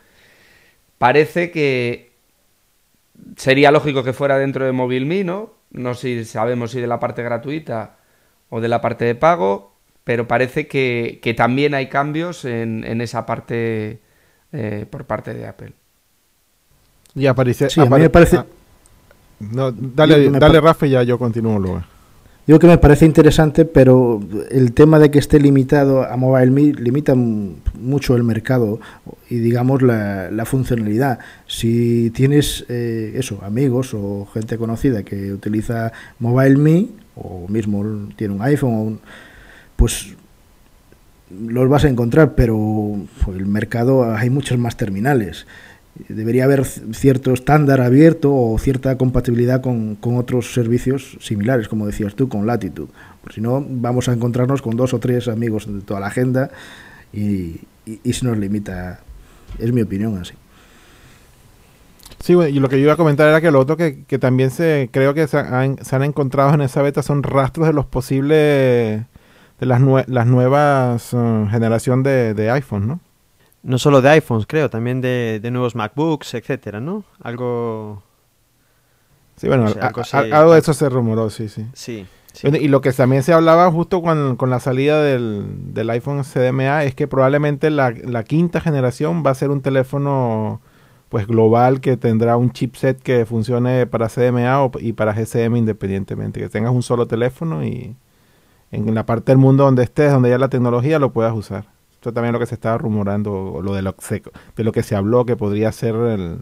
parece 0.97 1.51
que 1.51 2.10
sería 3.37 3.71
lógico 3.71 4.03
que 4.03 4.13
fuera 4.13 4.37
dentro 4.37 4.65
de 4.65 4.71
MobileMe, 4.71 5.23
¿no? 5.23 5.53
No 5.71 5.93
sé 5.93 6.19
si 6.19 6.25
sabemos 6.25 6.71
si 6.71 6.81
de 6.81 6.87
la 6.87 6.99
parte 6.99 7.23
gratuita 7.23 7.97
o 8.49 8.61
de 8.61 8.67
la 8.67 8.81
parte 8.81 9.05
de 9.05 9.15
pago, 9.15 9.73
pero 10.03 10.27
parece 10.27 10.67
que, 10.67 11.19
que 11.21 11.33
también 11.33 11.73
hay 11.73 11.87
cambios 11.87 12.45
en, 12.45 12.83
en 12.83 13.01
esa 13.01 13.25
parte 13.25 14.01
eh, 14.51 14.85
por 14.89 15.05
parte 15.05 15.33
de 15.33 15.47
Apple. 15.47 15.73
Y 17.15 17.27
aparece... 17.27 17.69
Sí, 17.69 17.79
apare 17.79 17.95
a 17.95 17.97
mí 17.97 18.03
me 18.03 18.09
parece... 18.09 18.37
Ah, 18.37 18.45
no, 19.39 19.71
dale, 19.71 20.29
dale 20.29 20.61
Rafa 20.61 20.85
y 20.85 20.91
ya 20.91 21.03
yo 21.03 21.17
continúo 21.17 21.57
luego. 21.57 21.83
Digo 22.47 22.57
que 22.57 22.67
me 22.67 22.79
parece 22.79 23.05
interesante, 23.05 23.65
pero 23.65 24.19
el 24.49 24.73
tema 24.73 24.97
de 24.97 25.11
que 25.11 25.19
esté 25.19 25.39
limitado 25.39 26.03
a 26.03 26.17
MobileMe 26.17 26.73
limita 26.73 27.13
mucho 27.15 28.15
el 28.15 28.23
mercado 28.23 28.79
y 29.29 29.37
digamos 29.37 29.83
la, 29.83 30.31
la 30.31 30.45
funcionalidad. 30.45 31.19
Si 31.45 32.09
tienes 32.09 32.65
eh, 32.67 33.13
eso, 33.15 33.39
amigos 33.43 33.93
o 33.93 34.27
gente 34.33 34.57
conocida 34.57 35.03
que 35.03 35.31
utiliza 35.31 35.91
MobileMe 36.17 36.87
o 37.15 37.47
mismo 37.47 38.09
tiene 38.15 38.33
un 38.33 38.41
iPhone, 38.41 38.73
un, 38.73 38.99
pues 39.75 40.15
los 41.29 41.69
vas 41.69 41.85
a 41.85 41.89
encontrar, 41.89 42.33
pero 42.33 42.57
pues, 43.23 43.37
el 43.37 43.45
mercado 43.45 44.13
hay 44.15 44.31
muchos 44.31 44.57
más 44.57 44.77
terminales 44.77 45.45
debería 46.07 46.45
haber 46.45 46.65
cierto 46.65 47.33
estándar 47.33 47.81
abierto 47.81 48.33
o 48.33 48.57
cierta 48.57 48.97
compatibilidad 48.97 49.61
con, 49.61 49.95
con, 49.95 50.17
otros 50.17 50.53
servicios 50.53 51.17
similares, 51.19 51.67
como 51.67 51.85
decías 51.85 52.15
tú, 52.15 52.29
con 52.29 52.47
Latitude. 52.47 52.91
Porque 53.21 53.35
si 53.35 53.41
no, 53.41 53.65
vamos 53.67 54.09
a 54.09 54.13
encontrarnos 54.13 54.61
con 54.61 54.75
dos 54.75 54.93
o 54.93 54.99
tres 54.99 55.27
amigos 55.27 55.71
de 55.71 55.81
toda 55.81 55.99
la 55.99 56.07
agenda 56.07 56.49
y, 57.13 57.61
y, 57.85 57.99
y 58.03 58.13
se 58.13 58.25
nos 58.25 58.37
limita. 58.37 58.99
Es 59.59 59.71
mi 59.71 59.81
opinión 59.81 60.17
así. 60.17 60.33
Sí, 62.21 62.33
y 62.33 62.59
lo 62.59 62.69
que 62.69 62.77
yo 62.77 62.83
iba 62.83 62.93
a 62.93 62.97
comentar 62.97 63.27
era 63.27 63.41
que 63.41 63.49
lo 63.49 63.59
otro 63.59 63.77
que, 63.77 64.03
que 64.05 64.19
también 64.19 64.51
se 64.51 64.89
creo 64.91 65.15
que 65.15 65.27
se 65.27 65.37
han, 65.39 66.03
encontrado 66.03 66.53
en 66.53 66.61
esa 66.61 66.83
beta 66.83 67.01
son 67.01 67.23
rastros 67.23 67.67
de 67.67 67.73
los 67.73 67.87
posibles 67.87 69.01
de 69.59 69.65
las 69.65 70.27
nuevas 70.27 71.13
uh, 71.13 71.47
generación 71.49 72.03
de, 72.03 72.35
de 72.35 72.51
iPhone, 72.51 72.87
¿no? 72.87 72.99
No 73.63 73.77
solo 73.77 74.01
de 74.01 74.09
iPhones, 74.09 74.47
creo, 74.47 74.69
también 74.69 75.01
de, 75.01 75.39
de 75.41 75.51
nuevos 75.51 75.75
MacBooks, 75.75 76.33
etcétera, 76.33 76.79
¿no? 76.79 77.03
Algo. 77.21 78.01
Sí, 79.35 79.47
bueno, 79.47 79.65
o 79.65 79.67
sea, 79.69 79.87
algo, 79.87 80.01
a, 80.01 80.17
a, 80.17 80.39
algo, 80.39 80.53
de 80.53 80.59
eso 80.59 80.73
se 80.73 80.89
rumoró, 80.89 81.29
sí, 81.29 81.47
sí. 81.47 81.67
Sí. 81.73 82.07
sí. 82.33 82.47
Y 82.47 82.67
lo 82.67 82.81
que 82.81 82.91
también 82.91 83.23
se 83.23 83.33
hablaba 83.33 83.71
justo 83.71 84.01
con, 84.01 84.35
con 84.35 84.49
la 84.49 84.59
salida 84.59 85.01
del, 85.01 85.73
del, 85.73 85.89
iPhone 85.91 86.23
CDMA 86.23 86.83
es 86.85 86.95
que 86.95 87.07
probablemente 87.07 87.69
la, 87.69 87.91
la, 87.91 88.23
quinta 88.23 88.61
generación 88.61 89.23
va 89.25 89.31
a 89.31 89.35
ser 89.35 89.51
un 89.51 89.61
teléfono 89.61 90.61
pues 91.09 91.27
global 91.27 91.81
que 91.81 91.97
tendrá 91.97 92.37
un 92.37 92.51
chipset 92.51 93.01
que 93.01 93.25
funcione 93.25 93.85
para 93.85 94.07
CDMA 94.09 94.63
o, 94.63 94.71
y 94.79 94.93
para 94.93 95.13
GSM 95.13 95.55
independientemente, 95.57 96.39
que 96.39 96.49
tengas 96.49 96.71
un 96.71 96.83
solo 96.83 97.05
teléfono 97.05 97.63
y 97.63 97.95
en 98.71 98.95
la 98.95 99.05
parte 99.05 99.31
del 99.31 99.37
mundo 99.37 99.65
donde 99.65 99.83
estés, 99.83 100.11
donde 100.11 100.29
ya 100.29 100.37
la 100.37 100.49
tecnología 100.49 100.99
lo 100.99 101.11
puedas 101.11 101.33
usar. 101.33 101.65
Esto 102.01 102.13
también 102.13 102.33
lo 102.33 102.39
que 102.39 102.47
se 102.47 102.55
estaba 102.55 102.79
rumorando, 102.79 103.61
lo 103.63 103.75
de 103.75 103.83
lo, 103.83 103.95
de 104.55 104.63
lo 104.63 104.71
que 104.71 104.81
se 104.81 104.95
habló, 104.95 105.23
que 105.23 105.35
podría 105.35 105.71
ser 105.71 105.93
el... 105.93 106.39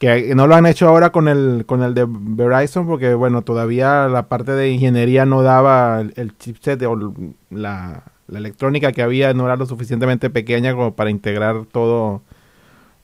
Que 0.00 0.34
no 0.34 0.48
lo 0.48 0.56
han 0.56 0.66
hecho 0.66 0.88
ahora 0.88 1.12
con 1.12 1.28
el, 1.28 1.64
con 1.64 1.84
el 1.84 1.94
de 1.94 2.06
Verizon, 2.08 2.84
porque 2.84 3.14
bueno, 3.14 3.42
todavía 3.42 4.08
la 4.08 4.26
parte 4.28 4.50
de 4.50 4.70
ingeniería 4.70 5.26
no 5.26 5.42
daba 5.42 6.00
el, 6.00 6.36
chipset 6.38 6.82
o 6.82 7.14
la, 7.50 8.02
la, 8.26 8.38
electrónica 8.38 8.90
que 8.90 9.02
había 9.02 9.32
no 9.32 9.44
era 9.44 9.54
lo 9.54 9.66
suficientemente 9.66 10.28
pequeña 10.28 10.74
como 10.74 10.96
para 10.96 11.10
integrar 11.10 11.66
todo 11.66 12.22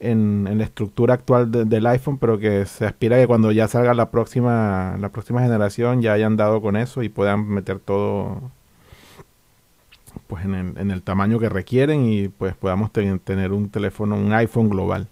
en, 0.00 0.48
en 0.50 0.58
la 0.58 0.64
estructura 0.64 1.14
actual 1.14 1.52
de, 1.52 1.66
del 1.66 1.86
iPhone, 1.86 2.18
pero 2.18 2.40
que 2.40 2.66
se 2.66 2.84
aspira 2.84 3.16
que 3.16 3.28
cuando 3.28 3.52
ya 3.52 3.68
salga 3.68 3.94
la 3.94 4.10
próxima, 4.10 4.96
la 4.98 5.10
próxima 5.10 5.40
generación 5.40 6.02
ya 6.02 6.14
hayan 6.14 6.36
dado 6.36 6.60
con 6.60 6.74
eso 6.74 7.04
y 7.04 7.08
puedan 7.08 7.46
meter 7.48 7.78
todo 7.78 8.50
pues 10.26 10.44
en 10.44 10.54
el, 10.54 10.78
en 10.78 10.90
el, 10.90 11.02
tamaño 11.02 11.38
que 11.38 11.48
requieren 11.48 12.04
y 12.04 12.28
pues 12.28 12.54
podamos 12.54 12.92
ten, 12.92 13.18
tener 13.18 13.52
un 13.52 13.70
teléfono, 13.70 14.16
un 14.16 14.32
iPhone 14.32 14.68
global. 14.68 15.08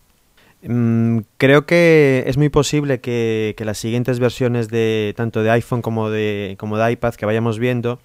Mm, 0.62 1.18
creo 1.36 1.66
que 1.66 2.24
es 2.26 2.36
muy 2.36 2.48
posible 2.48 3.00
que, 3.00 3.54
que, 3.56 3.64
las 3.64 3.78
siguientes 3.78 4.18
versiones 4.18 4.68
de 4.68 5.14
tanto 5.16 5.42
de 5.42 5.50
iPhone 5.50 5.82
como 5.82 6.10
de, 6.10 6.56
como 6.58 6.78
de 6.78 6.92
iPad 6.92 7.14
que 7.14 7.26
vayamos 7.26 7.58
viendo 7.58 8.00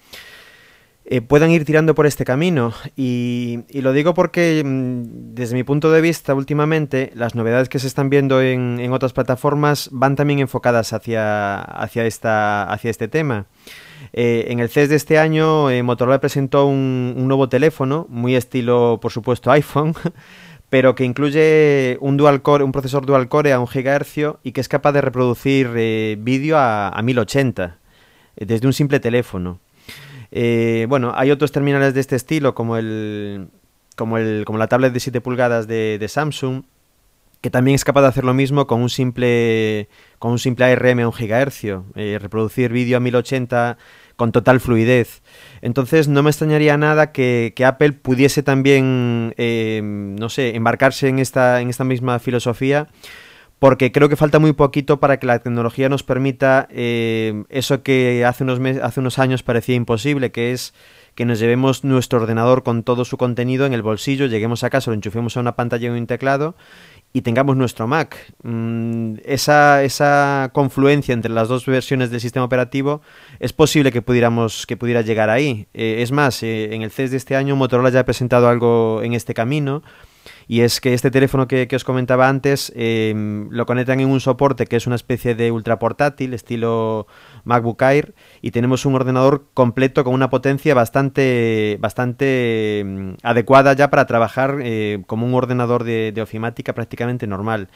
eh, 1.06 1.20
puedan 1.20 1.50
ir 1.50 1.66
tirando 1.66 1.94
por 1.94 2.06
este 2.06 2.24
camino. 2.24 2.72
Y, 2.96 3.60
y 3.68 3.82
lo 3.82 3.92
digo 3.92 4.14
porque, 4.14 4.62
mm, 4.64 5.34
desde 5.34 5.54
mi 5.54 5.62
punto 5.62 5.92
de 5.92 6.00
vista, 6.00 6.34
últimamente, 6.34 7.12
las 7.14 7.34
novedades 7.34 7.68
que 7.68 7.78
se 7.78 7.86
están 7.86 8.08
viendo 8.08 8.40
en, 8.40 8.80
en 8.80 8.92
otras 8.92 9.12
plataformas 9.12 9.90
van 9.92 10.16
también 10.16 10.38
enfocadas 10.38 10.92
hacia, 10.94 11.60
hacia, 11.60 12.06
esta, 12.06 12.64
hacia 12.64 12.90
este 12.90 13.08
tema. 13.08 13.46
Eh, 14.16 14.46
en 14.52 14.60
el 14.60 14.68
CES 14.68 14.88
de 14.88 14.94
este 14.94 15.18
año, 15.18 15.70
eh, 15.70 15.82
Motorola 15.82 16.20
presentó 16.20 16.66
un, 16.66 17.14
nuevo 17.26 17.48
teléfono, 17.48 18.06
muy 18.08 18.36
estilo, 18.36 19.00
por 19.02 19.10
supuesto, 19.10 19.50
iPhone, 19.50 19.92
pero 20.70 20.94
que 20.94 21.04
incluye 21.04 21.98
un 22.00 22.16
dual 22.16 22.40
core, 22.40 22.62
un 22.62 22.70
procesador 22.70 23.06
dual 23.06 23.28
core 23.28 23.52
a 23.52 23.58
un 23.58 23.66
GHz 23.66 24.38
y 24.44 24.52
que 24.52 24.60
es 24.60 24.68
capaz 24.68 24.92
de 24.92 25.00
reproducir 25.00 25.68
eh, 25.76 26.16
vídeo 26.20 26.56
a, 26.56 26.90
a 26.90 27.02
1080 27.02 27.76
eh, 28.36 28.46
desde 28.46 28.68
un 28.68 28.72
simple 28.72 29.00
teléfono. 29.00 29.58
Bueno, 30.88 31.12
hay 31.14 31.30
otros 31.30 31.52
terminales 31.52 31.94
de 31.94 32.00
este 32.00 32.16
estilo 32.16 32.54
como 32.54 32.76
el 32.76 33.48
como 33.96 34.18
el 34.18 34.44
como 34.44 34.58
la 34.58 34.66
tablet 34.66 34.92
de 34.92 34.98
7 35.00 35.20
pulgadas 35.20 35.68
de, 35.68 36.04
Samsung 36.08 36.64
que 37.40 37.50
también 37.50 37.74
es 37.74 37.84
capaz 37.84 38.00
de 38.00 38.08
hacer 38.08 38.24
lo 38.24 38.34
mismo 38.34 38.66
con 38.66 38.80
un 38.80 38.88
simple 38.88 39.88
con 40.18 40.32
un 40.32 40.38
simple 40.38 40.64
ARM 40.64 41.00
a 41.00 41.06
un 41.06 41.12
gigahercio, 41.12 41.84
eh, 41.94 42.18
reproducir 42.20 42.72
vídeo 42.72 42.96
a 42.96 43.00
1080 43.00 43.76
con 44.16 44.32
total 44.32 44.60
fluidez. 44.60 45.22
Entonces 45.62 46.08
no 46.08 46.22
me 46.22 46.30
extrañaría 46.30 46.76
nada 46.76 47.12
que, 47.12 47.52
Apple 47.66 47.92
pudiese 47.92 48.42
también, 48.42 49.34
eh, 49.36 49.80
no 49.82 50.28
sé, 50.28 50.54
embarcarse 50.56 51.08
en 51.08 51.18
esta, 51.18 51.60
en 51.60 51.70
esta 51.70 51.84
misma 51.84 52.18
filosofía, 52.18 52.88
porque 53.58 53.92
creo 53.92 54.08
que 54.08 54.16
falta 54.16 54.38
muy 54.38 54.52
poquito 54.52 55.00
para 55.00 55.18
que 55.18 55.26
la 55.26 55.38
tecnología 55.38 55.88
nos 55.88 56.02
permita 56.02 56.68
eh, 56.70 57.44
eso 57.48 57.82
que 57.82 58.24
hace 58.24 58.44
unos, 58.44 58.60
mes- 58.60 58.80
hace 58.82 59.00
unos 59.00 59.18
años 59.18 59.42
parecía 59.42 59.74
imposible, 59.74 60.32
que 60.32 60.52
es 60.52 60.74
que 61.14 61.24
nos 61.24 61.38
llevemos 61.38 61.84
nuestro 61.84 62.20
ordenador 62.20 62.64
con 62.64 62.82
todo 62.82 63.04
su 63.04 63.16
contenido 63.16 63.66
en 63.66 63.72
el 63.72 63.82
bolsillo, 63.82 64.26
lleguemos 64.26 64.64
a 64.64 64.70
casa, 64.70 64.90
lo 64.90 64.96
enchufemos 64.96 65.36
a 65.36 65.40
una 65.40 65.54
pantalla 65.54 65.86
y 65.86 65.90
un 65.90 66.06
teclado 66.08 66.56
y 67.16 67.22
tengamos 67.22 67.56
nuestro 67.56 67.86
Mac. 67.86 68.16
Mm, 68.42 69.14
esa, 69.24 69.84
esa 69.84 70.50
confluencia 70.52 71.12
entre 71.12 71.30
las 71.30 71.48
dos 71.48 71.64
versiones 71.64 72.10
del 72.10 72.20
sistema 72.20 72.44
operativo 72.44 73.02
es 73.38 73.52
posible 73.52 73.92
que 73.92 74.02
pudiéramos 74.02 74.66
que 74.66 74.76
pudiera 74.76 75.00
llegar 75.00 75.30
ahí. 75.30 75.68
Eh, 75.74 76.02
es 76.02 76.10
más, 76.10 76.42
eh, 76.42 76.74
en 76.74 76.82
el 76.82 76.90
CES 76.90 77.12
de 77.12 77.16
este 77.16 77.36
año 77.36 77.54
Motorola 77.54 77.90
ya 77.90 78.00
ha 78.00 78.04
presentado 78.04 78.48
algo 78.48 79.00
en 79.02 79.14
este 79.14 79.32
camino 79.32 79.84
y 80.48 80.62
es 80.62 80.80
que 80.80 80.92
este 80.92 81.12
teléfono 81.12 81.46
que, 81.46 81.68
os 81.72 81.84
comentaba 81.84 82.28
antes 82.28 82.72
eh, 82.74 83.14
lo 83.48 83.64
conectan 83.64 84.00
en 84.00 84.08
un 84.08 84.20
soporte 84.20 84.66
que 84.66 84.76
es 84.76 84.86
una 84.88 84.96
especie 84.96 85.36
de 85.36 85.52
ultra 85.52 85.78
portátil 85.78 86.34
estilo 86.34 87.06
MacBook 87.44 87.80
Air 87.82 88.14
y 88.44 88.50
tenemos 88.50 88.84
un 88.84 88.94
ordenador 88.94 89.46
completo 89.54 90.04
con 90.04 90.12
una 90.12 90.28
potencia 90.28 90.74
bastante 90.74 91.78
bastante 91.80 92.82
mm, 92.84 93.12
adecuada 93.22 93.72
ya 93.72 93.88
para 93.88 94.04
trabajar 94.06 94.58
eh, 94.60 95.02
como 95.06 95.24
un 95.26 95.32
ordenador 95.32 95.82
de, 95.82 96.12
ofimática 96.20 96.74
prácticamente 96.74 97.26
normal 97.26 97.68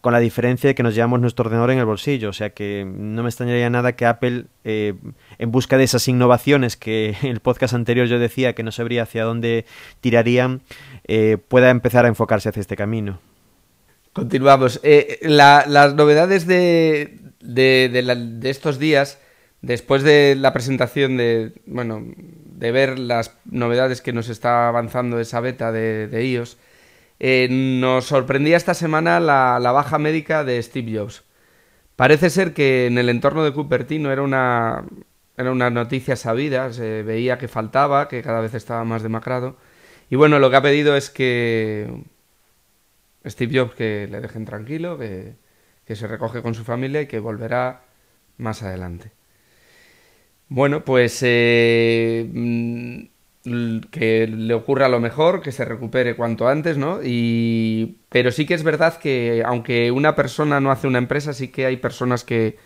con 0.00 0.14
la 0.14 0.20
diferencia 0.20 0.68
de 0.68 0.74
que 0.74 0.82
nos 0.82 0.94
llevamos 0.94 1.20
nuestro 1.20 1.44
ordenador 1.44 1.72
en 1.72 1.78
el 1.78 1.84
bolsillo, 1.84 2.30
o 2.30 2.32
sea 2.32 2.50
que 2.50 2.86
no 2.90 3.22
me 3.22 3.28
extrañaría 3.28 3.68
nada 3.68 3.96
que 3.96 4.06
Apple, 4.06 4.46
eh, 4.64 4.94
en 5.36 5.50
busca 5.50 5.76
de 5.76 5.84
esas 5.84 6.08
innovaciones 6.08 6.78
que 6.78 7.16
en 7.20 7.28
el 7.32 7.40
podcast 7.40 7.74
anterior 7.74 8.06
yo 8.06 8.18
decía 8.18 8.54
que 8.54 8.62
no 8.62 8.72
sabría 8.72 9.02
hacia 9.02 9.24
dónde 9.24 9.66
tirarían, 10.00 10.62
eh, 11.06 11.36
pueda 11.48 11.68
empezar 11.68 12.06
a 12.06 12.08
enfocarse 12.08 12.48
hacia 12.48 12.60
este 12.62 12.76
camino. 12.76 13.20
Continuamos. 14.14 14.80
La- 15.20 15.66
las 15.68 15.94
novedades 15.94 16.46
de, 16.46 17.18
de, 17.42 17.90
de 17.90 18.50
estos 18.50 18.78
días, 18.78 19.18
después 19.66 20.02
de 20.02 20.36
la 20.36 20.52
presentación 20.52 21.16
de, 21.16 21.52
bueno, 21.66 22.02
de 22.16 22.72
ver 22.72 22.98
las 22.98 23.36
novedades 23.46 24.02
que 24.02 24.12
nos 24.12 24.28
está 24.28 24.68
avanzando 24.68 25.18
esa 25.18 25.40
beta 25.40 25.72
de, 25.72 26.06
de 26.06 26.26
iOS, 26.26 26.58
eh, 27.20 27.48
nos 27.50 28.06
sorprendía 28.06 28.56
esta 28.56 28.74
semana 28.74 29.20
la, 29.20 29.58
la 29.60 29.72
baja 29.72 29.98
médica 29.98 30.44
de 30.44 30.62
Steve 30.62 30.96
Jobs. 30.96 31.24
Parece 31.96 32.28
ser 32.30 32.54
que 32.54 32.86
en 32.86 32.98
el 32.98 33.08
entorno 33.08 33.44
de 33.44 33.52
Cupertino 33.52 34.12
era 34.12 34.22
una, 34.22 34.84
era 35.36 35.52
una 35.52 35.70
noticia 35.70 36.16
sabida, 36.16 36.72
se 36.72 37.02
veía 37.02 37.38
que 37.38 37.48
faltaba, 37.48 38.08
que 38.08 38.22
cada 38.22 38.40
vez 38.40 38.54
estaba 38.54 38.84
más 38.84 39.02
demacrado. 39.02 39.56
Y 40.10 40.16
bueno, 40.16 40.38
lo 40.38 40.50
que 40.50 40.56
ha 40.56 40.62
pedido 40.62 40.96
es 40.96 41.08
que 41.10 42.02
Steve 43.24 43.58
Jobs 43.58 43.74
que 43.74 44.08
le 44.10 44.20
dejen 44.20 44.44
tranquilo, 44.44 44.98
que, 44.98 45.36
que 45.86 45.96
se 45.96 46.06
recoge 46.06 46.42
con 46.42 46.54
su 46.54 46.64
familia 46.64 47.00
y 47.02 47.06
que 47.06 47.20
volverá 47.20 47.82
más 48.36 48.62
adelante. 48.62 49.12
Bueno, 50.54 50.84
pues 50.84 51.18
eh, 51.22 52.30
mm, 52.32 53.78
que 53.90 54.28
le 54.28 54.54
ocurra 54.54 54.88
lo 54.88 55.00
mejor, 55.00 55.40
que 55.42 55.50
se 55.50 55.64
recupere 55.64 56.14
cuanto 56.14 56.46
antes, 56.46 56.78
¿no? 56.78 57.00
Y, 57.02 57.96
pero 58.08 58.30
sí 58.30 58.46
que 58.46 58.54
es 58.54 58.62
verdad 58.62 58.96
que 58.98 59.42
aunque 59.44 59.90
una 59.90 60.14
persona 60.14 60.60
no 60.60 60.70
hace 60.70 60.86
una 60.86 60.98
empresa, 60.98 61.32
sí 61.32 61.48
que 61.48 61.66
hay 61.66 61.76
personas 61.78 62.22
que, 62.22 62.56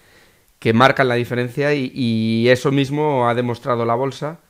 que 0.58 0.74
marcan 0.74 1.08
la 1.08 1.16
diferencia 1.16 1.74
y, 1.74 1.90
y 1.94 2.48
eso 2.50 2.72
mismo 2.72 3.28
ha 3.28 3.34
demostrado 3.34 3.86
la 3.86 3.94
bolsa, 3.94 4.40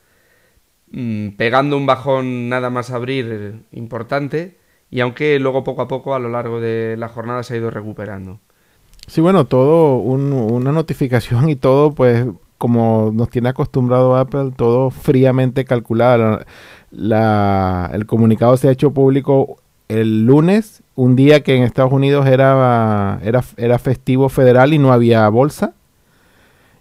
mm, 0.91 1.29
pegando 1.37 1.77
un 1.77 1.85
bajón 1.85 2.49
nada 2.49 2.69
más 2.69 2.91
abrir 2.91 3.63
importante 3.71 4.57
y 4.91 5.01
aunque 5.01 5.39
luego 5.39 5.63
poco 5.63 5.81
a 5.83 5.87
poco 5.87 6.15
a 6.15 6.19
lo 6.19 6.29
largo 6.29 6.59
de 6.59 6.97
la 6.97 7.09
jornada 7.09 7.43
se 7.43 7.53
ha 7.53 7.57
ido 7.57 7.69
recuperando. 7.71 8.39
Sí, 9.07 9.21
bueno, 9.21 9.45
todo, 9.45 9.97
un- 9.97 10.33
una 10.33 10.71
notificación 10.71 11.49
y 11.49 11.55
todo, 11.55 11.93
pues 11.93 12.25
como 12.59 13.09
nos 13.13 13.29
tiene 13.31 13.49
acostumbrado 13.49 14.15
Apple, 14.15 14.51
todo 14.55 14.91
fríamente 14.91 15.65
calculado. 15.65 16.41
La- 16.91 17.89
el 17.93 18.05
comunicado 18.05 18.55
se 18.57 18.67
ha 18.67 18.71
hecho 18.71 18.91
público 18.91 19.57
el 19.87 20.25
lunes, 20.27 20.83
un 20.95 21.15
día 21.15 21.41
que 21.41 21.55
en 21.55 21.63
Estados 21.63 21.91
Unidos 21.93 22.27
era, 22.27 23.19
era, 23.23 23.79
festivo 23.79 24.29
federal 24.29 24.73
y 24.73 24.77
no 24.77 24.91
había 24.93 25.27
bolsa. 25.29 25.73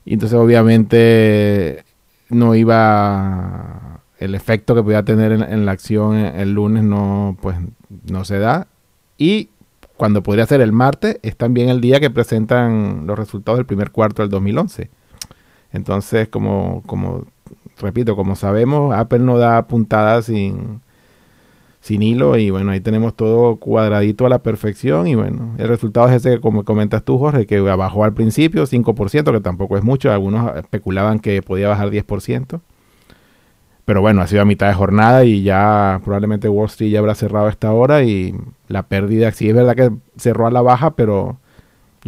Entonces 0.05 0.39
obviamente 0.39 1.85
no 2.29 2.55
iba 2.55 4.01
el 4.19 4.35
efecto 4.35 4.75
que 4.75 4.83
podía 4.83 5.05
tener 5.05 5.33
en, 5.33 5.43
en 5.43 5.65
la 5.65 5.73
acción 5.73 6.17
el 6.17 6.53
lunes 6.53 6.83
no 6.83 7.37
pues 7.41 7.57
no 8.11 8.25
se 8.25 8.39
da 8.39 8.67
y 9.17 9.49
cuando 9.97 10.23
podría 10.23 10.45
ser 10.47 10.61
el 10.61 10.73
martes 10.73 11.19
es 11.23 11.37
también 11.37 11.69
el 11.69 11.81
día 11.81 12.01
que 12.01 12.11
presentan 12.11 13.07
los 13.07 13.19
resultados 13.19 13.59
del 13.59 13.67
primer 13.67 13.91
cuarto 13.93 14.23
del 14.23 14.31
2011 14.31 14.91
entonces 15.73 16.29
como 16.29 16.83
como 16.87 17.25
repito 17.81 18.17
como 18.17 18.37
sabemos 18.37 18.95
Apple 18.95 19.21
no 19.21 19.39
da 19.39 19.67
puntadas 19.67 20.27
sin 20.27 20.81
sin 21.81 22.03
hilo 22.03 22.37
y 22.37 22.51
bueno 22.51 22.73
ahí 22.73 22.81
tenemos 22.81 23.15
todo 23.15 23.57
cuadradito 23.57 24.27
a 24.27 24.29
la 24.29 24.41
perfección 24.41 25.07
y 25.07 25.15
bueno 25.15 25.55
el 25.59 25.69
resultado 25.69 26.09
es 26.09 26.15
ese 26.17 26.37
que 26.37 26.41
como 26.41 26.65
comentas 26.65 27.05
tú 27.05 27.19
Jorge 27.19 27.47
que 27.47 27.61
bajó 27.61 28.05
al 28.05 28.15
principio 28.15 28.65
5% 28.65 29.33
que 29.33 29.41
tampoco 29.41 29.77
es 29.77 29.85
mucho. 29.85 30.11
Algunos 30.13 30.57
especulaban 30.57 31.21
que 31.21 31.43
podía 31.43 31.69
bajar 31.69 31.91
10% 31.91 32.61
pero 33.89 34.03
bueno, 34.03 34.21
ha 34.21 34.27
sido 34.27 34.43
a 34.43 34.45
mitad 34.45 34.69
de 34.69 34.75
jornada 34.75 35.25
y 35.25 35.43
ya 35.43 36.03
probablemente 36.05 36.47
Wall 36.51 36.67
Street 36.67 36.91
ya 36.91 36.99
habrá 36.99 37.15
cerrado 37.15 37.47
a 37.47 37.49
esta 37.49 37.73
hora 37.73 38.03
y 38.03 38.35
la 38.69 38.83
pérdida, 38.83 39.33
sí 39.33 39.49
es 39.49 39.55
verdad 39.55 39.75
que 39.75 39.91
cerró 40.19 40.47
a 40.47 40.51
la 40.51 40.61
baja, 40.61 40.91
pero 40.91 41.39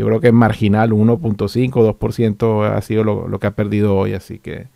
yo 0.00 0.06
creo 0.06 0.20
que 0.20 0.28
es 0.28 0.32
marginal, 0.32 0.90
1.5, 0.92 1.70
2% 1.98 2.64
ha 2.76 2.80
sido 2.80 3.04
lo, 3.04 3.38
que 3.38 3.46
ha 3.46 3.50
perdido 3.52 3.96
hoy, 3.96 4.14
así 4.14 4.38
que... 4.38 4.68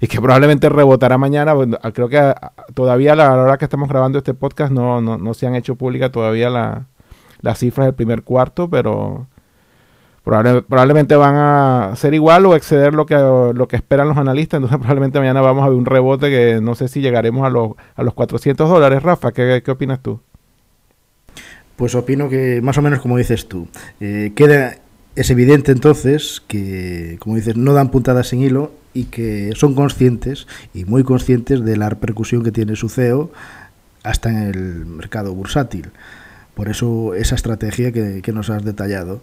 Y 0.00 0.08
que 0.08 0.20
probablemente 0.20 0.68
rebotará 0.68 1.16
mañana. 1.16 1.54
Ah, 1.82 1.92
creo 1.92 2.08
que 2.08 2.18
ah, 2.18 2.52
todavía 2.74 3.12
a 3.12 3.16
la 3.16 3.32
hora 3.34 3.56
que 3.58 3.66
estamos 3.66 3.88
grabando 3.88 4.18
este 4.18 4.34
podcast 4.34 4.72
no, 4.72 5.00
no, 5.00 5.16
no 5.16 5.32
se 5.34 5.46
han 5.46 5.54
hecho 5.54 5.76
públicas 5.76 6.10
todavía 6.10 6.50
la- 6.50 6.86
las 7.40 7.58
cifras 7.58 7.86
del 7.86 7.94
primer 7.94 8.22
cuarto, 8.22 8.68
pero 8.68 9.26
probable- 10.24 10.62
probablemente 10.62 11.14
van 11.14 11.34
a 11.36 11.92
ser 11.96 12.14
igual 12.14 12.46
o 12.46 12.56
exceder 12.56 12.94
lo 12.94 13.06
que, 13.06 13.14
lo 13.14 13.68
que 13.68 13.76
esperan 13.76 14.08
los 14.08 14.16
analistas. 14.16 14.58
Entonces 14.58 14.78
probablemente 14.80 15.18
mañana 15.20 15.40
vamos 15.40 15.64
a 15.64 15.68
ver 15.68 15.78
un 15.78 15.86
rebote 15.86 16.30
que 16.30 16.60
no 16.60 16.74
sé 16.74 16.88
si 16.88 17.00
llegaremos 17.00 17.44
a 17.46 17.50
los, 17.50 17.72
a 17.94 18.02
los 18.02 18.14
400 18.14 18.68
dólares. 18.68 19.02
Rafa, 19.04 19.30
¿qué, 19.32 19.62
qué 19.64 19.70
opinas 19.70 20.00
tú? 20.00 20.20
Pues 21.76 21.94
opino 21.94 22.28
que 22.28 22.60
más 22.62 22.78
o 22.78 22.82
menos 22.82 23.00
como 23.00 23.16
dices 23.18 23.48
tú. 23.48 23.66
Eh, 24.00 24.32
queda, 24.36 24.76
es 25.16 25.30
evidente 25.30 25.72
entonces 25.72 26.42
que, 26.46 27.16
como 27.20 27.36
dices, 27.36 27.56
no 27.56 27.72
dan 27.72 27.90
puntadas 27.90 28.28
sin 28.28 28.42
hilo 28.42 28.72
y 28.94 29.04
que 29.04 29.52
son 29.56 29.74
conscientes 29.74 30.46
y 30.74 30.84
muy 30.84 31.02
conscientes 31.02 31.64
de 31.64 31.76
la 31.76 31.88
repercusión 31.88 32.42
que 32.44 32.52
tiene 32.52 32.76
su 32.76 32.88
CEO 32.88 33.32
hasta 34.02 34.28
en 34.30 34.36
el 34.48 34.86
mercado 34.86 35.34
bursátil. 35.34 35.90
Por 36.54 36.68
eso 36.68 37.14
esa 37.14 37.34
estrategia 37.34 37.92
que, 37.92 38.20
que 38.22 38.32
nos 38.32 38.50
has 38.50 38.64
detallado. 38.64 39.22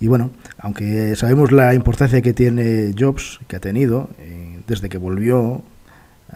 Y 0.00 0.06
bueno, 0.06 0.30
aunque 0.58 1.16
sabemos 1.16 1.50
la 1.50 1.72
importancia 1.74 2.20
que 2.20 2.34
tiene 2.34 2.94
Jobs, 2.96 3.40
que 3.48 3.56
ha 3.56 3.60
tenido 3.60 4.10
eh, 4.18 4.60
desde 4.66 4.88
que 4.90 4.98
volvió 4.98 5.62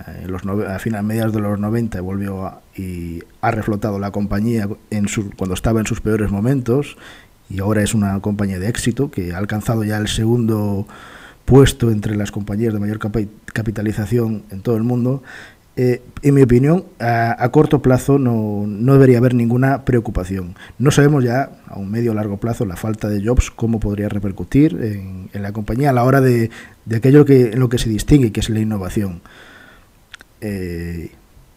eh, 0.08 0.26
a 0.68 0.78
final 0.78 1.04
mediados 1.04 1.34
de 1.34 1.40
los 1.40 1.60
90 1.60 2.00
volvió 2.00 2.46
a- 2.46 2.61
y 2.76 3.22
ha 3.40 3.50
reflotado 3.50 3.98
la 3.98 4.10
compañía 4.10 4.68
en 4.90 5.08
su, 5.08 5.30
cuando 5.30 5.54
estaba 5.54 5.80
en 5.80 5.86
sus 5.86 6.00
peores 6.00 6.30
momentos 6.30 6.96
y 7.50 7.60
ahora 7.60 7.82
es 7.82 7.94
una 7.94 8.18
compañía 8.20 8.58
de 8.58 8.68
éxito 8.68 9.10
que 9.10 9.34
ha 9.34 9.38
alcanzado 9.38 9.84
ya 9.84 9.98
el 9.98 10.08
segundo 10.08 10.86
puesto 11.44 11.90
entre 11.90 12.16
las 12.16 12.30
compañías 12.30 12.72
de 12.72 12.80
mayor 12.80 12.98
capitalización 13.52 14.44
en 14.50 14.62
todo 14.62 14.76
el 14.76 14.84
mundo, 14.84 15.22
eh, 15.74 16.02
en 16.22 16.34
mi 16.34 16.42
opinión, 16.42 16.84
a, 16.98 17.48
corto 17.50 17.80
plazo 17.80 18.18
no, 18.18 18.66
debería 18.92 19.18
haber 19.18 19.34
ninguna 19.34 19.84
preocupación. 19.84 20.54
No 20.78 20.90
sabemos 20.90 21.24
ya 21.24 21.50
a 21.66 21.78
un 21.78 21.90
medio 21.90 22.12
o 22.12 22.14
largo 22.14 22.36
plazo 22.36 22.66
la 22.66 22.76
falta 22.76 23.08
de 23.08 23.24
jobs, 23.24 23.50
cómo 23.50 23.80
podría 23.80 24.08
repercutir 24.10 24.78
en, 25.32 25.42
la 25.42 25.52
compañía 25.52 25.90
a 25.90 25.92
la 25.94 26.04
hora 26.04 26.20
de, 26.20 26.50
de, 26.84 26.96
aquello 26.96 27.24
que, 27.24 27.52
en 27.52 27.60
lo 27.60 27.70
que 27.70 27.78
se 27.78 27.88
distingue, 27.88 28.32
que 28.32 28.40
es 28.40 28.50
la 28.50 28.60
innovación. 28.60 29.22
Eh, 30.42 31.10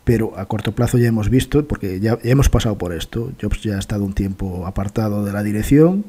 pero 0.05 0.37
a 0.37 0.45
corto 0.45 0.71
plazo 0.73 0.97
ya 0.97 1.07
hemos 1.07 1.29
visto, 1.29 1.67
porque 1.67 1.99
ya, 1.99 2.17
hemos 2.23 2.47
pasado 2.47 2.77
por 2.77 2.93
esto, 2.93 3.31
Jobs 3.41 3.61
ya 3.63 3.75
ha 3.75 3.79
estado 3.79 4.05
un 4.05 4.13
tiempo 4.13 4.65
apartado 4.67 5.25
de 5.25 5.33
la 5.33 5.43
dirección, 5.43 6.05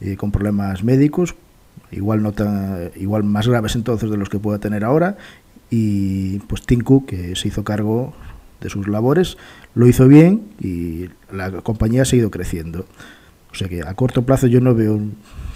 eh, 0.00 0.16
con 0.16 0.30
problemas 0.30 0.84
médicos, 0.84 1.34
igual, 1.90 2.22
no 2.22 2.32
tan, 2.32 2.92
igual 2.94 3.24
más 3.24 3.48
graves 3.48 3.74
entonces 3.74 4.08
de 4.08 4.16
los 4.16 4.28
que 4.28 4.38
pueda 4.38 4.60
tener 4.60 4.84
ahora, 4.84 5.18
y 5.68 6.38
pues 6.40 6.62
Tim 6.62 6.80
Cook, 6.80 7.06
que 7.06 7.34
se 7.34 7.48
hizo 7.48 7.64
cargo 7.64 8.14
de 8.60 8.70
sus 8.70 8.86
labores, 8.86 9.36
lo 9.74 9.88
hizo 9.88 10.06
bien 10.06 10.42
y 10.60 11.10
la 11.32 11.50
compañía 11.62 12.02
ha 12.02 12.04
seguido 12.04 12.30
creciendo. 12.30 12.86
O 13.50 13.56
sea 13.56 13.68
que 13.68 13.82
a 13.82 13.94
corto 13.94 14.24
plazo 14.24 14.46
yo 14.46 14.60
no 14.60 14.74
veo 14.74 15.00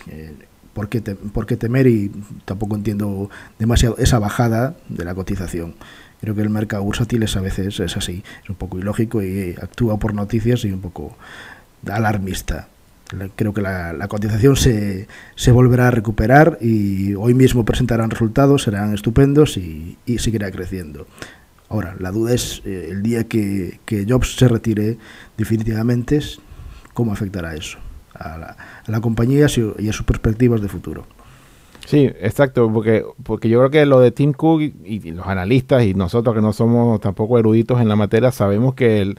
eh, 0.08 0.34
por, 0.72 0.88
por 1.32 1.46
qué 1.46 1.56
temer 1.56 1.86
y 1.86 2.10
tampoco 2.44 2.74
entiendo 2.74 3.30
demasiado 3.58 3.96
esa 3.98 4.18
bajada 4.18 4.76
de 4.88 5.04
la 5.04 5.14
cotización. 5.14 5.74
Creo 6.20 6.34
que 6.34 6.42
el 6.42 6.50
mercado 6.50 6.82
bursátil 6.82 7.22
es 7.22 7.36
a 7.36 7.40
veces 7.40 7.78
es 7.80 7.96
así, 7.96 8.24
es 8.42 8.50
un 8.50 8.56
poco 8.56 8.78
ilógico 8.78 9.22
y 9.22 9.54
actúa 9.60 9.98
por 9.98 10.14
noticias 10.14 10.64
y 10.64 10.72
un 10.72 10.80
poco 10.80 11.16
alarmista 11.86 12.68
creo 13.36 13.54
que 13.54 13.62
la, 13.62 14.06
cotización 14.08 14.56
se, 14.56 15.08
se, 15.34 15.52
volverá 15.52 15.88
a 15.88 15.90
recuperar 15.90 16.58
y 16.60 17.14
hoy 17.14 17.34
mismo 17.34 17.64
presentarán 17.64 18.10
resultados, 18.10 18.64
serán 18.64 18.94
estupendos 18.94 19.56
y, 19.56 19.96
seguirá 20.18 20.50
creciendo. 20.50 21.06
Ahora, 21.68 21.96
la 21.98 22.10
duda 22.10 22.34
es 22.34 22.62
eh, 22.64 22.88
el 22.90 23.02
día 23.02 23.24
que, 23.24 23.78
Jobs 24.08 24.36
se 24.36 24.48
retire 24.48 24.98
definitivamente, 25.36 26.20
¿cómo 26.94 27.12
afectará 27.12 27.54
eso 27.54 27.78
a 28.14 28.56
la, 28.86 29.00
compañía 29.00 29.46
y 29.78 29.88
a 29.88 29.92
sus 29.92 30.04
perspectivas 30.04 30.60
de 30.60 30.68
futuro? 30.68 31.06
Sí, 31.89 32.05
exacto, 32.20 32.70
porque, 32.70 33.03
porque 33.22 33.49
yo 33.49 33.61
creo 33.61 33.70
que 33.70 33.86
lo 33.86 33.99
de 33.99 34.11
Tim 34.11 34.34
Cook 34.34 34.61
y, 34.61 34.74
y 34.84 35.11
los 35.11 35.26
analistas 35.26 35.84
y 35.84 35.95
nosotros 35.95 36.34
que 36.34 36.43
no 36.43 36.53
somos 36.53 37.01
tampoco 37.01 37.39
eruditos 37.39 37.80
en 37.80 37.89
la 37.89 37.97
materia, 37.97 38.30
sabemos 38.30 38.74
que 38.74 39.14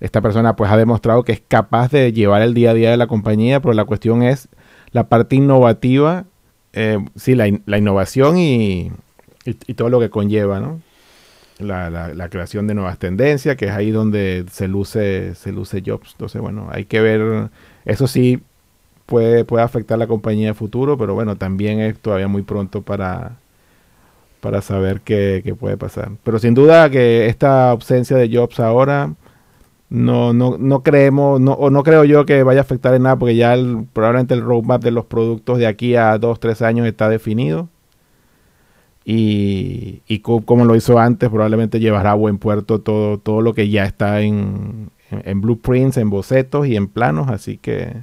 esta 0.00 0.22
persona 0.22 0.56
pues 0.56 0.70
ha 0.70 0.78
demostrado 0.78 1.22
que 1.22 1.32
es 1.32 1.42
capaz 1.46 1.90
de 1.90 2.14
llevar 2.14 2.40
el 2.40 2.54
día 2.54 2.70
a 2.70 2.74
día 2.74 2.90
de 2.90 2.96
la 2.96 3.08
compañía, 3.08 3.60
pero 3.60 3.74
la 3.74 3.84
cuestión 3.84 4.22
es 4.22 4.48
la 4.90 5.10
parte 5.10 5.36
innovativa, 5.36 6.24
eh, 6.72 6.96
sí, 7.14 7.34
la, 7.34 7.46
innovación 7.46 8.38
y, 8.38 8.90
todo 9.76 9.90
lo 9.90 10.00
que 10.00 10.08
conlleva, 10.08 10.60
¿no? 10.60 10.80
La, 11.58 12.28
creación 12.30 12.66
de 12.66 12.72
nuevas 12.72 12.98
tendencias, 12.98 13.54
que 13.56 13.66
es 13.66 13.72
ahí 13.72 13.90
donde 13.90 14.46
se 14.50 14.66
luce, 14.66 15.34
se 15.34 15.52
luce 15.52 15.82
Jobs. 15.84 16.12
Entonces, 16.12 16.40
bueno, 16.40 16.68
hay 16.72 16.86
que 16.86 17.02
ver, 17.02 17.50
eso 17.84 18.06
sí 18.06 18.40
puede, 19.06 19.44
puede 19.44 19.64
afectar 19.64 19.98
la 19.98 20.06
compañía 20.06 20.48
de 20.48 20.54
futuro, 20.54 20.98
pero 20.98 21.14
bueno, 21.14 21.36
también 21.36 21.80
es 21.80 21.98
todavía 21.98 22.28
muy 22.28 22.42
pronto 22.42 22.82
para, 22.82 23.36
para 24.40 24.62
saber 24.62 25.00
qué, 25.02 25.42
qué 25.44 25.54
puede 25.54 25.76
pasar. 25.76 26.12
Pero 26.24 26.38
sin 26.38 26.54
duda 26.54 26.90
que 26.90 27.26
esta 27.26 27.70
ausencia 27.70 28.16
de 28.16 28.34
Jobs 28.34 28.60
ahora 28.60 29.14
no, 29.90 30.32
no, 30.32 30.58
no 30.58 30.82
creemos, 30.82 31.40
no, 31.40 31.52
o 31.52 31.70
no 31.70 31.82
creo 31.82 32.04
yo 32.04 32.26
que 32.26 32.42
vaya 32.42 32.60
a 32.60 32.62
afectar 32.62 32.94
en 32.94 33.04
nada, 33.04 33.16
porque 33.16 33.36
ya 33.36 33.56
probablemente 33.92 34.34
el 34.34 34.42
roadmap 34.42 34.82
de 34.82 34.90
los 34.90 35.04
productos 35.06 35.58
de 35.58 35.66
aquí 35.66 35.94
a 35.96 36.18
dos, 36.18 36.40
tres 36.40 36.62
años 36.62 36.86
está 36.86 37.08
definido. 37.08 37.68
Y, 39.04 40.02
y 40.08 40.20
como 40.20 40.64
lo 40.64 40.74
hizo 40.76 40.98
antes, 40.98 41.28
probablemente 41.28 41.78
llevará 41.78 42.12
a 42.12 42.14
buen 42.14 42.38
puerto 42.38 42.80
todo, 42.80 43.18
todo 43.18 43.42
lo 43.42 43.52
que 43.52 43.68
ya 43.68 43.84
está 43.84 44.22
en, 44.22 44.90
en, 45.10 45.40
blueprints, 45.42 45.98
en 45.98 46.10
bocetos 46.10 46.66
y 46.66 46.76
en 46.76 46.88
planos, 46.88 47.28
así 47.28 47.58
que 47.58 48.02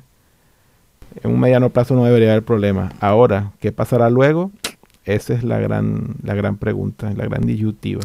en 1.24 1.32
un 1.32 1.40
mediano 1.40 1.70
plazo 1.70 1.96
no 1.96 2.06
debería 2.06 2.32
haber 2.32 2.44
problema. 2.44 2.92
Ahora, 3.00 3.52
¿qué 3.60 3.72
pasará 3.72 4.10
luego? 4.10 4.52
Esa 5.06 5.34
es 5.34 5.44
la 5.44 5.60
gran, 5.60 6.16
la 6.24 6.34
gran 6.36 6.58
pregunta, 6.58 7.12
la 7.16 7.26
gran 7.26 7.42
disyuntiva. 7.46 8.02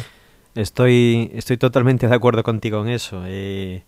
Estoy, 0.54 1.30
estoy 1.34 1.58
totalmente 1.58 2.08
de 2.08 2.14
acuerdo 2.14 2.42
contigo 2.42 2.82
en 2.82 2.88
eso. 2.88 3.22
Eh, 3.26 3.84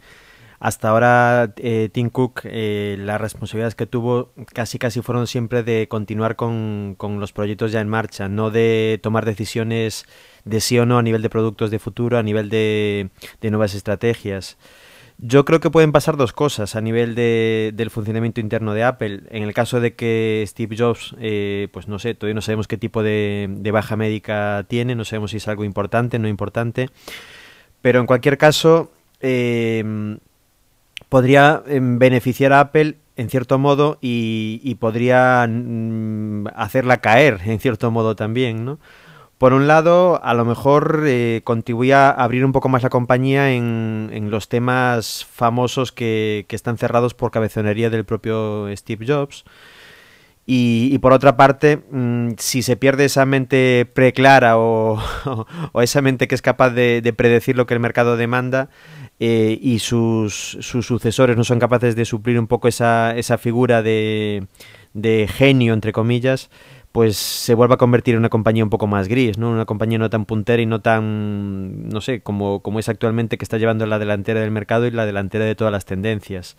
hasta 0.60 0.88
ahora 0.88 1.54
eh, 1.56 1.88
Tim 1.92 2.10
Cook 2.10 2.40
eh, 2.44 2.96
las 2.98 3.20
responsabilidades 3.20 3.76
que 3.76 3.86
tuvo 3.86 4.32
casi 4.52 4.78
casi 4.78 5.00
fueron 5.02 5.26
siempre 5.26 5.62
de 5.62 5.86
continuar 5.88 6.34
con, 6.34 6.96
con, 6.98 7.20
los 7.20 7.32
proyectos 7.32 7.70
ya 7.70 7.80
en 7.80 7.88
marcha, 7.88 8.28
no 8.28 8.50
de 8.50 8.98
tomar 9.02 9.24
decisiones 9.24 10.04
de 10.44 10.60
sí 10.60 10.78
o 10.78 10.84
no 10.84 10.98
a 10.98 11.02
nivel 11.02 11.22
de 11.22 11.30
productos 11.30 11.70
de 11.70 11.78
futuro, 11.78 12.18
a 12.18 12.22
nivel 12.22 12.50
de, 12.50 13.10
de 13.40 13.50
nuevas 13.50 13.74
estrategias. 13.74 14.58
Yo 15.20 15.44
creo 15.44 15.58
que 15.58 15.70
pueden 15.70 15.90
pasar 15.90 16.16
dos 16.16 16.32
cosas 16.32 16.76
a 16.76 16.80
nivel 16.80 17.16
de, 17.16 17.72
del 17.74 17.90
funcionamiento 17.90 18.40
interno 18.40 18.72
de 18.72 18.84
Apple. 18.84 19.22
En 19.30 19.42
el 19.42 19.52
caso 19.52 19.80
de 19.80 19.94
que 19.94 20.44
Steve 20.46 20.76
Jobs, 20.78 21.16
eh, 21.18 21.66
pues 21.72 21.88
no 21.88 21.98
sé, 21.98 22.14
todavía 22.14 22.36
no 22.36 22.40
sabemos 22.40 22.68
qué 22.68 22.76
tipo 22.76 23.02
de, 23.02 23.68
baja 23.72 23.96
médica 23.96 24.64
tiene, 24.68 24.94
no 24.94 25.04
sabemos 25.04 25.32
si 25.32 25.38
es 25.38 25.48
algo 25.48 25.64
importante, 25.64 26.20
no 26.20 26.28
importante. 26.28 26.88
Pero 27.82 27.98
en 27.98 28.06
cualquier 28.06 28.38
caso, 28.38 28.92
em, 29.20 30.18
podría 31.08 31.64
em, 31.66 31.98
beneficiar 31.98 32.52
a 32.52 32.60
Apple 32.60 32.96
en 33.16 33.28
cierto 33.28 33.58
modo 33.58 33.98
y, 34.00 34.60
y 34.62 34.76
podría 34.76 35.46
mm, 35.48 36.46
hacerla 36.54 36.98
caer 36.98 37.40
en 37.44 37.58
cierto 37.58 37.90
modo 37.90 38.14
también, 38.14 38.64
¿no? 38.64 38.78
Por 39.38 39.52
un 39.52 39.68
lado, 39.68 40.20
a 40.24 40.34
lo 40.34 40.44
mejor 40.44 41.04
eh, 41.06 41.42
contribuía 41.44 42.10
a 42.10 42.24
abrir 42.24 42.44
un 42.44 42.50
poco 42.50 42.68
más 42.68 42.82
la 42.82 42.90
compañía 42.90 43.52
en, 43.52 44.30
los 44.30 44.48
temas 44.48 45.24
famosos 45.32 45.92
que, 45.92 46.44
están 46.48 46.76
cerrados 46.76 47.14
por 47.14 47.30
cabezonería 47.30 47.88
del 47.88 48.04
propio 48.04 48.66
Steve 48.76 49.06
Jobs. 49.06 49.44
Y, 50.50 50.98
por 50.98 51.12
otra 51.12 51.36
parte, 51.36 51.82
mmm, 51.90 52.30
si 52.38 52.62
se 52.62 52.76
pierde 52.76 53.04
esa 53.04 53.26
mente 53.26 53.86
preclara 53.92 54.58
o, 54.58 54.98
o, 55.72 55.82
esa 55.82 56.00
mente 56.00 56.26
que 56.26 56.34
es 56.34 56.42
capaz 56.42 56.70
de, 56.70 57.02
de, 57.02 57.12
predecir 57.12 57.54
lo 57.54 57.66
que 57.66 57.74
el 57.74 57.80
mercado 57.80 58.16
demanda 58.16 58.70
eh, 59.20 59.58
y 59.60 59.80
sus, 59.80 60.56
sus, 60.60 60.86
sucesores 60.86 61.36
no 61.36 61.44
son 61.44 61.58
capaces 61.58 61.96
de 61.96 62.04
suplir 62.06 62.40
un 62.40 62.46
poco 62.46 62.66
esa, 62.66 63.14
esa 63.16 63.36
figura 63.36 63.82
de, 63.82 64.46
de 64.94 65.28
genio, 65.28 65.74
entre 65.74 65.92
comillas, 65.92 66.50
pues 66.92 67.16
se 67.16 67.54
vuelva 67.54 67.74
a 67.74 67.78
convertir 67.78 68.14
en 68.14 68.20
una 68.20 68.28
compañía 68.28 68.64
un 68.64 68.70
poco 68.70 68.86
más 68.86 69.08
gris, 69.08 69.38
¿no? 69.38 69.50
Una 69.50 69.66
compañía 69.66 69.98
no 69.98 70.10
tan 70.10 70.24
puntera 70.24 70.62
y 70.62 70.66
no 70.66 70.80
tan, 70.80 71.88
no 71.88 72.00
sé, 72.00 72.20
como, 72.20 72.60
como 72.60 72.78
es 72.78 72.88
actualmente 72.88 73.38
que 73.38 73.44
está 73.44 73.58
llevando 73.58 73.86
la 73.86 73.98
delantera 73.98 74.40
del 74.40 74.50
mercado 74.50 74.86
y 74.86 74.90
la 74.90 75.06
delantera 75.06 75.44
de 75.44 75.54
todas 75.54 75.72
las 75.72 75.84
tendencias. 75.84 76.56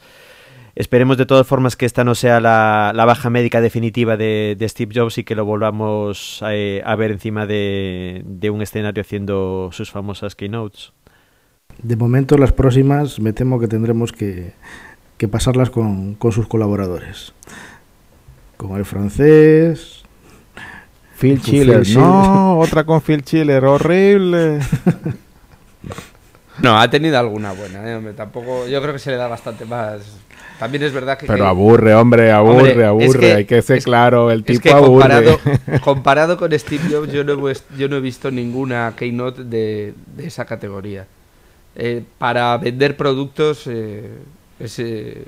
Esperemos 0.75 1.17
de 1.17 1.25
todas 1.25 1.47
formas 1.47 1.75
que 1.75 1.85
esta 1.85 2.03
no 2.03 2.15
sea 2.15 2.39
la, 2.39 2.93
la 2.95 3.05
baja 3.05 3.29
médica 3.29 3.59
definitiva 3.59 4.15
de, 4.17 4.55
Steve 4.69 4.93
Jobs 4.95 5.17
y 5.17 5.23
que 5.23 5.35
lo 5.35 5.43
volvamos 5.43 6.41
a, 6.41 6.55
eh, 6.55 6.81
a 6.85 6.95
ver 6.95 7.11
encima 7.11 7.45
de, 7.45 8.23
de, 8.25 8.49
un 8.49 8.61
escenario 8.61 9.01
haciendo 9.01 9.71
sus 9.73 9.91
famosas 9.91 10.35
keynotes. 10.35 10.93
De 11.81 11.95
momento 11.95 12.37
las 12.37 12.53
próximas 12.53 13.19
me 13.19 13.33
temo 13.33 13.59
que 13.59 13.67
tendremos 13.67 14.11
que, 14.11 14.53
que 15.17 15.27
pasarlas 15.27 15.69
con, 15.69 16.15
con 16.15 16.31
sus 16.31 16.47
colaboradores. 16.47 17.33
Con 18.55 18.77
el 18.77 18.85
francés, 18.85 19.98
Phil 21.19 21.41
Chiller. 21.41 21.87
No, 21.89 22.57
otra 22.59 22.83
con 22.85 23.01
Phil 23.01 23.23
Chiller, 23.23 23.63
horrible. 23.65 24.59
No, 26.61 26.77
ha 26.77 26.89
tenido 26.89 27.17
alguna 27.17 27.53
buena. 27.53 27.79
¿eh? 27.85 28.13
Tampoco, 28.17 28.67
yo 28.67 28.81
creo 28.81 28.91
que 28.91 28.99
se 28.99 29.11
le 29.11 29.15
da 29.15 29.27
bastante 29.29 29.63
más. 29.63 30.01
También 30.59 30.83
es 30.83 30.91
verdad 30.91 31.17
que. 31.17 31.25
Pero 31.25 31.47
aburre, 31.47 31.95
hombre, 31.95 32.33
aburre, 32.33 32.85
aburre. 32.85 33.33
Hay 33.33 33.45
que 33.45 33.61
ser 33.61 33.81
claro, 33.81 34.29
el 34.29 34.43
tipo 34.43 34.69
comparado, 34.69 35.39
comparado 35.81 36.37
con 36.37 36.51
Steve 36.59 36.83
Jobs, 36.91 37.13
yo 37.13 37.23
no, 37.23 37.49
he, 37.49 37.55
yo 37.77 37.87
no 37.87 37.95
he 37.95 38.01
visto 38.01 38.29
ninguna 38.29 38.93
keynote 38.97 39.45
de, 39.45 39.93
de 40.17 40.27
esa 40.27 40.43
categoría. 40.43 41.07
Eh, 41.77 42.03
para 42.17 42.57
vender 42.57 42.97
productos, 42.97 43.65
eh, 43.67 44.09
es, 44.59 44.81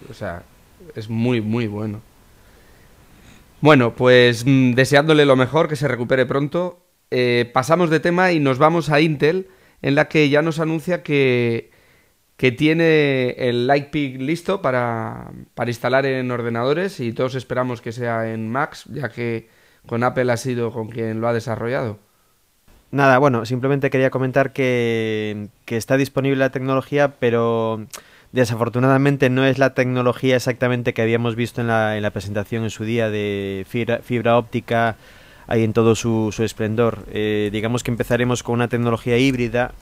o 0.10 0.14
sea, 0.14 0.44
es 0.96 1.10
muy, 1.10 1.40
muy 1.40 1.68
bueno. 1.68 2.02
Bueno, 3.62 3.96
pues 3.96 4.44
mm, 4.46 4.74
deseándole 4.74 5.26
lo 5.26 5.36
mejor, 5.36 5.68
que 5.68 5.76
se 5.76 5.88
recupere 5.88 6.26
pronto, 6.26 6.84
eh, 7.12 7.50
pasamos 7.54 7.92
de 7.92 8.00
tema 8.00 8.32
y 8.32 8.40
nos 8.40 8.58
vamos 8.58 8.90
a 8.90 9.02
Intel, 9.02 9.50
en 9.84 9.94
la 9.96 10.08
que 10.08 10.30
ya 10.30 10.42
nos 10.42 10.60
anuncia 10.60 11.04
que, 11.04 11.70
que 12.38 12.52
tiene 12.52 13.32
el 13.38 13.68
Lightpeak 13.68 14.20
listo 14.20 14.64
para, 14.64 15.32
para 15.54 15.70
instalar 15.70 16.08
en 16.08 16.32
ordenadores 16.32 17.00
y 17.00 17.14
todos 17.14 17.36
esperamos 17.36 17.82
que 17.82 17.92
sea 17.92 18.34
en 18.34 18.50
Macs, 18.50 18.86
ya 18.86 19.10
que 19.10 19.48
con 19.86 20.04
Apple 20.04 20.32
ha 20.32 20.38
sido 20.38 20.72
con 20.72 20.90
quien 20.90 21.22
lo 21.22 21.28
ha 21.28 21.34
desarrollado. 21.34 22.00
Nada, 22.90 23.20
bueno, 23.20 23.46
simplemente 23.46 23.92
quería 23.92 24.10
comentar 24.10 24.54
que, 24.54 25.50
que 25.66 25.78
está 25.78 25.98
disponible 25.98 26.38
la 26.38 26.52
tecnología, 26.52 27.20
pero 27.20 27.86
Desafortunadamente 28.32 29.30
no 29.30 29.46
es 29.46 29.58
la 29.58 29.74
tecnología 29.74 30.38
exactamente 30.38 30.94
que 30.94 31.02
habíamos 31.02 31.36
visto 31.36 31.60
en 31.60 31.68
la, 31.68 31.98
en 31.98 32.04
la 32.04 32.12
presentación 32.12 32.64
en 32.64 32.70
su 32.70 32.86
día 32.86 33.10
de 33.10 33.66
fibra, 33.68 34.38
óptica 34.38 34.96
ahí 35.48 35.64
en 35.66 35.74
todo 35.74 35.96
su, 35.96 36.32
su 36.32 36.44
esplendor. 36.44 37.00
Eh, 37.12 37.50
digamos 37.52 37.84
que 37.84 37.92
empezaremos 37.92 38.42
con 38.42 38.56
una 38.56 38.70
tecnología 38.70 39.18
híbrida 39.18 39.74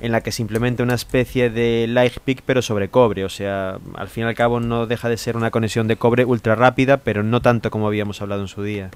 en 0.00 0.12
la 0.12 0.22
que 0.22 0.32
se 0.32 0.40
implementa 0.40 0.82
una 0.82 0.94
especie 0.94 1.50
de 1.50 1.86
Lightpeak 1.88 2.42
pero 2.46 2.62
sobre 2.62 2.88
cobre, 2.88 3.26
o 3.26 3.28
sea, 3.28 3.78
al 3.94 4.08
fin 4.08 4.24
y 4.24 4.26
al 4.28 4.34
cabo 4.34 4.60
no 4.60 4.86
deja 4.86 5.10
de 5.10 5.18
ser 5.18 5.36
una 5.36 5.50
conexión 5.50 5.86
de 5.86 5.96
cobre 5.96 6.24
ultra 6.24 6.54
rápida, 6.54 6.98
pero 6.98 7.22
no 7.22 7.42
tanto 7.42 7.70
como 7.70 7.86
habíamos 7.86 8.22
hablado 8.22 8.40
en 8.40 8.48
su 8.48 8.62
día. 8.62 8.90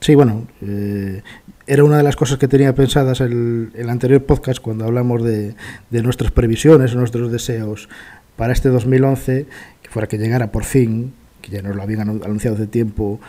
Sí, 0.00 0.14
bueno, 0.14 0.46
eh, 0.62 1.22
era 1.66 1.82
una 1.84 1.96
de 1.96 2.02
las 2.02 2.16
cosas 2.16 2.38
que 2.38 2.48
tenía 2.48 2.74
pensadas 2.74 3.20
el, 3.20 3.70
el 3.74 3.90
anterior 3.90 4.22
podcast 4.24 4.60
cuando 4.60 4.84
hablamos 4.84 5.24
de, 5.24 5.54
de 5.90 6.02
nuestras 6.02 6.30
previsiones, 6.30 6.94
nuestros 6.94 7.32
deseos 7.32 7.88
para 8.36 8.52
este 8.52 8.68
2011, 8.68 9.46
que 9.82 9.88
fuera 9.90 10.06
que 10.06 10.18
llegara 10.18 10.52
por 10.52 10.64
fin, 10.64 11.12
que 11.40 11.50
ya 11.50 11.62
nos 11.62 11.74
lo 11.74 11.82
habían 11.82 12.00
anunciado 12.00 12.56
hace 12.56 12.66
tiempo, 12.66 13.20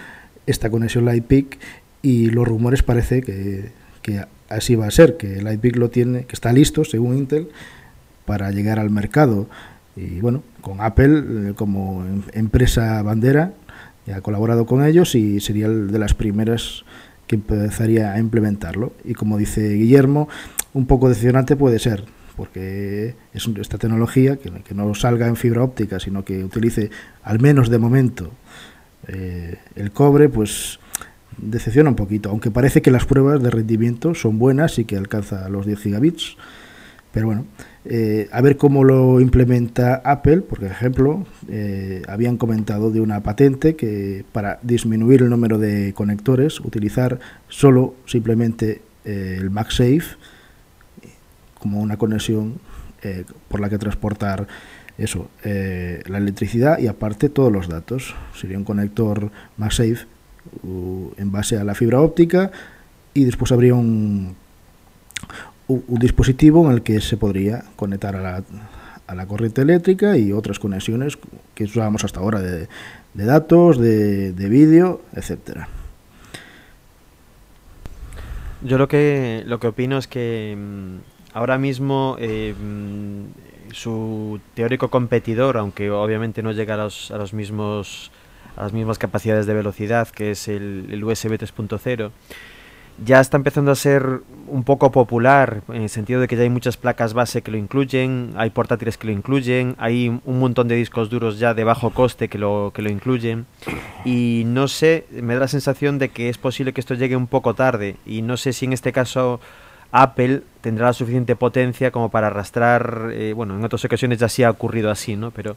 esta 0.45 0.69
conexión 0.69 1.05
Lightpeak 1.05 1.57
y 2.01 2.29
los 2.29 2.47
rumores 2.47 2.83
parece 2.83 3.21
que, 3.21 3.71
que 4.01 4.25
así 4.49 4.75
va 4.75 4.87
a 4.87 4.91
ser, 4.91 5.17
que 5.17 5.41
Lightpeak 5.41 5.77
lo 5.77 5.89
tiene, 5.89 6.25
que 6.25 6.33
está 6.33 6.51
listo, 6.53 6.83
según 6.83 7.17
Intel, 7.17 7.49
para 8.25 8.51
llegar 8.51 8.77
al 8.79 8.89
mercado. 8.89 9.47
Y 9.95 10.19
bueno, 10.19 10.43
con 10.61 10.81
Apple 10.81 11.23
eh, 11.49 11.53
como 11.55 12.05
em- 12.05 12.21
empresa 12.33 13.01
bandera, 13.01 13.53
ha 14.13 14.21
colaborado 14.21 14.65
con 14.65 14.85
ellos 14.85 15.15
y 15.15 15.39
sería 15.39 15.69
de 15.69 15.99
las 15.99 16.13
primeras 16.13 16.83
que 17.27 17.35
empezaría 17.35 18.13
a 18.13 18.19
implementarlo. 18.19 18.93
Y 19.03 19.13
como 19.13 19.37
dice 19.37 19.73
Guillermo, 19.73 20.29
un 20.73 20.87
poco 20.87 21.09
decepcionante 21.09 21.55
puede 21.55 21.79
ser, 21.79 22.05
porque 22.35 23.15
es 23.33 23.47
esta 23.59 23.77
tecnología 23.77 24.37
que, 24.37 24.51
que 24.63 24.73
no 24.73 24.93
salga 24.95 25.27
en 25.27 25.35
fibra 25.35 25.63
óptica, 25.63 25.99
sino 25.99 26.23
que 26.23 26.43
utilice, 26.43 26.89
al 27.23 27.39
menos 27.39 27.69
de 27.69 27.77
momento, 27.77 28.31
eh, 29.07 29.57
el 29.75 29.91
cobre, 29.91 30.29
pues 30.29 30.79
decepciona 31.37 31.89
un 31.89 31.95
poquito, 31.95 32.29
aunque 32.29 32.51
parece 32.51 32.81
que 32.81 32.91
las 32.91 33.05
pruebas 33.05 33.41
de 33.43 33.49
rendimiento 33.49 34.15
son 34.15 34.39
buenas 34.39 34.79
y 34.79 34.85
que 34.85 34.97
alcanza 34.97 35.49
los 35.49 35.65
10 35.65 35.79
gigabits. 35.79 36.37
Pero 37.11 37.27
bueno, 37.27 37.45
eh, 37.85 38.27
a 38.31 38.41
ver 38.41 38.57
cómo 38.57 38.83
lo 38.83 39.21
implementa 39.21 40.01
Apple, 40.03 40.41
por 40.41 40.63
ejemplo, 40.63 41.25
eh, 41.47 42.01
habían 42.07 42.37
comentado 42.37 42.91
de 42.91 42.99
una 42.99 43.21
patente 43.21 43.77
que 43.77 44.25
para 44.33 44.59
disminuir 44.61 45.21
el 45.21 45.29
número 45.29 45.57
de 45.57 45.93
conectores, 45.93 46.59
utilizar 46.59 47.19
solo 47.47 47.95
simplemente 48.05 48.81
eh, 49.05 49.37
el 49.39 49.51
MagSafe 49.51 50.17
como 51.59 51.79
una 51.79 51.97
conexión 51.97 52.59
eh, 53.03 53.23
por 53.47 53.61
la 53.61 53.69
que 53.69 53.77
transportar 53.77 54.47
eso, 54.97 55.29
la 55.43 56.17
electricidad 56.17 56.79
y 56.79 56.87
aparte 56.87 57.29
todos 57.29 57.51
los 57.51 57.69
datos. 57.69 58.15
Sería 58.35 58.57
un 58.57 58.63
conector 58.63 59.31
MagSafe 59.57 60.07
uh, 60.63 61.11
en 61.17 61.31
base 61.31 61.55
a 61.57 61.63
la 61.63 61.75
fibra 61.75 62.01
óptica 62.01 62.51
y 63.13 63.23
después 63.23 63.51
habría 63.51 63.75
un, 63.75 64.35
un, 65.67 65.83
dispositivo 65.99 66.65
en 66.65 66.73
el 66.73 66.81
que 66.81 67.01
se 67.01 67.17
podría 67.17 67.63
conectar 67.75 68.15
a 68.15 68.21
la, 68.21 68.43
a 69.07 69.15
la 69.15 69.25
corriente 69.25 69.61
eléctrica 69.61 70.17
y 70.17 70.31
otras 70.31 70.59
conexiones 70.59 71.17
que 71.55 71.65
usábamos 71.65 72.03
hasta 72.03 72.19
ahora 72.19 72.41
de, 72.41 72.67
de 73.13 73.25
datos, 73.25 73.79
de, 73.79 74.33
de 74.33 74.49
vídeo, 74.49 75.01
etcétera. 75.13 75.67
Yo 78.63 78.77
lo 78.77 78.87
que, 78.87 79.43
lo 79.45 79.59
que 79.59 79.67
opino 79.67 79.97
es 79.97 80.07
que 80.07 80.55
mm, 80.57 80.97
ahora 81.33 81.57
mismo 81.57 82.15
eh, 82.19 82.53
mm, 82.53 83.73
su 83.73 84.39
teórico 84.55 84.89
competidor, 84.89 85.57
aunque 85.57 85.91
obviamente 85.91 86.41
no 86.41 86.51
llega 86.51 86.73
a 86.73 86.77
los, 86.77 87.11
a 87.11 87.17
los 87.17 87.33
mismos 87.33 88.11
a 88.55 88.63
las 88.63 88.73
mismas 88.73 88.97
capacidades 88.97 89.45
de 89.45 89.53
velocidad, 89.53 90.07
que 90.07 90.31
es 90.31 90.47
el, 90.47 90.87
el 90.89 91.03
USB 91.03 91.37
3.0, 91.37 92.09
ya 93.05 93.19
está 93.19 93.37
empezando 93.37 93.71
a 93.71 93.75
ser 93.75 94.21
un 94.47 94.63
poco 94.63 94.91
popular, 94.91 95.61
en 95.69 95.83
el 95.83 95.89
sentido 95.89 96.21
de 96.21 96.27
que 96.27 96.35
ya 96.35 96.43
hay 96.43 96.49
muchas 96.49 96.77
placas 96.77 97.13
base 97.13 97.41
que 97.41 97.51
lo 97.51 97.57
incluyen, 97.57 98.31
hay 98.37 98.49
portátiles 98.49 98.97
que 98.97 99.07
lo 99.07 99.13
incluyen, 99.13 99.75
hay 99.77 100.07
un 100.23 100.39
montón 100.39 100.67
de 100.67 100.75
discos 100.75 101.09
duros 101.09 101.37
ya 101.37 101.53
de 101.53 101.63
bajo 101.63 101.91
coste 101.91 102.27
que 102.29 102.37
lo, 102.37 102.71
que 102.73 102.81
lo 102.81 102.89
incluyen, 102.89 103.45
y 104.05 104.43
no 104.47 104.67
sé, 104.67 105.05
me 105.11 105.33
da 105.35 105.41
la 105.41 105.47
sensación 105.47 105.99
de 105.99 106.09
que 106.09 106.29
es 106.29 106.37
posible 106.37 106.73
que 106.73 106.81
esto 106.81 106.93
llegue 106.93 107.15
un 107.15 107.27
poco 107.27 107.53
tarde, 107.53 107.97
y 108.05 108.21
no 108.21 108.37
sé 108.37 108.53
si 108.53 108.65
en 108.65 108.73
este 108.73 108.91
caso 108.93 109.39
Apple 109.91 110.41
tendrá 110.61 110.87
la 110.87 110.93
suficiente 110.93 111.35
potencia 111.35 111.91
como 111.91 112.09
para 112.09 112.27
arrastrar, 112.27 113.09
eh, 113.13 113.33
bueno, 113.33 113.55
en 113.55 113.63
otras 113.63 113.83
ocasiones 113.85 114.19
ya 114.19 114.27
sí 114.29 114.43
ha 114.43 114.49
ocurrido 114.49 114.91
así, 114.91 115.15
¿no? 115.15 115.31
Pero 115.31 115.55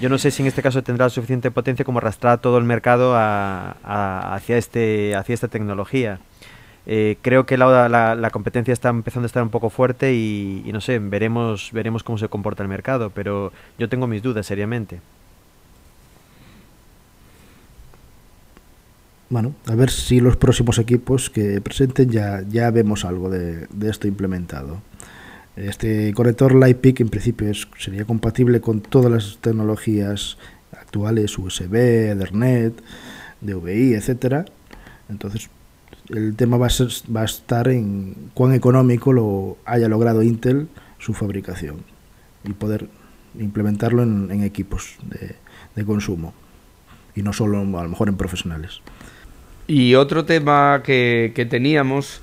yo 0.00 0.08
no 0.08 0.18
sé 0.18 0.30
si 0.30 0.42
en 0.42 0.48
este 0.48 0.62
caso 0.62 0.82
tendrá 0.82 1.06
la 1.06 1.10
suficiente 1.10 1.50
potencia 1.50 1.84
como 1.84 1.98
arrastrar 1.98 2.38
todo 2.40 2.58
el 2.58 2.64
mercado 2.64 3.14
a, 3.16 3.76
a- 3.84 4.34
hacia, 4.34 4.56
este, 4.56 5.14
hacia 5.14 5.34
esta 5.34 5.48
tecnología. 5.48 6.20
Eh, 6.88 7.18
creo 7.20 7.46
que 7.46 7.56
la, 7.56 8.30
competencia 8.32 8.72
está 8.72 8.90
empezando 8.90 9.24
a 9.24 9.26
estar 9.26 9.42
un 9.42 9.50
poco 9.50 9.70
fuerte 9.70 10.14
y, 10.14 10.70
no 10.72 10.80
sé, 10.80 11.00
veremos, 11.00 11.70
veremos 11.72 12.04
cómo 12.04 12.16
se 12.16 12.28
comporta 12.28 12.62
el 12.62 12.68
mercado, 12.68 13.10
pero 13.10 13.52
yo 13.78 13.88
tengo 13.88 14.06
mis 14.06 14.22
dudas 14.22 14.46
seriamente. 14.46 15.00
Bueno, 19.28 19.54
a 19.66 19.74
ver 19.74 19.90
si 19.90 20.20
los 20.20 20.36
próximos 20.36 20.78
equipos 20.78 21.30
que 21.30 21.60
presenten 21.60 22.10
ya, 22.10 22.42
ya 22.48 22.70
vemos 22.70 23.04
algo 23.04 23.28
de, 23.28 23.66
esto 23.88 24.06
implementado. 24.06 24.80
Este 25.56 26.14
conector 26.14 26.54
Lightpeak 26.54 27.00
en 27.00 27.08
principio 27.08 27.50
sería 27.78 28.04
compatible 28.04 28.60
con 28.60 28.80
todas 28.80 29.10
las 29.10 29.38
tecnologías 29.40 30.38
actuales, 30.70 31.36
USB, 31.36 31.74
Ethernet, 32.12 32.74
DVI, 33.40 33.94
etcétera. 33.94 34.44
Entonces, 35.08 35.48
el 36.10 36.36
tema 36.36 36.56
va 36.56 36.66
a, 36.66 36.70
ser- 36.70 36.88
va 37.14 37.22
a 37.22 37.24
estar 37.24 37.68
en 37.68 38.30
cuán 38.34 38.52
económico 38.54 39.12
lo 39.12 39.58
haya 39.64 39.88
logrado 39.88 40.22
Intel 40.22 40.68
su 40.98 41.14
fabricación 41.14 41.84
y 42.44 42.52
poder 42.52 42.88
implementarlo 43.38 44.02
en, 44.02 44.42
equipos 44.42 44.96
de, 45.04 45.84
consumo 45.84 46.32
y 47.14 47.22
no 47.22 47.32
solo 47.32 47.58
a 47.60 47.82
lo 47.82 47.88
mejor 47.88 48.08
en 48.08 48.16
profesionales. 48.16 48.80
Y 49.66 49.94
otro 49.94 50.24
tema 50.24 50.82
que, 50.84 51.32
que 51.34 51.44
teníamos 51.44 52.22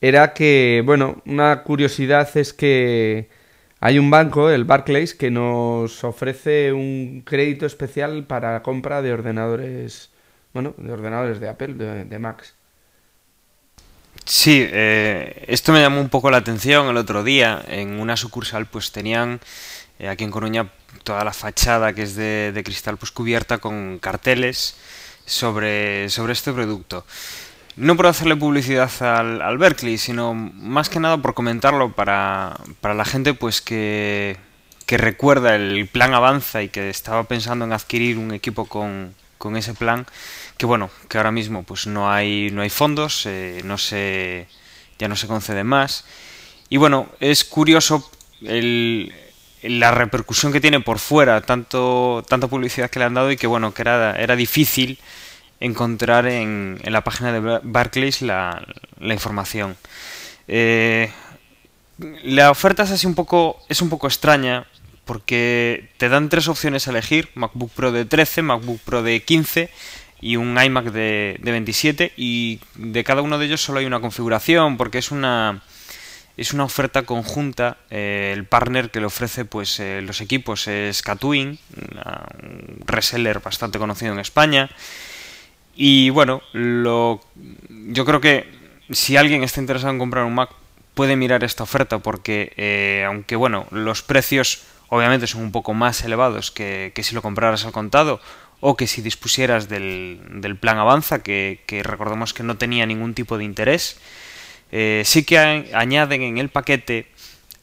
era 0.00 0.34
que, 0.34 0.82
bueno, 0.84 1.22
una 1.26 1.62
curiosidad 1.62 2.28
es 2.36 2.52
que 2.52 3.28
hay 3.80 3.98
un 3.98 4.10
banco, 4.10 4.50
el 4.50 4.64
Barclays, 4.64 5.14
que 5.14 5.30
nos 5.30 6.04
ofrece 6.04 6.72
un 6.72 7.22
crédito 7.24 7.66
especial 7.66 8.24
para 8.26 8.62
compra 8.62 9.02
de 9.02 9.12
ordenadores, 9.12 10.10
bueno, 10.52 10.74
de 10.76 10.92
ordenadores 10.92 11.40
de 11.40 11.48
Apple, 11.48 11.74
de, 11.74 12.04
de 12.04 12.18
Macs. 12.18 12.54
Sí, 14.24 14.64
eh, 14.70 15.44
esto 15.48 15.72
me 15.72 15.80
llamó 15.80 16.00
un 16.00 16.08
poco 16.08 16.30
la 16.30 16.38
atención 16.38 16.88
el 16.88 16.96
otro 16.96 17.24
día. 17.24 17.62
En 17.68 18.00
una 18.00 18.16
sucursal 18.16 18.66
pues 18.66 18.92
tenían 18.92 19.40
eh, 19.98 20.08
aquí 20.08 20.24
en 20.24 20.30
Coruña 20.30 20.68
toda 21.04 21.24
la 21.24 21.32
fachada 21.32 21.92
que 21.92 22.02
es 22.02 22.14
de, 22.14 22.52
de 22.52 22.62
cristal 22.64 22.96
pues 22.96 23.10
cubierta 23.10 23.58
con 23.58 23.98
carteles 23.98 24.76
sobre, 25.26 26.08
sobre 26.08 26.32
este 26.34 26.52
producto. 26.52 27.04
No 27.76 27.96
por 27.96 28.06
hacerle 28.06 28.36
publicidad 28.36 28.90
al, 29.00 29.40
al 29.42 29.58
Berkeley, 29.58 29.98
sino 29.98 30.34
más 30.34 30.88
que 30.88 31.00
nada 31.00 31.16
por 31.16 31.34
comentarlo 31.34 31.92
para, 31.92 32.58
para 32.80 32.94
la 32.94 33.04
gente 33.04 33.34
pues 33.34 33.60
que, 33.62 34.36
que 34.86 34.98
recuerda 34.98 35.56
el 35.56 35.88
plan 35.88 36.14
Avanza 36.14 36.62
y 36.62 36.68
que 36.68 36.90
estaba 36.90 37.24
pensando 37.24 37.64
en 37.64 37.72
adquirir 37.72 38.18
un 38.18 38.32
equipo 38.32 38.66
con, 38.66 39.14
con 39.38 39.56
ese 39.56 39.74
plan 39.74 40.06
que 40.62 40.66
bueno 40.66 40.90
que 41.08 41.16
ahora 41.18 41.32
mismo 41.32 41.64
pues 41.64 41.88
no 41.88 42.08
hay 42.12 42.48
no 42.52 42.62
hay 42.62 42.70
fondos 42.70 43.26
eh, 43.26 43.62
no 43.64 43.78
se 43.78 44.46
ya 44.96 45.08
no 45.08 45.16
se 45.16 45.26
concede 45.26 45.64
más. 45.64 46.04
Y 46.68 46.76
bueno 46.76 47.08
es 47.18 47.44
curioso 47.44 48.08
el, 48.42 49.12
la 49.64 49.90
repercusión 49.90 50.52
que 50.52 50.60
tiene 50.60 50.78
por 50.78 51.00
fuera 51.00 51.40
tanto 51.40 52.24
tanta 52.28 52.46
publicidad 52.46 52.90
que 52.90 53.00
le 53.00 53.06
han 53.06 53.14
dado 53.14 53.32
y 53.32 53.36
que 53.36 53.48
bueno 53.48 53.74
que 53.74 53.82
era 53.82 54.14
era 54.16 54.36
difícil 54.36 55.00
encontrar 55.58 56.28
en, 56.28 56.78
en 56.80 56.92
la 56.92 57.02
página 57.02 57.32
de 57.32 57.40
Bar- 57.40 57.60
Barclays 57.64 58.22
la, 58.22 58.64
la 59.00 59.14
información. 59.14 59.76
Eh, 60.46 61.10
la 62.22 62.52
oferta 62.52 62.84
es 62.84 62.92
así 62.92 63.08
un 63.08 63.16
poco 63.16 63.58
es 63.68 63.82
un 63.82 63.88
poco 63.90 64.06
extraña 64.06 64.66
porque 65.06 65.88
te 65.96 66.08
dan 66.08 66.28
tres 66.28 66.46
opciones 66.46 66.86
a 66.86 66.92
elegir 66.92 67.30
MacBook 67.34 67.72
Pro 67.72 67.90
de 67.90 68.04
13 68.04 68.42
MacBook 68.42 68.78
Pro 68.82 69.02
de 69.02 69.20
15 69.24 69.68
y 70.22 70.36
un 70.36 70.56
iMac 70.58 70.86
de, 70.86 71.36
de 71.42 71.50
27 71.50 72.12
y 72.16 72.60
de 72.76 73.04
cada 73.04 73.20
uno 73.20 73.36
de 73.36 73.46
ellos 73.46 73.60
solo 73.60 73.80
hay 73.80 73.86
una 73.86 74.00
configuración 74.00 74.78
porque 74.78 74.98
es 74.98 75.10
una 75.10 75.62
es 76.36 76.54
una 76.54 76.64
oferta 76.64 77.02
conjunta 77.02 77.76
eh, 77.90 78.32
el 78.32 78.46
partner 78.46 78.90
que 78.90 79.00
le 79.00 79.06
ofrece 79.06 79.44
pues 79.44 79.78
eh, 79.80 80.00
los 80.00 80.20
equipos 80.20 80.66
es 80.68 81.02
Catwin 81.02 81.58
un 81.76 82.86
reseller 82.86 83.40
bastante 83.40 83.78
conocido 83.78 84.12
en 84.12 84.20
España. 84.20 84.70
Y 85.74 86.10
bueno 86.10 86.42
lo 86.52 87.20
yo 87.68 88.04
creo 88.04 88.20
que 88.20 88.48
si 88.90 89.16
alguien 89.16 89.42
está 89.42 89.60
interesado 89.60 89.92
en 89.92 89.98
comprar 89.98 90.24
un 90.24 90.34
Mac 90.34 90.50
puede 90.94 91.16
mirar 91.16 91.44
esta 91.44 91.64
oferta 91.64 91.98
porque 91.98 92.52
eh, 92.56 93.04
aunque 93.06 93.36
bueno 93.36 93.66
los 93.70 94.02
precios 94.02 94.62
obviamente 94.88 95.26
son 95.26 95.42
un 95.42 95.52
poco 95.52 95.74
más 95.74 96.02
elevados 96.02 96.50
que, 96.50 96.92
que 96.94 97.02
si 97.02 97.14
lo 97.14 97.22
compraras 97.22 97.64
al 97.64 97.72
contado 97.72 98.20
o 98.64 98.76
que 98.76 98.86
si 98.86 99.02
dispusieras 99.02 99.68
del, 99.68 100.22
del 100.38 100.56
plan 100.56 100.78
Avanza, 100.78 101.20
que, 101.20 101.58
recordemos 101.82 102.32
que 102.32 102.44
no 102.44 102.56
tenía 102.56 102.86
ningún 102.86 103.12
tipo 103.12 103.36
de 103.36 103.42
interés. 103.42 103.98
Eh, 104.70 105.02
sí 105.04 105.24
que 105.24 105.36
añaden 105.74 106.22
en 106.22 106.38
el 106.38 106.48
paquete 106.48 107.08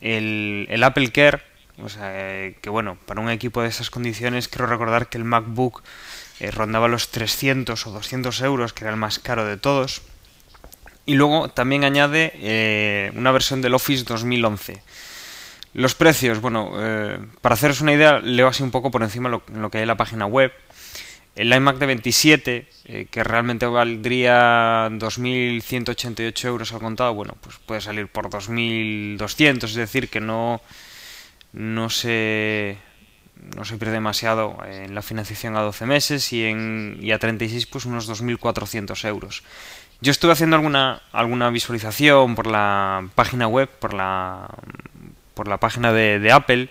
el, 0.02 0.68
el 0.70 0.84
Apple 0.84 1.10
Care, 1.14 1.42
eh, 2.02 2.58
que 2.62 2.70
bueno, 2.70 2.98
para 3.06 3.22
un 3.22 3.30
equipo 3.30 3.62
de 3.62 3.70
esas 3.70 3.90
condiciones 3.90 4.50
quiero 4.50 4.68
recordar 4.68 5.08
que 5.08 5.18
el 5.18 5.24
MacBook 5.24 5.84
eh, 6.42 6.52
rondaba 6.52 6.90
los 6.90 7.08
300 7.08 7.88
o 7.88 7.92
200 7.92 8.42
euros, 8.42 8.74
que 8.74 8.84
era 8.84 8.92
el 8.92 9.00
más 9.00 9.20
caro 9.20 9.46
de 9.46 9.56
todos. 9.56 10.02
Y 11.06 11.14
luego 11.14 11.50
también 11.50 11.86
añade 11.86 13.10
una 13.16 13.32
versión 13.32 13.62
del 13.62 13.74
Office 13.74 14.04
2011. 14.04 14.84
Los 15.74 15.96
precios, 15.96 16.42
bueno, 16.42 16.74
para 17.42 17.54
haceros 17.54 17.82
una 17.82 17.94
idea, 17.94 18.20
leo 18.20 18.48
así 18.48 18.62
un 18.62 18.70
poco 18.70 18.92
por 18.92 19.02
encima 19.02 19.30
lo 19.30 19.70
que 19.72 19.78
hay 19.78 19.84
en 19.84 19.88
la 19.88 19.98
página 19.98 20.28
web. 20.28 20.52
El 21.36 21.54
iMac 21.54 21.78
de 21.78 21.86
27, 21.86 22.70
eh, 22.86 23.08
que 23.10 23.24
realmente 23.24 23.66
valdría 23.66 24.90
2.188 24.90 26.46
euros 26.46 26.74
al 26.74 26.80
contado, 26.80 27.14
bueno, 27.14 27.36
pues 27.40 27.58
puede 27.66 27.82
salir 27.82 28.08
por 28.08 28.30
2.200, 28.30 29.64
es 29.64 29.76
decir, 29.76 30.10
que 30.10 30.20
no, 30.20 30.62
no 31.54 31.90
se 31.90 32.78
no 33.56 33.64
se 33.64 33.78
pierde 33.78 33.94
demasiado 33.94 34.58
en 34.66 34.94
la 34.94 35.02
financiación 35.02 35.56
a 35.56 35.62
12 35.62 35.86
meses 35.86 36.34
y, 36.34 36.44
en, 36.44 36.98
y 37.02 37.12
a 37.12 37.20
36 37.20 37.68
pues 37.68 37.86
unos 37.86 38.10
2.400 38.10 39.08
euros. 39.08 39.44
Yo 40.02 40.12
estuve 40.12 40.34
haciendo 40.34 40.56
alguna, 40.56 41.02
alguna 41.12 41.50
visualización 41.50 42.36
por 42.36 42.48
la 42.48 43.08
página 43.16 43.48
web, 43.48 43.70
por 43.70 43.94
la, 43.94 44.50
por 45.34 45.48
la 45.48 45.58
página 45.58 45.92
de, 45.94 46.20
de 46.20 46.32
Apple 46.32 46.70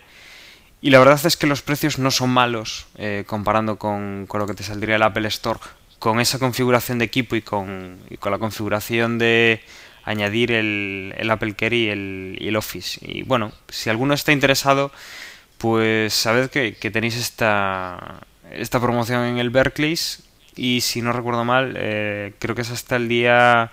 y 0.80 0.90
la 0.90 0.98
verdad 0.98 1.20
es 1.24 1.36
que 1.36 1.46
los 1.46 1.62
precios 1.62 1.98
no 1.98 2.10
son 2.10 2.30
malos 2.30 2.86
eh, 2.96 3.24
comparando 3.26 3.78
con, 3.78 4.26
con, 4.26 4.40
lo 4.40 4.46
que 4.46 4.54
te 4.54 4.62
saldría 4.62 4.96
el 4.96 5.02
Apple 5.02 5.28
Store 5.28 5.60
con 5.98 6.20
esa 6.20 6.38
configuración 6.38 6.98
de 6.98 7.04
equipo 7.06 7.34
y 7.36 7.42
con, 7.42 7.98
y 8.08 8.16
con 8.16 8.30
la 8.32 8.38
configuración 8.38 9.18
de 9.18 9.60
añadir 10.04 10.52
el, 10.52 11.14
el 11.18 11.30
Apple 11.30 11.54
Care 11.54 11.76
y 11.76 11.88
el, 11.88 12.38
y 12.40 12.48
el 12.48 12.56
Office. 12.56 12.98
Y 13.02 13.24
bueno, 13.24 13.52
si 13.68 13.90
alguno 13.90 14.14
está 14.14 14.32
interesado 14.32 14.92
pues 15.58 16.14
sabed 16.14 16.50
que, 16.50 16.74
que 16.76 16.90
tenéis 16.90 17.16
esta, 17.16 18.20
esta 18.52 18.80
promoción 18.80 19.24
en 19.24 19.38
el 19.38 19.50
Berkeley 19.50 19.98
y 20.54 20.80
si 20.80 21.02
no 21.02 21.12
recuerdo 21.12 21.44
mal, 21.44 21.74
eh, 21.76 22.32
creo 22.38 22.54
que 22.54 22.62
es 22.62 22.70
hasta 22.70 22.96
el 22.96 23.08
día... 23.08 23.72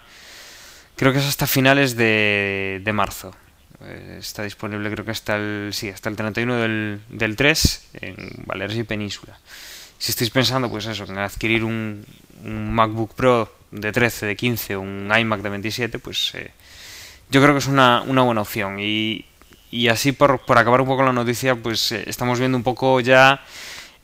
Creo 0.97 1.11
que 1.11 1.19
es 1.19 1.25
hasta 1.25 1.45
finales 1.45 1.97
de, 1.97 2.81
de 2.81 2.93
marzo. 2.93 3.35
Eh, 3.81 4.17
está 4.19 4.43
disponible 4.43 4.89
creo 4.89 5.05
que 5.05 5.11
hasta 5.11 5.35
el, 5.35 5.71
sí, 5.73 5.89
hasta 5.89 6.09
el 6.09 6.15
31 6.15 6.55
del, 6.55 7.01
del 7.09 7.35
3 7.35 7.87
en 8.01 8.15
Valeres 8.45 8.77
y 8.77 8.83
Península. 8.83 9.37
Si 9.97 10.11
estáis 10.11 10.29
pensando, 10.29 10.69
pues 10.69 10.85
eso, 10.85 11.05
en 11.05 11.17
adquirir 11.17 11.63
un, 11.63 12.05
un 12.43 12.73
MacBook 12.73 13.13
Pro 13.13 13.55
de 13.71 13.91
13, 13.91 14.25
de 14.25 14.35
15 14.35 14.75
o 14.75 14.81
un 14.81 15.11
iMac 15.15 15.41
de 15.41 15.49
27, 15.49 15.99
pues 15.99 16.31
eh, 16.35 16.51
yo 17.29 17.41
creo 17.41 17.53
que 17.53 17.59
es 17.59 17.67
una, 17.67 18.01
una 18.01 18.21
buena 18.21 18.41
opción. 18.41 18.79
Y, 18.79 19.25
y 19.71 19.87
así 19.87 20.11
por, 20.11 20.39
por, 20.45 20.57
acabar 20.57 20.81
un 20.81 20.87
poco 20.87 21.03
la 21.03 21.13
noticia, 21.13 21.55
pues 21.55 21.91
eh, 21.91 22.03
estamos 22.07 22.39
viendo 22.39 22.57
un 22.57 22.63
poco 22.63 22.99
ya 22.99 23.43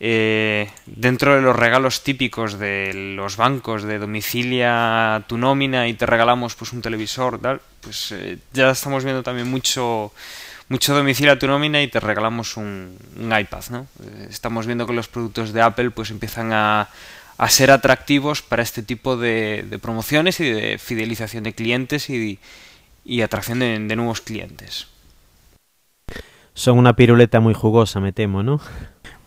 eh, 0.03 0.67
dentro 0.87 1.35
de 1.35 1.41
los 1.41 1.55
regalos 1.55 2.01
típicos 2.01 2.57
de 2.57 2.91
los 3.15 3.37
bancos 3.37 3.83
de 3.83 3.99
domicilia 3.99 5.23
tu 5.27 5.37
nómina 5.37 5.87
y 5.87 5.93
te 5.93 6.07
regalamos 6.07 6.55
pues 6.55 6.73
un 6.73 6.81
televisor, 6.81 7.39
pues 7.81 8.11
eh, 8.11 8.39
ya 8.51 8.71
estamos 8.71 9.03
viendo 9.03 9.21
también 9.21 9.47
mucho 9.47 10.11
mucho 10.69 10.95
domicilia 10.95 11.37
tu 11.37 11.45
nómina 11.45 11.83
y 11.83 11.87
te 11.87 11.99
regalamos 11.99 12.57
un, 12.57 12.97
iPad, 13.15 13.63
¿no? 13.69 13.87
Eh, 14.03 14.27
estamos 14.27 14.65
viendo 14.65 14.87
que 14.87 14.93
los 14.93 15.07
productos 15.07 15.53
de 15.53 15.61
Apple 15.61 15.91
pues 15.91 16.09
empiezan 16.09 16.51
a, 16.51 16.89
a 17.37 17.49
ser 17.49 17.69
atractivos 17.69 18.41
para 18.41 18.63
este 18.63 18.81
tipo 18.81 19.17
de, 19.17 19.63
de, 19.69 19.77
promociones 19.77 20.39
y 20.39 20.49
de 20.49 20.79
fidelización 20.79 21.43
de 21.43 21.53
clientes 21.53 22.09
y, 22.09 22.39
y 23.05 23.21
atracción 23.21 23.59
de, 23.59 23.77
de 23.77 23.95
nuevos 23.95 24.21
clientes. 24.21 24.87
Son 26.55 26.79
una 26.79 26.95
piruleta 26.95 27.39
muy 27.39 27.53
jugosa, 27.53 27.99
me 27.99 28.11
temo, 28.13 28.41
¿no? 28.41 28.59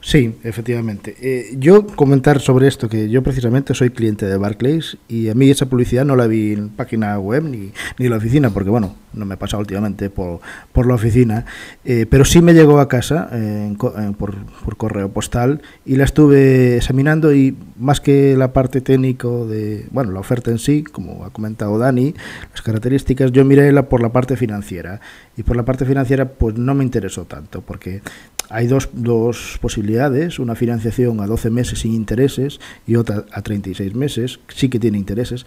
Sí, 0.05 0.35
efectivamente. 0.45 1.17
Eh, 1.19 1.55
yo 1.59 1.87
comentar 1.87 2.39
sobre 2.39 2.69
esto, 2.69 2.91
que 2.91 3.09
yo 3.09 3.23
precisamente 3.23 3.73
soy 3.73 3.89
cliente 3.89 4.27
de 4.27 4.37
Barclays 4.37 4.99
y 5.09 5.31
a 5.31 5.35
mí 5.35 5.49
esa 5.49 5.65
publicidad 5.65 6.05
no 6.05 6.15
la 6.15 6.27
vi 6.27 6.53
en 6.53 6.69
página 6.69 7.19
web 7.19 7.45
ni, 7.45 7.73
ni 7.99 8.05
en 8.05 8.11
la 8.11 8.19
oficina, 8.19 8.51
porque 8.51 8.69
bueno, 8.69 8.95
no 9.15 9.25
me 9.25 9.35
he 9.35 9.39
pasado 9.39 9.63
últimamente 9.63 10.11
por, 10.11 10.41
por 10.73 10.87
la 10.87 10.95
oficina, 10.95 11.47
eh, 11.87 12.05
pero 12.09 12.27
sí 12.27 12.43
me 12.43 12.53
llegó 12.53 12.81
a 12.81 12.89
casa 12.89 13.31
eh, 13.33 13.67
en, 13.67 14.15
por, 14.15 14.35
por, 14.45 14.77
correo 14.77 15.11
postal 15.11 15.63
y 15.87 15.97
la 15.97 16.05
estuve 16.05 16.77
examinando 16.77 17.35
y 17.35 17.57
más 17.79 18.03
que 18.03 18.37
la 18.37 18.53
parte 18.53 18.83
técnico 18.83 19.47
de, 19.47 19.87
bueno, 19.91 20.13
la 20.13 20.21
oferta 20.21 20.51
en 20.51 20.59
sí, 20.59 20.85
como 20.85 21.25
ha 21.25 21.31
comentado 21.31 21.79
Dani, 21.79 22.15
las 22.51 22.61
características, 22.61 23.33
yo 23.33 23.43
miré 23.47 23.73
la 23.73 23.89
por 23.89 24.03
la 24.03 24.11
parte 24.11 24.37
financiera 24.37 25.01
y 25.35 25.45
por 25.45 25.57
la 25.57 25.65
parte 25.65 25.87
financiera 25.87 26.29
pues 26.29 26.57
no 26.57 26.75
me 26.75 26.85
interesó 26.85 27.25
tanto, 27.25 27.63
porque 27.63 28.03
hay 28.51 28.67
dos, 28.67 28.91
dos, 28.93 29.59
posibilidades, 29.61 30.39
una 30.39 30.55
financiación 30.55 31.21
a 31.21 31.27
12 31.27 31.51
meses 31.51 31.81
sin 31.81 31.95
intereses 31.95 32.61
y 32.87 32.97
otra 32.97 33.25
a 33.33 33.43
36 33.43 33.95
meses, 33.95 34.41
sí 34.49 34.69
que 34.69 34.79
tiene 34.79 34.99
intereses, 34.99 35.47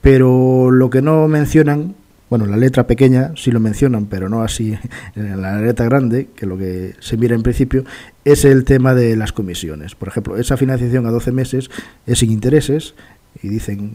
pero 0.00 0.70
lo 0.70 0.90
que 0.90 1.02
no 1.02 1.28
mencionan, 1.28 1.94
bueno, 2.28 2.46
la 2.46 2.56
letra 2.56 2.86
pequeña 2.86 3.32
sí 3.36 3.50
lo 3.50 3.60
mencionan, 3.60 4.06
pero 4.06 4.28
no 4.28 4.42
así 4.42 4.76
en 5.14 5.40
la 5.40 5.60
letra 5.60 5.86
grande, 5.86 6.28
que 6.34 6.46
lo 6.46 6.58
que 6.58 6.94
se 7.00 7.16
mira 7.16 7.34
en 7.34 7.42
principio, 7.42 7.84
es 8.24 8.44
el 8.44 8.64
tema 8.64 8.94
de 8.94 9.16
las 9.16 9.32
comisiones. 9.32 9.94
Por 9.94 10.08
ejemplo, 10.08 10.36
esa 10.36 10.56
financiación 10.56 11.06
a 11.06 11.10
12 11.10 11.32
meses 11.32 11.70
es 12.06 12.18
sin 12.18 12.30
intereses 12.30 12.94
y 13.42 13.48
dicen 13.48 13.92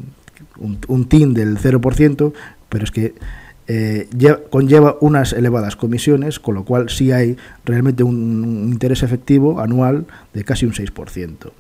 un, 0.58 0.80
un 0.88 1.08
TIN 1.08 1.34
del 1.34 1.58
0%, 1.58 2.34
pero 2.70 2.84
es 2.84 2.92
que 2.92 3.14
eh, 3.68 4.10
conlleva 4.50 4.98
unas 5.02 5.34
elevadas 5.34 5.76
comisiones, 5.76 6.40
con 6.40 6.56
lo 6.56 6.66
cual 6.66 6.90
sí 6.90 7.12
hay 7.12 7.38
realmente 7.64 8.04
un, 8.04 8.70
interés 8.72 9.04
efectivo 9.04 9.60
anual 9.62 10.06
de 10.34 10.44
casi 10.44 10.66
un 10.66 10.74
6%. 10.74 11.52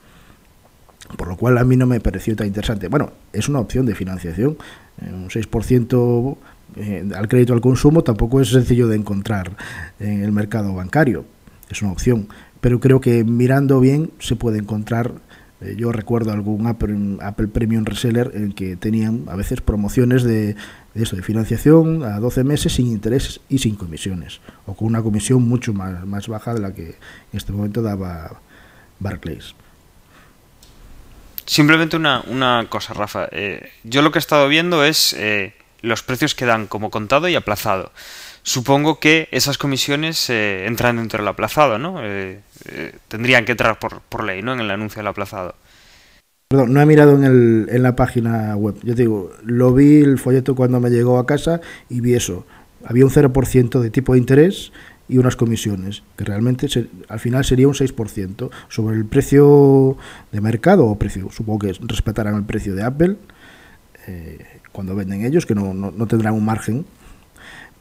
Por 1.17 1.27
lo 1.27 1.37
cual 1.37 1.57
a 1.57 1.63
mí 1.63 1.75
no 1.75 1.85
me 1.85 1.99
pareció 1.99 2.35
tan 2.35 2.47
interesante. 2.47 2.87
Bueno, 2.87 3.11
es 3.33 3.49
una 3.49 3.59
opción 3.59 3.85
de 3.85 3.95
financiación. 3.95 4.57
Eh, 5.01 5.11
un 5.13 5.29
6% 5.29 6.37
eh, 6.77 7.09
al 7.15 7.27
crédito 7.27 7.53
al 7.53 7.61
consumo 7.61 8.03
tampoco 8.03 8.39
es 8.39 8.49
sencillo 8.49 8.87
de 8.87 8.95
encontrar 8.95 9.51
en 9.99 10.23
el 10.23 10.31
mercado 10.31 10.73
bancario. 10.73 11.25
Es 11.69 11.81
una 11.81 11.91
opción. 11.91 12.27
Pero 12.61 12.79
creo 12.79 13.01
que 13.01 13.23
mirando 13.23 13.79
bien 13.79 14.11
se 14.19 14.35
puede 14.35 14.59
encontrar 14.59 15.13
eh, 15.61 15.75
yo 15.77 15.91
recuerdo 15.91 16.31
algún 16.31 16.67
Apple, 16.67 17.47
Premium 17.47 17.85
Reseller 17.85 18.31
en 18.33 18.53
que 18.53 18.75
tenían 18.75 19.25
a 19.27 19.35
veces 19.35 19.61
promociones 19.61 20.23
de, 20.23 20.55
de, 20.93 21.05
de 21.05 21.21
financiación 21.23 22.03
a 22.03 22.19
12 22.19 22.43
meses 22.43 22.73
sin 22.73 22.87
intereses 22.87 23.41
y 23.47 23.59
sin 23.59 23.75
comisiones, 23.75 24.41
o 24.65 24.73
con 24.75 24.87
una 24.87 25.01
comisión 25.01 25.47
mucho 25.47 25.73
más, 25.73 26.05
más 26.05 26.27
baja 26.27 26.53
de 26.53 26.61
la 26.61 26.73
que 26.73 26.87
en 26.87 26.95
este 27.33 27.51
momento 27.51 27.81
daba 27.81 28.41
Barclays. 28.99 29.55
Simplemente 31.45 31.97
una, 31.97 32.23
una 32.27 32.65
cosa, 32.69 32.93
Rafa. 32.93 33.27
Eh, 33.31 33.71
yo 33.83 34.01
lo 34.01 34.11
que 34.11 34.19
he 34.19 34.21
estado 34.21 34.47
viendo 34.47 34.83
es 34.83 35.13
eh, 35.13 35.53
los 35.81 36.01
precios 36.01 36.33
que 36.33 36.45
dan 36.45 36.67
como 36.67 36.89
contado 36.89 37.27
y 37.27 37.35
aplazado. 37.35 37.91
Supongo 38.43 38.99
que 38.99 39.27
esas 39.31 39.57
comisiones 39.57 40.29
eh, 40.29 40.65
entran 40.65 40.97
dentro 40.97 41.19
del 41.19 41.27
aplazado, 41.27 41.77
¿no? 41.77 42.03
Eh, 42.03 42.39
eh, 42.65 42.95
tendrían 43.07 43.45
que 43.45 43.51
entrar 43.51 43.77
por, 43.77 44.01
por, 44.01 44.23
ley, 44.23 44.41
¿no? 44.41 44.53
En 44.53 44.61
el 44.61 44.71
anuncio 44.71 44.99
del 44.99 45.07
aplazado. 45.07 45.55
Perdón, 46.47 46.73
no 46.73 46.81
he 46.81 46.85
mirado 46.85 47.15
en, 47.15 47.23
el, 47.23 47.67
en 47.69 47.83
la 47.83 47.95
página 47.95 48.55
web. 48.55 48.75
Yo 48.83 48.95
te 48.95 49.03
digo, 49.03 49.31
lo 49.43 49.73
vi 49.73 50.01
el 50.01 50.17
folleto 50.17 50.55
cuando 50.55 50.79
me 50.79 50.89
llegó 50.89 51.19
a 51.19 51.25
casa 51.25 51.61
y 51.87 52.01
vi 52.01 52.15
eso. 52.15 52.45
Había 52.83 53.05
un 53.05 53.11
0% 53.11 53.79
de 53.79 53.89
tipo 53.91 54.13
de 54.13 54.19
interés 54.19 54.71
y 55.07 55.17
unas 55.17 55.35
comisiones, 55.35 56.03
que 56.15 56.23
realmente 56.23 56.67
se, 56.67 56.87
al 57.09 57.19
final 57.19 57.45
sería 57.45 57.67
un 57.67 57.73
6% 57.73 58.49
sobre 58.69 58.95
el 58.95 59.05
precio 59.05 59.97
de 60.31 60.41
mercado 60.41 60.85
o 60.87 60.97
precio, 60.97 61.29
supongo 61.31 61.59
que 61.59 61.73
respetarán 61.81 62.35
el 62.35 62.45
precio 62.45 62.75
de 62.75 62.83
Apple 62.83 63.17
eh, 64.07 64.39
cuando 64.71 64.95
venden 64.95 65.25
ellos, 65.25 65.45
que 65.45 65.53
no, 65.53 65.73
no, 65.73 65.91
no 65.91 66.07
tendrán 66.07 66.33
un 66.33 66.45
margen 66.45 66.85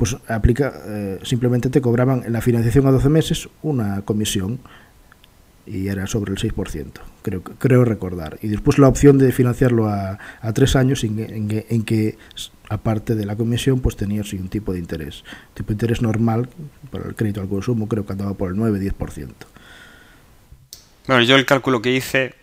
pues 0.00 0.16
aplica, 0.28 0.72
eh, 0.86 1.18
simplemente 1.24 1.68
te 1.68 1.82
cobraban 1.82 2.22
en 2.24 2.32
la 2.32 2.40
financiación 2.40 2.86
a 2.86 2.90
12 2.90 3.10
meses 3.10 3.50
una 3.60 4.00
comisión 4.00 4.58
y 5.66 5.88
era 5.88 6.06
sobre 6.06 6.32
el 6.32 6.38
6%, 6.38 6.92
creo, 7.20 7.42
creo 7.42 7.84
recordar. 7.84 8.38
Y 8.40 8.48
después 8.48 8.78
la 8.78 8.88
opción 8.88 9.18
de 9.18 9.30
financiarlo 9.30 9.88
a, 9.90 10.18
a 10.40 10.52
tres 10.54 10.74
años 10.74 11.04
en, 11.04 11.84
que, 11.84 12.16
aparte 12.70 13.14
de 13.14 13.26
la 13.26 13.36
comisión, 13.36 13.80
pues 13.80 13.94
tenías 13.94 14.32
un 14.32 14.48
tipo 14.48 14.72
de 14.72 14.78
interés. 14.78 15.22
tipo 15.52 15.66
de 15.66 15.74
interés 15.74 16.00
normal 16.00 16.48
para 16.90 17.06
el 17.06 17.14
crédito 17.14 17.42
al 17.42 17.50
consumo, 17.50 17.86
creo 17.86 18.06
que 18.06 18.12
andaba 18.12 18.32
por 18.32 18.52
el 18.52 18.56
9-10%. 18.56 19.28
Bueno, 21.08 21.22
yo 21.24 21.36
el 21.36 21.44
cálculo 21.44 21.82
que 21.82 21.92
hice, 21.92 22.34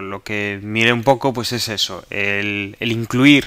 lo 0.00 0.24
que 0.24 0.58
miré 0.64 0.92
un 0.92 1.04
poco, 1.04 1.32
pues 1.32 1.52
es 1.52 1.68
eso, 1.68 2.04
el, 2.10 2.76
el 2.80 2.90
incluir 2.90 3.44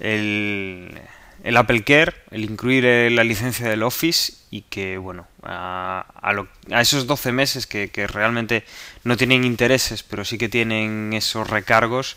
el 0.00 0.98
el 1.42 1.56
Apple 1.56 1.82
Care, 1.84 2.14
el 2.30 2.44
incluir 2.44 2.84
eh, 2.84 3.10
la 3.10 3.24
licencia 3.24 3.68
del 3.68 3.82
Office 3.82 4.34
y 4.50 4.62
que, 4.62 4.98
bueno, 4.98 5.26
a, 5.42 6.04
a, 6.20 6.32
lo- 6.32 6.48
a 6.70 6.80
esos 6.80 7.06
12 7.06 7.32
meses 7.32 7.66
que, 7.66 7.90
realmente 8.06 8.64
no 9.04 9.16
tienen 9.16 9.44
intereses, 9.44 10.02
pero 10.02 10.24
sí 10.24 10.38
que 10.38 10.48
tienen 10.48 11.12
esos 11.12 11.48
recargos, 11.48 12.16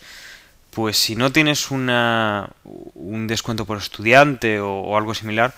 pues 0.70 0.96
si 0.98 1.16
no 1.16 1.32
tienes 1.32 1.70
una, 1.70 2.50
un 2.94 3.26
descuento 3.26 3.64
por 3.64 3.78
estudiante 3.78 4.60
o, 4.60 4.70
o 4.80 4.96
algo 4.96 5.14
similar, 5.14 5.54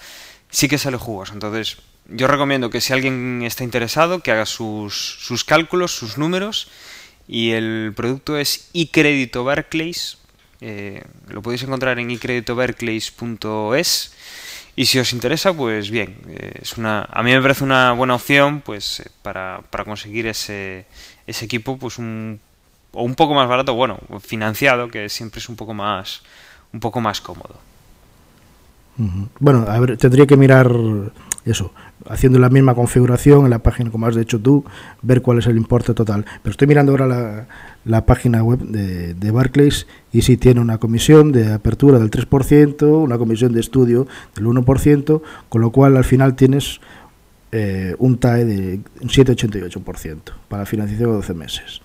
sí 0.50 0.68
que 0.68 0.78
sale 0.78 0.96
jugoso. 0.98 1.32
Entonces, 1.32 1.78
yo 2.08 2.26
recomiendo 2.28 2.70
que 2.70 2.80
si 2.80 2.92
alguien 2.92 3.42
está 3.44 3.64
interesado, 3.64 4.20
que 4.20 4.30
haga 4.30 4.46
sus, 4.46 4.94
sus 5.20 5.42
cálculos, 5.44 5.92
sus 5.96 6.18
números, 6.18 6.68
y 7.28 7.52
el 7.52 7.92
producto 7.96 8.36
es 8.38 8.68
iCrédito 8.72 9.42
Barclays. 9.44 10.18
Eh, 10.61 11.02
lo 11.28 11.42
podéis 11.42 11.62
encontrar 11.62 11.98
en 11.98 12.11
icreditobarclays.es. 12.11 14.14
Y 14.78 14.86
si 14.86 14.98
os 14.98 15.12
interesa, 15.12 15.54
pues 15.54 15.90
bien, 15.90 16.18
eh, 16.28 16.59
es 16.61 16.76
una, 16.76 17.09
a 17.11 17.22
mí 17.22 17.32
me 17.32 17.40
parece 17.40 17.64
una 17.64 17.92
buena 17.92 18.14
opción 18.14 18.61
pues 18.61 19.00
eh, 19.00 19.09
para, 19.22 19.62
para 19.70 19.84
conseguir 19.84 20.26
ese, 20.26 20.84
ese 21.26 21.46
equipo 21.46 21.78
pues 21.78 21.98
un, 21.98 22.40
o 22.92 23.02
un 23.02 23.14
poco 23.14 23.32
más 23.32 23.48
barato, 23.48 23.74
bueno, 23.74 23.98
financiado, 24.20 24.88
que 24.88 25.09
siempre 25.09 25.40
es 25.40 25.48
un 25.48 25.57
poco 25.57 25.72
más 25.72 26.22
un 26.72 26.80
poco 26.80 27.00
más 27.00 27.20
cómodo. 27.20 27.57
Bueno, 29.38 29.66
a 29.68 29.78
ver, 29.78 29.98
tendría 29.98 30.26
que 30.26 30.36
mirar 30.36 30.70
eso, 31.47 31.72
haciendo 32.09 32.38
la 32.38 32.49
misma 32.51 32.74
configuración 32.74 33.44
en 33.44 33.51
la 33.51 33.61
página 33.61 33.90
como 33.90 34.07
has 34.07 34.16
hecho 34.16 34.40
tú, 34.40 34.64
ver 35.03 35.22
cuál 35.22 35.38
es 35.38 35.47
el 35.47 35.57
importe 35.57 35.94
total. 35.94 36.24
Pero 36.42 36.51
estoy 36.51 36.66
mirando 36.66 36.92
ahora 36.92 37.47
la, 37.84 38.05
página 38.05 38.42
web 38.42 38.59
de, 38.59 39.30
Barclays 39.30 39.86
y 40.12 40.22
sí 40.22 40.36
tiene 40.36 40.61
una 40.61 40.78
comisión 40.78 41.32
de 41.32 41.53
apertura 41.53 41.99
del 41.99 42.11
3%, 42.11 42.82
una 42.82 43.16
comisión 43.16 43.53
de 43.53 43.61
estudio 43.61 44.07
del 44.34 44.47
1%, 44.47 45.22
con 45.49 45.61
lo 45.61 45.70
cual 45.70 45.97
al 45.97 46.05
final 46.05 46.34
tienes 46.34 46.80
eh, 47.53 47.94
un 47.99 48.18
TAE 48.18 48.44
de 48.44 48.80
un 49.01 49.09
7,88% 49.09 50.20
para 50.49 50.66
financiación 50.66 51.11
de 51.11 51.16
12 51.16 51.34
meses. 51.34 51.80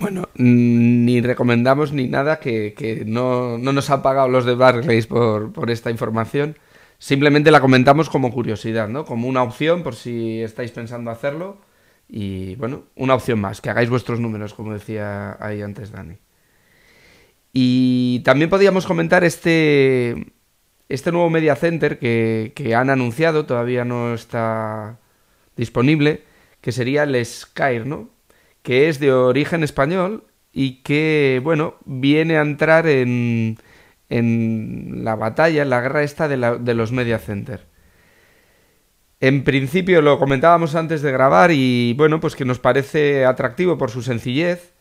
Bueno, 0.00 0.22
mm, 0.34 1.04
ni 1.04 1.20
recomendamos 1.20 1.92
ni 1.92 2.08
nada 2.08 2.40
que, 2.40 3.04
no, 3.06 3.58
no 3.58 3.72
nos 3.74 3.90
han 3.90 4.02
pagado 4.02 4.28
los 4.28 4.46
de 4.46 4.54
Barclays 4.54 5.06
por, 5.06 5.52
por 5.52 5.70
esta 5.70 5.90
información. 5.90 6.56
Simplemente 6.98 7.50
la 7.50 7.60
comentamos 7.60 8.08
como 8.08 8.32
curiosidad, 8.32 8.88
¿no? 8.88 9.04
Como 9.04 9.28
una 9.28 9.42
opción 9.42 9.82
por 9.82 9.94
si 9.94 10.40
estáis 10.40 10.70
pensando 10.70 11.10
hacerlo. 11.10 11.58
Y 12.08 12.56
bueno, 12.56 12.84
una 12.96 13.14
opción 13.14 13.40
más, 13.40 13.60
que 13.60 13.68
hagáis 13.70 13.90
vuestros 13.90 14.20
números, 14.20 14.54
como 14.54 14.72
decía 14.72 15.36
ahí 15.38 15.60
antes 15.60 15.92
Dani. 15.92 16.16
Y 17.52 18.20
también 18.20 18.48
podíamos 18.48 18.86
comentar 18.86 19.22
este, 19.22 20.32
este 20.88 21.12
nuevo 21.12 21.28
Media 21.28 21.56
Center 21.56 21.98
que, 21.98 22.52
que 22.54 22.74
han 22.74 22.88
anunciado, 22.88 23.44
todavía 23.44 23.84
no 23.84 24.14
está 24.14 24.98
disponible, 25.56 26.24
que 26.62 26.72
sería 26.72 27.02
el 27.02 27.24
Skyr, 27.24 27.86
¿no? 27.86 28.08
Que 28.62 28.88
es 28.88 29.00
de 29.00 29.12
origen 29.12 29.62
español 29.62 30.24
y 30.52 30.82
que, 30.82 31.40
bueno, 31.42 31.76
viene 31.84 32.36
a 32.36 32.42
entrar 32.42 32.86
en, 32.86 33.56
en 34.08 35.00
la 35.04 35.14
batalla, 35.14 35.62
en 35.62 35.70
la 35.70 35.80
guerra 35.80 36.02
esta 36.02 36.28
de, 36.28 36.36
la- 36.36 36.56
de 36.56 36.74
los 36.74 36.92
Media 36.92 37.18
Center. 37.18 37.66
En 39.20 39.44
principio 39.44 40.00
lo 40.00 40.18
comentábamos 40.18 40.74
antes 40.74 41.02
de 41.02 41.12
grabar 41.12 41.50
y 41.52 41.92
bueno, 41.94 42.20
pues 42.20 42.34
que 42.36 42.46
nos 42.46 42.58
parece 42.58 43.26
atractivo 43.26 43.76
por 43.76 43.90
su 43.90 44.00
sencillez, 44.02 44.72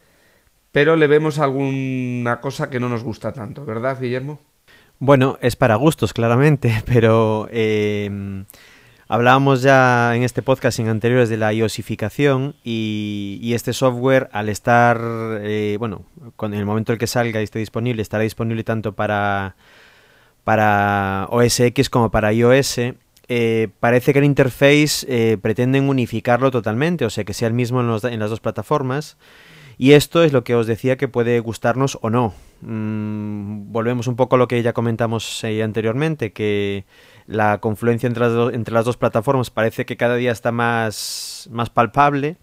pero 0.72 0.96
le 0.96 1.08
vemos 1.08 1.40
alguna 1.40 2.40
cosa 2.40 2.70
que 2.70 2.80
no 2.80 2.88
nos 2.90 3.04
gusta 3.04 3.34
tanto, 3.34 3.66
¿verdad, 3.66 4.00
Guillermo? 4.00 4.40
Bueno, 5.00 5.38
es 5.42 5.56
para 5.56 5.76
gustos, 5.76 6.14
claramente, 6.14 6.84
pero 6.86 7.48
eh, 7.52 8.44
hablábamos 9.10 9.64
ya 9.64 10.16
en 10.16 10.24
este 10.24 10.42
podcast 10.44 10.80
en 10.80 10.88
anteriores 10.88 11.30
de 11.30 11.38
la 11.38 11.52
iosificación 11.52 12.56
y, 12.64 13.40
y 13.42 13.56
este 13.56 13.74
software, 13.74 14.30
al 14.32 14.48
estar, 14.50 15.02
eh, 15.42 15.78
bueno, 15.80 16.04
en 16.44 16.54
el 16.54 16.66
momento 16.66 16.92
en 16.92 16.96
el 16.96 17.00
que 17.00 17.08
salga 17.08 17.42
y 17.42 17.44
esté 17.44 17.58
disponible, 17.60 18.04
estará 18.04 18.24
disponible 18.24 18.64
tanto 18.64 18.94
para, 18.94 19.56
para 20.44 21.28
OS 21.32 21.60
X 21.60 21.90
como 21.90 22.12
para 22.12 22.32
iOS. 22.32 22.78
eh, 23.28 23.70
parece 23.80 24.14
que 24.14 24.20
el 24.20 24.26
interface 24.26 25.06
eh, 25.08 25.38
pretenden 25.42 25.90
unificarlo 25.90 26.52
totalmente, 26.52 27.04
o 27.04 27.10
sea, 27.10 27.24
que 27.24 27.34
sea 27.34 27.48
el 27.48 27.54
mismo 27.56 27.82
en 27.82 28.20
las 28.20 28.30
dos 28.30 28.40
plataformas. 28.40 29.18
Y 29.80 29.94
esto 29.94 30.24
es 30.24 30.34
lo 30.34 30.44
que 30.44 30.56
os 30.56 30.68
decía 30.68 30.98
que 30.98 31.08
puede 31.08 31.40
gustarnos 31.40 31.98
o 32.02 32.10
no. 32.10 32.34
Mm, 32.62 33.72
volvemos 33.72 34.08
un 34.08 34.18
poco 34.18 34.36
a 34.36 34.38
lo 34.38 34.48
que 34.50 34.62
ya 34.62 34.74
comentamos 34.74 35.42
eh, 35.46 35.64
anteriormente, 35.64 36.34
que 36.34 36.84
la 37.30 37.60
confluencia 37.60 38.08
entre 38.08 38.24
las, 38.24 38.34
do- 38.34 38.52
entre 38.52 38.74
las 38.74 38.86
dos 38.86 38.98
plataformas 38.98 39.52
parece 39.52 39.86
que 39.86 39.96
cada 39.98 40.16
día 40.16 40.32
está 40.32 40.52
más, 40.52 41.48
más 41.52 41.70
palpable. 41.70 42.38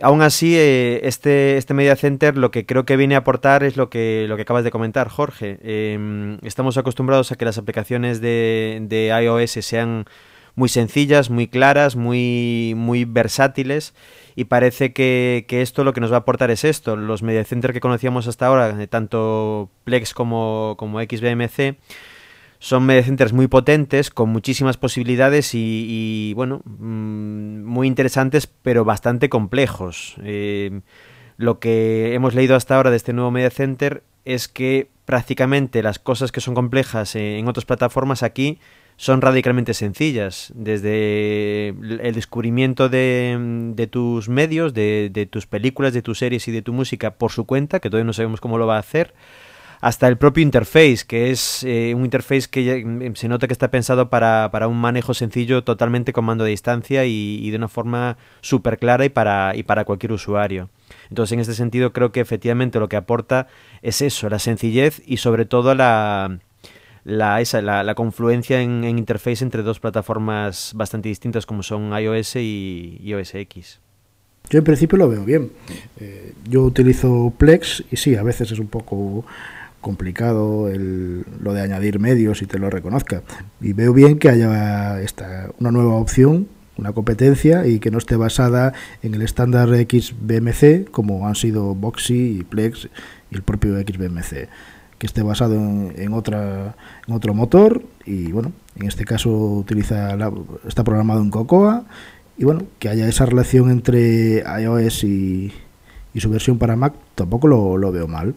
Aún 0.00 0.22
así, 0.22 0.56
eh, 0.56 1.00
este, 1.02 1.56
este 1.56 1.74
Media 1.74 1.94
Center 1.96 2.38
lo 2.38 2.50
que 2.50 2.64
creo 2.64 2.84
que 2.86 2.96
viene 2.96 3.16
a 3.16 3.18
aportar 3.18 3.64
es 3.64 3.76
lo 3.76 3.90
que, 3.90 4.26
lo 4.28 4.36
que 4.36 4.42
acabas 4.42 4.64
de 4.64 4.70
comentar, 4.70 5.08
Jorge. 5.08 5.58
Eh, 5.62 6.38
estamos 6.42 6.78
acostumbrados 6.78 7.32
a 7.32 7.36
que 7.36 7.44
las 7.44 7.58
aplicaciones 7.58 8.20
de, 8.20 8.78
de 8.82 9.08
iOS 9.22 9.50
sean 9.64 10.06
muy 10.54 10.68
sencillas, 10.68 11.30
muy 11.30 11.46
claras, 11.48 11.94
muy, 11.96 12.74
muy 12.76 13.04
versátiles. 13.04 13.92
Y 14.36 14.44
parece 14.44 14.92
que, 14.92 15.44
que 15.48 15.62
esto 15.62 15.82
lo 15.82 15.92
que 15.92 16.00
nos 16.00 16.12
va 16.12 16.16
a 16.16 16.20
aportar 16.20 16.50
es 16.52 16.64
esto. 16.64 16.94
Los 16.96 17.22
media 17.24 17.44
center 17.44 17.72
que 17.72 17.80
conocíamos 17.80 18.28
hasta 18.28 18.46
ahora, 18.46 18.72
de 18.72 18.86
tanto 18.86 19.68
Plex 19.84 20.14
como, 20.14 20.76
como 20.78 21.00
XBMC, 21.00 21.76
son 22.58 22.84
media 22.86 23.04
centers 23.04 23.32
muy 23.32 23.46
potentes, 23.46 24.10
con 24.10 24.30
muchísimas 24.30 24.76
posibilidades 24.76 25.50
y, 25.54 26.32
bueno, 26.34 26.60
mm, 26.64 27.62
muy 27.64 27.86
interesantes, 27.86 28.46
pero 28.46 28.84
bastante 28.84 29.28
complejos. 29.28 30.16
Eh, 30.24 30.80
lo 31.36 31.60
que 31.60 32.14
hemos 32.14 32.34
leído 32.34 32.56
hasta 32.56 32.76
ahora 32.76 32.90
de 32.90 32.96
este 32.96 33.12
nuevo 33.12 33.30
media 33.30 33.50
center 33.50 34.02
es 34.24 34.48
que 34.48 34.88
prácticamente 35.04 35.82
las 35.82 35.98
cosas 35.98 36.32
que 36.32 36.40
son 36.40 36.54
complejas 36.54 37.14
en 37.14 37.46
otras 37.48 37.64
plataformas 37.64 38.22
aquí 38.22 38.58
son 38.96 39.20
radicalmente 39.20 39.72
sencillas. 39.72 40.52
Desde 40.56 41.68
el 41.68 42.12
descubrimiento 42.14 42.88
de, 42.88 43.72
de 43.74 43.86
tus 43.86 44.28
medios, 44.28 44.74
de, 44.74 45.08
de, 45.12 45.24
tus 45.26 45.46
películas, 45.46 45.94
de 45.94 46.02
tus 46.02 46.18
series 46.18 46.48
y 46.48 46.52
de 46.52 46.62
tu 46.62 46.72
música 46.72 47.12
por 47.12 47.30
su 47.30 47.46
cuenta, 47.46 47.78
que 47.78 47.88
todavía 47.88 48.06
no 48.06 48.12
sabemos 48.12 48.40
cómo 48.40 48.58
lo 48.58 48.66
va 48.66 48.76
a 48.76 48.80
hacer, 48.80 49.14
hasta 49.80 50.08
el 50.08 50.16
propio 50.16 50.42
interface, 50.42 50.98
que 51.06 51.30
es 51.30 51.62
eh, 51.64 51.94
un 51.94 52.04
interface 52.04 52.48
que 52.50 52.64
ya, 52.64 52.74
se 53.14 53.28
nota 53.28 53.46
que 53.46 53.52
está 53.52 53.70
pensado 53.70 54.10
para, 54.10 54.50
para, 54.50 54.68
un 54.68 54.80
manejo 54.80 55.14
sencillo, 55.14 55.62
totalmente 55.64 56.12
con 56.12 56.24
mando 56.24 56.44
a 56.44 56.48
distancia 56.48 57.04
y, 57.04 57.50
de 57.50 57.56
una 57.56 57.68
forma 57.68 58.16
súper 58.40 58.78
clara 58.78 59.04
y 59.04 59.08
para, 59.08 59.54
y 59.54 59.62
para 59.62 59.84
cualquier 59.84 60.12
usuario. 60.12 60.68
Entonces, 61.08 61.32
en 61.32 61.40
este 61.40 61.54
sentido, 61.54 61.92
creo 61.92 62.12
que 62.12 62.20
efectivamente 62.20 62.80
lo 62.80 62.88
que 62.88 62.96
aporta 62.96 63.46
es 63.82 64.02
eso, 64.02 64.28
la 64.28 64.38
sencillez 64.38 65.02
y 65.06 65.18
sobre 65.18 65.44
todo 65.44 65.74
la, 65.74 66.38
la, 67.04 67.40
esa, 67.40 67.62
la, 67.62 67.94
confluencia 67.94 68.60
en, 68.60 68.84
interface 68.84 69.44
entre 69.44 69.62
dos 69.62 69.80
plataformas 69.80 70.72
bastante 70.74 71.08
distintas 71.08 71.46
como 71.46 71.62
son 71.62 71.92
iOS 71.98 72.36
y, 72.36 73.00
y 73.02 73.14
OS 73.14 73.34
X. 73.34 73.80
Yo 74.50 74.58
en 74.58 74.64
principio 74.64 74.96
lo 74.96 75.08
veo 75.08 75.24
bien. 75.24 75.52
Eh, 76.00 76.32
yo 76.48 76.62
utilizo 76.62 77.32
Plex 77.36 77.84
y 77.90 77.96
sí, 77.96 78.16
a 78.16 78.22
veces 78.22 78.50
es 78.50 78.58
un 78.58 78.68
poco 78.68 79.24
complicado 79.80 80.68
el, 80.68 81.24
lo 81.40 81.52
de 81.52 81.62
añadir 81.62 81.98
medios 81.98 82.42
y 82.42 82.46
te 82.46 82.58
lo 82.58 82.70
reconozca. 82.70 83.22
Y 83.60 83.72
veo 83.72 83.92
bien 83.92 84.18
que 84.18 84.28
haya 84.28 85.00
esta, 85.00 85.50
una 85.58 85.70
nueva 85.70 85.94
opción, 85.94 86.48
una 86.76 86.92
competencia 86.92 87.66
y 87.66 87.80
que 87.80 87.90
no 87.90 87.98
esté 87.98 88.16
basada 88.16 88.72
en 89.02 89.14
el 89.14 89.22
estándar 89.22 89.68
XBMC 89.68 90.90
como 90.90 91.26
han 91.26 91.34
sido 91.34 91.74
Boxy 91.74 92.38
y 92.38 92.44
Plex 92.44 92.88
y 93.30 93.34
el 93.34 93.42
propio 93.42 93.78
XBMC 93.80 94.48
que 94.98 95.06
esté 95.06 95.22
basado 95.22 95.54
en, 95.54 95.94
en, 95.96 96.12
otra, 96.12 96.76
en 97.06 97.14
otro 97.14 97.32
motor 97.32 97.82
y 98.04 98.32
bueno, 98.32 98.52
en 98.76 98.86
este 98.88 99.04
caso 99.04 99.30
utiliza 99.30 100.16
está 100.66 100.84
programado 100.84 101.20
en 101.20 101.30
Cocoa 101.30 101.84
y 102.36 102.44
bueno, 102.44 102.62
que 102.78 102.88
haya 102.88 103.08
esa 103.08 103.26
relación 103.26 103.70
entre 103.70 104.44
iOS 104.60 105.04
y, 105.04 105.52
y 106.14 106.20
su 106.20 106.30
versión 106.30 106.58
para 106.58 106.76
Mac 106.76 106.94
tampoco 107.14 107.48
lo, 107.48 107.76
lo 107.76 107.92
veo 107.92 108.06
mal. 108.06 108.34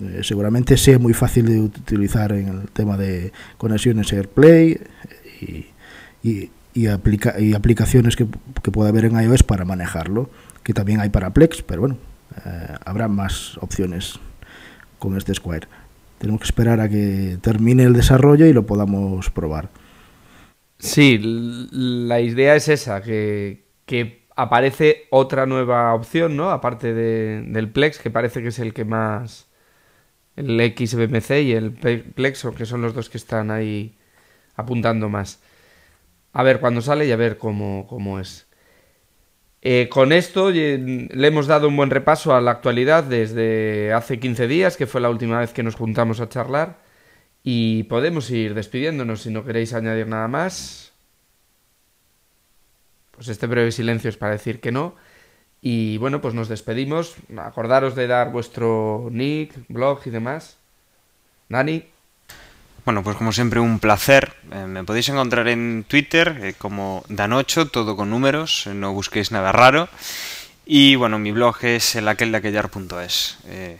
Eh, 0.00 0.20
seguramente 0.22 0.76
sea 0.76 0.98
muy 0.98 1.12
fácil 1.12 1.46
de 1.46 1.60
utilizar 1.60 2.32
en 2.32 2.48
el 2.48 2.70
tema 2.70 2.96
de 2.96 3.32
conexiones 3.58 4.12
AirPlay 4.12 4.80
y, 5.40 5.66
y, 6.22 6.50
y, 6.72 6.86
aplica, 6.86 7.38
y 7.38 7.52
aplicaciones 7.52 8.16
que, 8.16 8.26
que 8.62 8.70
pueda 8.70 8.88
haber 8.88 9.04
en 9.04 9.20
iOS 9.20 9.42
para 9.42 9.64
manejarlo, 9.64 10.30
que 10.62 10.72
también 10.72 11.00
hay 11.00 11.10
para 11.10 11.30
Plex, 11.34 11.62
pero 11.62 11.82
bueno, 11.82 11.98
eh, 12.46 12.74
habrá 12.84 13.08
más 13.08 13.58
opciones 13.58 14.18
con 14.98 15.16
este 15.16 15.34
Square. 15.34 15.68
Tenemos 16.18 16.40
que 16.40 16.46
esperar 16.46 16.80
a 16.80 16.88
que 16.88 17.38
termine 17.42 17.82
el 17.82 17.92
desarrollo 17.92 18.46
y 18.46 18.52
lo 18.52 18.64
podamos 18.64 19.28
probar. 19.30 19.68
Sí, 20.78 21.20
la 21.70 22.20
idea 22.20 22.56
es 22.56 22.68
esa, 22.68 23.02
que, 23.02 23.64
que 23.84 24.24
aparece 24.36 25.04
otra 25.10 25.46
nueva 25.46 25.92
opción, 25.94 26.36
¿no? 26.36 26.50
Aparte 26.50 26.94
de, 26.94 27.42
del 27.48 27.68
Plex, 27.68 27.98
que 27.98 28.10
parece 28.10 28.42
que 28.42 28.48
es 28.48 28.58
el 28.58 28.72
que 28.72 28.84
más 28.84 29.48
el 30.36 30.74
XBMC 30.76 31.30
y 31.42 31.52
el 31.52 31.72
Plexo, 31.72 32.54
que 32.54 32.66
son 32.66 32.82
los 32.82 32.94
dos 32.94 33.08
que 33.08 33.18
están 33.18 33.50
ahí 33.50 33.94
apuntando 34.56 35.08
más. 35.08 35.40
A 36.32 36.42
ver 36.42 36.60
cuándo 36.60 36.80
sale 36.80 37.06
y 37.06 37.12
a 37.12 37.16
ver 37.16 37.38
cómo, 37.38 37.86
cómo 37.86 38.18
es. 38.18 38.46
Eh, 39.64 39.88
con 39.88 40.12
esto 40.12 40.50
le 40.50 41.26
hemos 41.26 41.46
dado 41.46 41.68
un 41.68 41.76
buen 41.76 41.90
repaso 41.90 42.34
a 42.34 42.40
la 42.40 42.50
actualidad 42.50 43.04
desde 43.04 43.92
hace 43.92 44.18
15 44.18 44.48
días, 44.48 44.76
que 44.76 44.88
fue 44.88 45.00
la 45.00 45.10
última 45.10 45.38
vez 45.38 45.52
que 45.52 45.62
nos 45.62 45.76
juntamos 45.76 46.20
a 46.20 46.28
charlar. 46.28 46.80
Y 47.44 47.84
podemos 47.84 48.30
ir 48.30 48.54
despidiéndonos 48.54 49.22
si 49.22 49.30
no 49.30 49.44
queréis 49.44 49.74
añadir 49.74 50.06
nada 50.08 50.28
más. 50.28 50.92
Pues 53.12 53.28
este 53.28 53.46
breve 53.46 53.72
silencio 53.72 54.10
es 54.10 54.16
para 54.16 54.32
decir 54.32 54.60
que 54.60 54.72
no. 54.72 54.96
Y 55.62 55.96
bueno, 55.98 56.20
pues 56.20 56.34
nos 56.34 56.48
despedimos. 56.48 57.14
Acordaros 57.38 57.94
de 57.94 58.08
dar 58.08 58.32
vuestro 58.32 59.08
nick, 59.12 59.54
blog 59.68 60.00
y 60.04 60.10
demás. 60.10 60.56
Dani. 61.48 61.84
Bueno, 62.84 63.04
pues 63.04 63.16
como 63.16 63.30
siempre 63.30 63.60
un 63.60 63.78
placer. 63.78 64.34
Eh, 64.50 64.66
me 64.66 64.82
podéis 64.82 65.08
encontrar 65.08 65.46
en 65.46 65.84
Twitter 65.86 66.36
eh, 66.42 66.54
como 66.58 67.04
Dan8, 67.08 67.70
todo 67.70 67.96
con 67.96 68.10
números, 68.10 68.66
eh, 68.66 68.74
no 68.74 68.92
busquéis 68.92 69.30
nada 69.30 69.52
raro. 69.52 69.88
Y 70.66 70.96
bueno, 70.96 71.20
mi 71.20 71.30
blog 71.30 71.56
es 71.62 71.94
elaqueldaquellar.es. 71.94 73.38
Eh, 73.46 73.78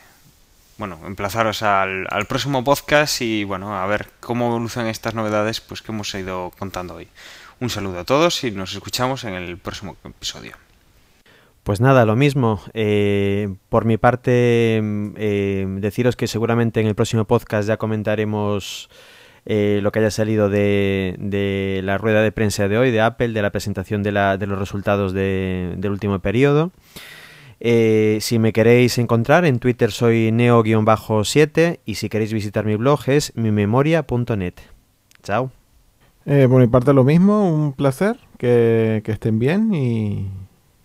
bueno, 0.79 1.01
emplazaros 1.05 1.65
al, 1.65 2.07
al 2.11 2.27
próximo 2.27 2.63
podcast 2.63 3.21
y 3.23 3.43
bueno, 3.43 3.77
a 3.77 3.85
ver 3.87 4.09
cómo 4.21 4.47
evolucionan 4.47 4.89
estas 4.89 5.15
novedades 5.15 5.61
pues 5.61 5.83
que 5.83 5.91
hemos 5.91 6.15
ido 6.15 6.53
contando 6.57 6.95
hoy. 6.95 7.09
Un 7.59 7.71
saludo 7.71 8.01
a 8.01 8.05
todos 8.05 8.45
y 8.45 8.53
nos 8.53 8.73
escuchamos 8.73 9.25
en 9.25 9.35
el 9.35 9.59
próximo 9.59 9.97
episodio. 10.05 10.57
Pues 11.63 11.81
nada, 11.81 12.05
lo 12.05 12.17
mismo. 12.17 12.61
Eh, 12.75 13.55
por 13.69 13.85
mi 13.85 13.97
parte, 13.97 14.81
mm, 14.83 15.09
eh, 15.17 15.67
deciros 15.79 16.17
que 16.17 16.27
seguramente 16.27 16.81
en 16.81 16.89
el 16.89 16.97
próximo 16.97 17.25
podcast 17.25 17.69
ya 17.69 17.77
comentaremos 17.77 18.91
eh, 19.47 19.79
lo 19.83 19.93
que 19.93 20.01
haya 20.01 20.11
salido 20.11 20.49
de, 20.49 21.81
la 21.85 21.99
rueda 21.99 22.23
de 22.23 22.33
prensa 22.33 22.67
de 22.67 22.79
hoy 22.79 22.91
de 22.91 23.01
Apple, 23.01 23.29
de 23.29 23.43
la 23.43 23.51
presentación 23.51 24.03
de, 24.03 24.11
los 24.13 24.59
resultados 24.59 25.13
de- 25.13 25.75
del 25.77 25.93
último 25.93 26.19
periodo. 26.19 26.73
Si 27.61 28.39
me 28.41 28.53
queréis 28.53 28.99
encontrar, 28.99 29.45
en 29.45 29.61
Twitter 29.61 29.93
soy 29.93 30.33
neo-7 30.33 31.79
y 31.85 31.95
si 31.95 32.09
queréis 32.09 32.33
visitar 32.33 32.65
mi 32.65 32.75
blog 32.75 33.09
es 33.09 33.33
mimemoria.net. 33.37 34.55
Chao. 35.23 35.53
Por 36.25 36.61
mi 36.61 36.67
parte 36.67 36.93
lo 36.93 37.05
mismo, 37.05 37.49
un 37.53 37.73
placer, 37.73 38.17
que, 38.37 39.01
estén 39.07 39.39
bien 39.39 39.73
y 39.75 40.27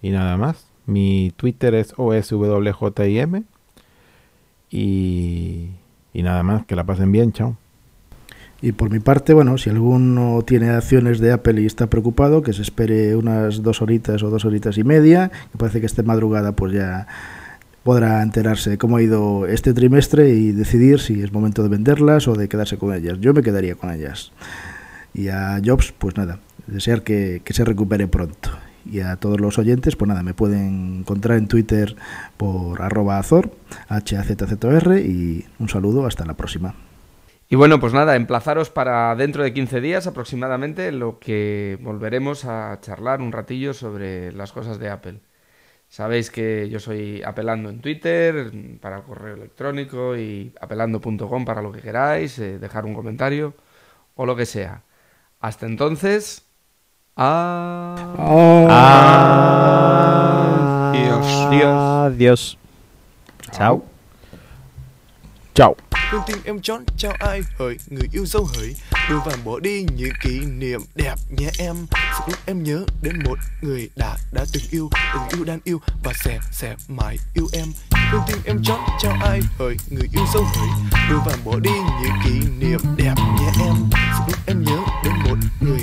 nada 0.04 0.38
más. 0.38 0.67
Mi 0.88 1.32
Twitter 1.36 1.76
es 1.76 1.94
oswjim 1.98 3.44
y, 4.70 5.70
y 6.14 6.24
nada 6.24 6.44
más, 6.44 6.66
que 6.66 6.76
la 6.76 6.86
pasen 6.86 7.12
bien, 7.12 7.32
chao. 7.34 7.58
Y 8.62 8.72
por 8.72 8.90
mi 8.90 9.00
parte, 9.00 9.34
bueno, 9.34 9.58
si 9.58 9.70
alguno 9.70 10.42
tiene 10.46 10.70
acciones 10.70 11.20
de 11.20 11.32
Apple 11.32 11.62
y 11.62 11.66
está 11.66 11.88
preocupado, 11.88 12.42
que 12.42 12.54
se 12.54 12.64
espere 12.64 13.16
unas 13.16 13.62
dos 13.62 13.82
horitas 13.82 14.24
o 14.24 14.30
dos 14.30 14.46
horitas 14.46 14.78
y 14.78 14.84
media, 14.84 15.30
que 15.52 15.58
parece 15.58 15.80
que 15.80 15.86
esté 15.86 16.02
madrugada, 16.02 16.54
pues 16.54 16.74
ya 16.74 17.06
podrá 17.84 18.24
enterarse 18.24 18.72
de 18.72 18.78
cómo 18.78 18.98
ha 18.98 19.02
ido 19.02 19.46
este 19.46 19.74
trimestre 19.74 20.30
y 20.30 20.54
decidir 20.54 21.00
si 21.00 21.22
es 21.22 21.32
momento 21.32 21.62
de 21.62 21.70
venderlas 21.70 22.28
o 22.28 22.34
de 22.34 22.50
quedarse 22.50 22.78
con 22.78 22.94
ellas. 22.94 23.20
Yo 23.22 23.34
me 23.34 23.44
quedaría 23.44 23.76
con 23.76 23.92
ellas. 23.92 24.32
Y 25.14 25.28
a 25.28 25.62
Jobs, 25.64 25.94
pues 25.98 26.18
nada, 26.18 26.40
desear 26.66 27.04
que 27.04 27.42
se 27.46 27.64
recupere 27.64 28.08
pronto. 28.08 28.50
Y 28.90 29.02
a 29.02 29.18
todos 29.18 29.40
los 29.40 29.58
oyentes, 29.58 29.96
pues 29.96 30.08
nada, 30.08 30.24
me 30.24 30.34
pueden 30.34 31.00
encontrar 31.00 31.38
en 31.38 31.48
Twitter 31.48 31.96
por 32.38 32.82
arroba 32.82 33.20
azor, 33.20 33.52
h 33.90 34.16
y 34.16 35.46
un 35.60 35.70
saludo, 35.70 36.06
hasta 36.06 36.26
la 36.26 36.36
próxima. 36.36 36.76
Y 37.50 37.56
bueno, 37.56 37.80
pues 37.80 37.94
nada, 37.94 38.16
emplazaros 38.16 38.70
para 38.70 39.16
dentro 39.16 39.44
de 39.44 39.54
15 39.54 39.80
días 39.80 40.06
aproximadamente, 40.06 40.88
en 40.88 41.00
lo 41.00 41.20
que 41.20 41.78
volveremos 41.82 42.44
a 42.46 42.78
charlar 42.82 43.22
un 43.22 43.32
ratillo 43.32 43.74
sobre 43.74 44.34
las 44.34 44.52
cosas 44.52 44.80
de 44.80 44.90
Apple. 44.90 45.20
Sabéis 45.90 46.30
que 46.30 46.70
yo 46.70 46.80
soy 46.80 47.24
apelando 47.24 47.70
en 47.70 47.80
Twitter, 47.82 48.52
para 48.82 49.04
correo 49.04 49.36
electrónico 49.36 50.18
y 50.18 50.54
apelando.com 50.60 51.46
para 51.46 51.62
lo 51.62 51.72
que 51.72 51.82
queráis, 51.82 52.38
eh, 52.40 52.60
dejar 52.60 52.86
un 52.86 52.94
comentario 52.94 53.54
o 54.16 54.26
lo 54.26 54.36
que 54.36 54.46
sea. 54.46 54.84
Hasta 55.40 55.66
entonces, 55.66 56.47
Adiós. 57.18 57.38
Adiós. 62.06 62.58
Chao. 63.52 63.82
Chao. 65.56 65.76
Con 66.12 66.22
tim 66.28 66.38
em 66.46 66.62
chọn 66.62 66.84
chào 66.98 67.14
ai 67.20 67.42
hỡi 67.60 67.78
người 67.88 68.08
yêu 68.14 68.26
dấu 68.26 68.48
hỡi 68.56 68.76
Đưa 69.10 69.20
vàng 69.26 69.44
bỏ 69.46 69.60
đi 69.60 69.86
những 69.96 70.10
kỷ 70.24 70.40
niệm 70.40 70.82
đẹp 70.96 71.16
nhé 71.38 71.50
em 71.60 71.76
sự 71.92 72.24
lúc 72.28 72.40
em 72.46 72.64
nhớ 72.64 72.86
đến 73.02 73.14
một 73.26 73.38
người 73.62 73.90
đã 73.96 74.18
đã 74.34 74.46
từng 74.54 74.64
yêu 74.72 74.90
Từng 75.14 75.40
yêu 75.40 75.46
đang 75.46 75.60
yêu 75.64 75.82
và 76.04 76.14
sẽ 76.24 76.40
sẽ 76.52 76.76
mãi 76.88 77.18
yêu 77.34 77.48
em 77.54 77.68
Con 78.12 78.22
tim 78.28 78.38
em 78.46 78.62
chọn 78.64 78.80
chào 79.00 79.18
ai 79.22 79.42
hỡi 79.60 79.78
người 79.90 80.08
yêu 80.14 80.24
dấu 80.34 80.44
hỡi 80.44 80.70
Đưa 81.10 81.18
vàng 81.26 81.40
bỏ 81.46 81.60
đi 81.60 81.72
những 82.02 82.14
kỷ 82.26 82.48
niệm 82.60 82.80
đẹp 82.98 83.14
nhé 83.18 83.52
em 83.66 83.76
sự 83.92 84.24
lúc 84.28 84.40
em 84.48 84.64
nhớ 84.64 84.78
đến 85.04 85.14
một 85.24 85.38
người 85.62 85.82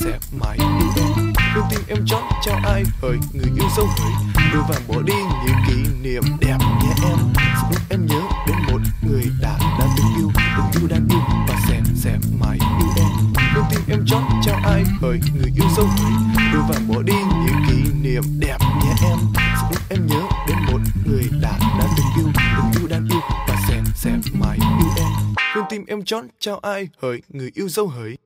sẽ 0.00 0.18
mãi 0.40 0.56
yêu 0.58 0.92
em 0.96 1.32
Đừng 1.54 1.64
tim 1.70 1.80
em 1.88 2.06
chót 2.06 2.22
cho 2.42 2.52
ai 2.64 2.84
hỡi 3.02 3.18
người 3.32 3.50
yêu 3.56 3.68
dấu 3.76 3.86
hỡi 3.86 4.12
Đưa 4.52 4.60
vàng 4.68 4.82
bỏ 4.88 5.02
đi 5.02 5.14
những 5.46 5.56
kỷ 5.68 5.90
niệm 6.02 6.22
đẹp 6.40 6.56
nhé 6.60 6.92
em. 7.04 7.18
Sẽ 7.36 7.68
lúc 7.70 7.82
em 7.90 8.06
nhớ 8.06 8.20
đến 8.46 8.56
một 8.72 8.80
người 9.02 9.24
đã 9.40 9.58
đã 9.78 9.86
từng 9.96 10.06
yêu 10.16 10.30
Từng 10.56 10.82
yêu 10.82 10.88
đang 10.88 11.08
yêu 11.10 11.20
và 11.48 11.54
sẽ 11.68 11.80
sẽ 11.94 12.18
mãi 12.40 12.58
yêu 12.80 12.88
em. 12.96 13.08
Đừng 13.54 13.64
tim 13.70 13.80
em 13.88 14.06
chót 14.06 14.22
cho 14.44 14.52
ai 14.64 14.84
hỡi 15.00 15.20
người 15.34 15.52
yêu 15.56 15.66
dấu 15.76 15.86
hỡi 15.86 16.12
Đưa 16.52 16.60
vàng 16.68 16.88
bỏ 16.88 17.02
đi 17.02 17.14
những 17.44 17.64
kỷ 17.68 17.92
niệm 18.02 18.22
đẹp 18.38 18.56
nhé 18.60 18.92
em. 19.02 19.18
Sẽ 19.34 19.66
lúc 19.70 19.82
em 19.90 20.06
nhớ 20.06 20.22
đến 20.48 20.58
một 20.72 20.80
người 21.06 21.24
đã 21.42 21.58
đã 21.78 21.86
từng 21.96 22.06
yêu 22.16 22.32
Từng 22.56 22.80
yêu 22.80 22.88
đang 22.88 23.08
yêu 23.12 23.20
và 23.48 23.56
sẽ 23.68 23.82
sẽ 23.94 24.10
mãi 24.40 24.58
yêu 24.80 24.88
em. 24.96 25.08
Đừng 25.54 25.64
tim 25.70 25.84
em 25.86 26.04
chót 26.04 26.24
cho 26.38 26.58
ai 26.62 26.88
hỡi 27.02 27.22
người 27.28 27.50
yêu 27.54 27.68
dấu 27.68 27.88
hỡi 27.88 28.16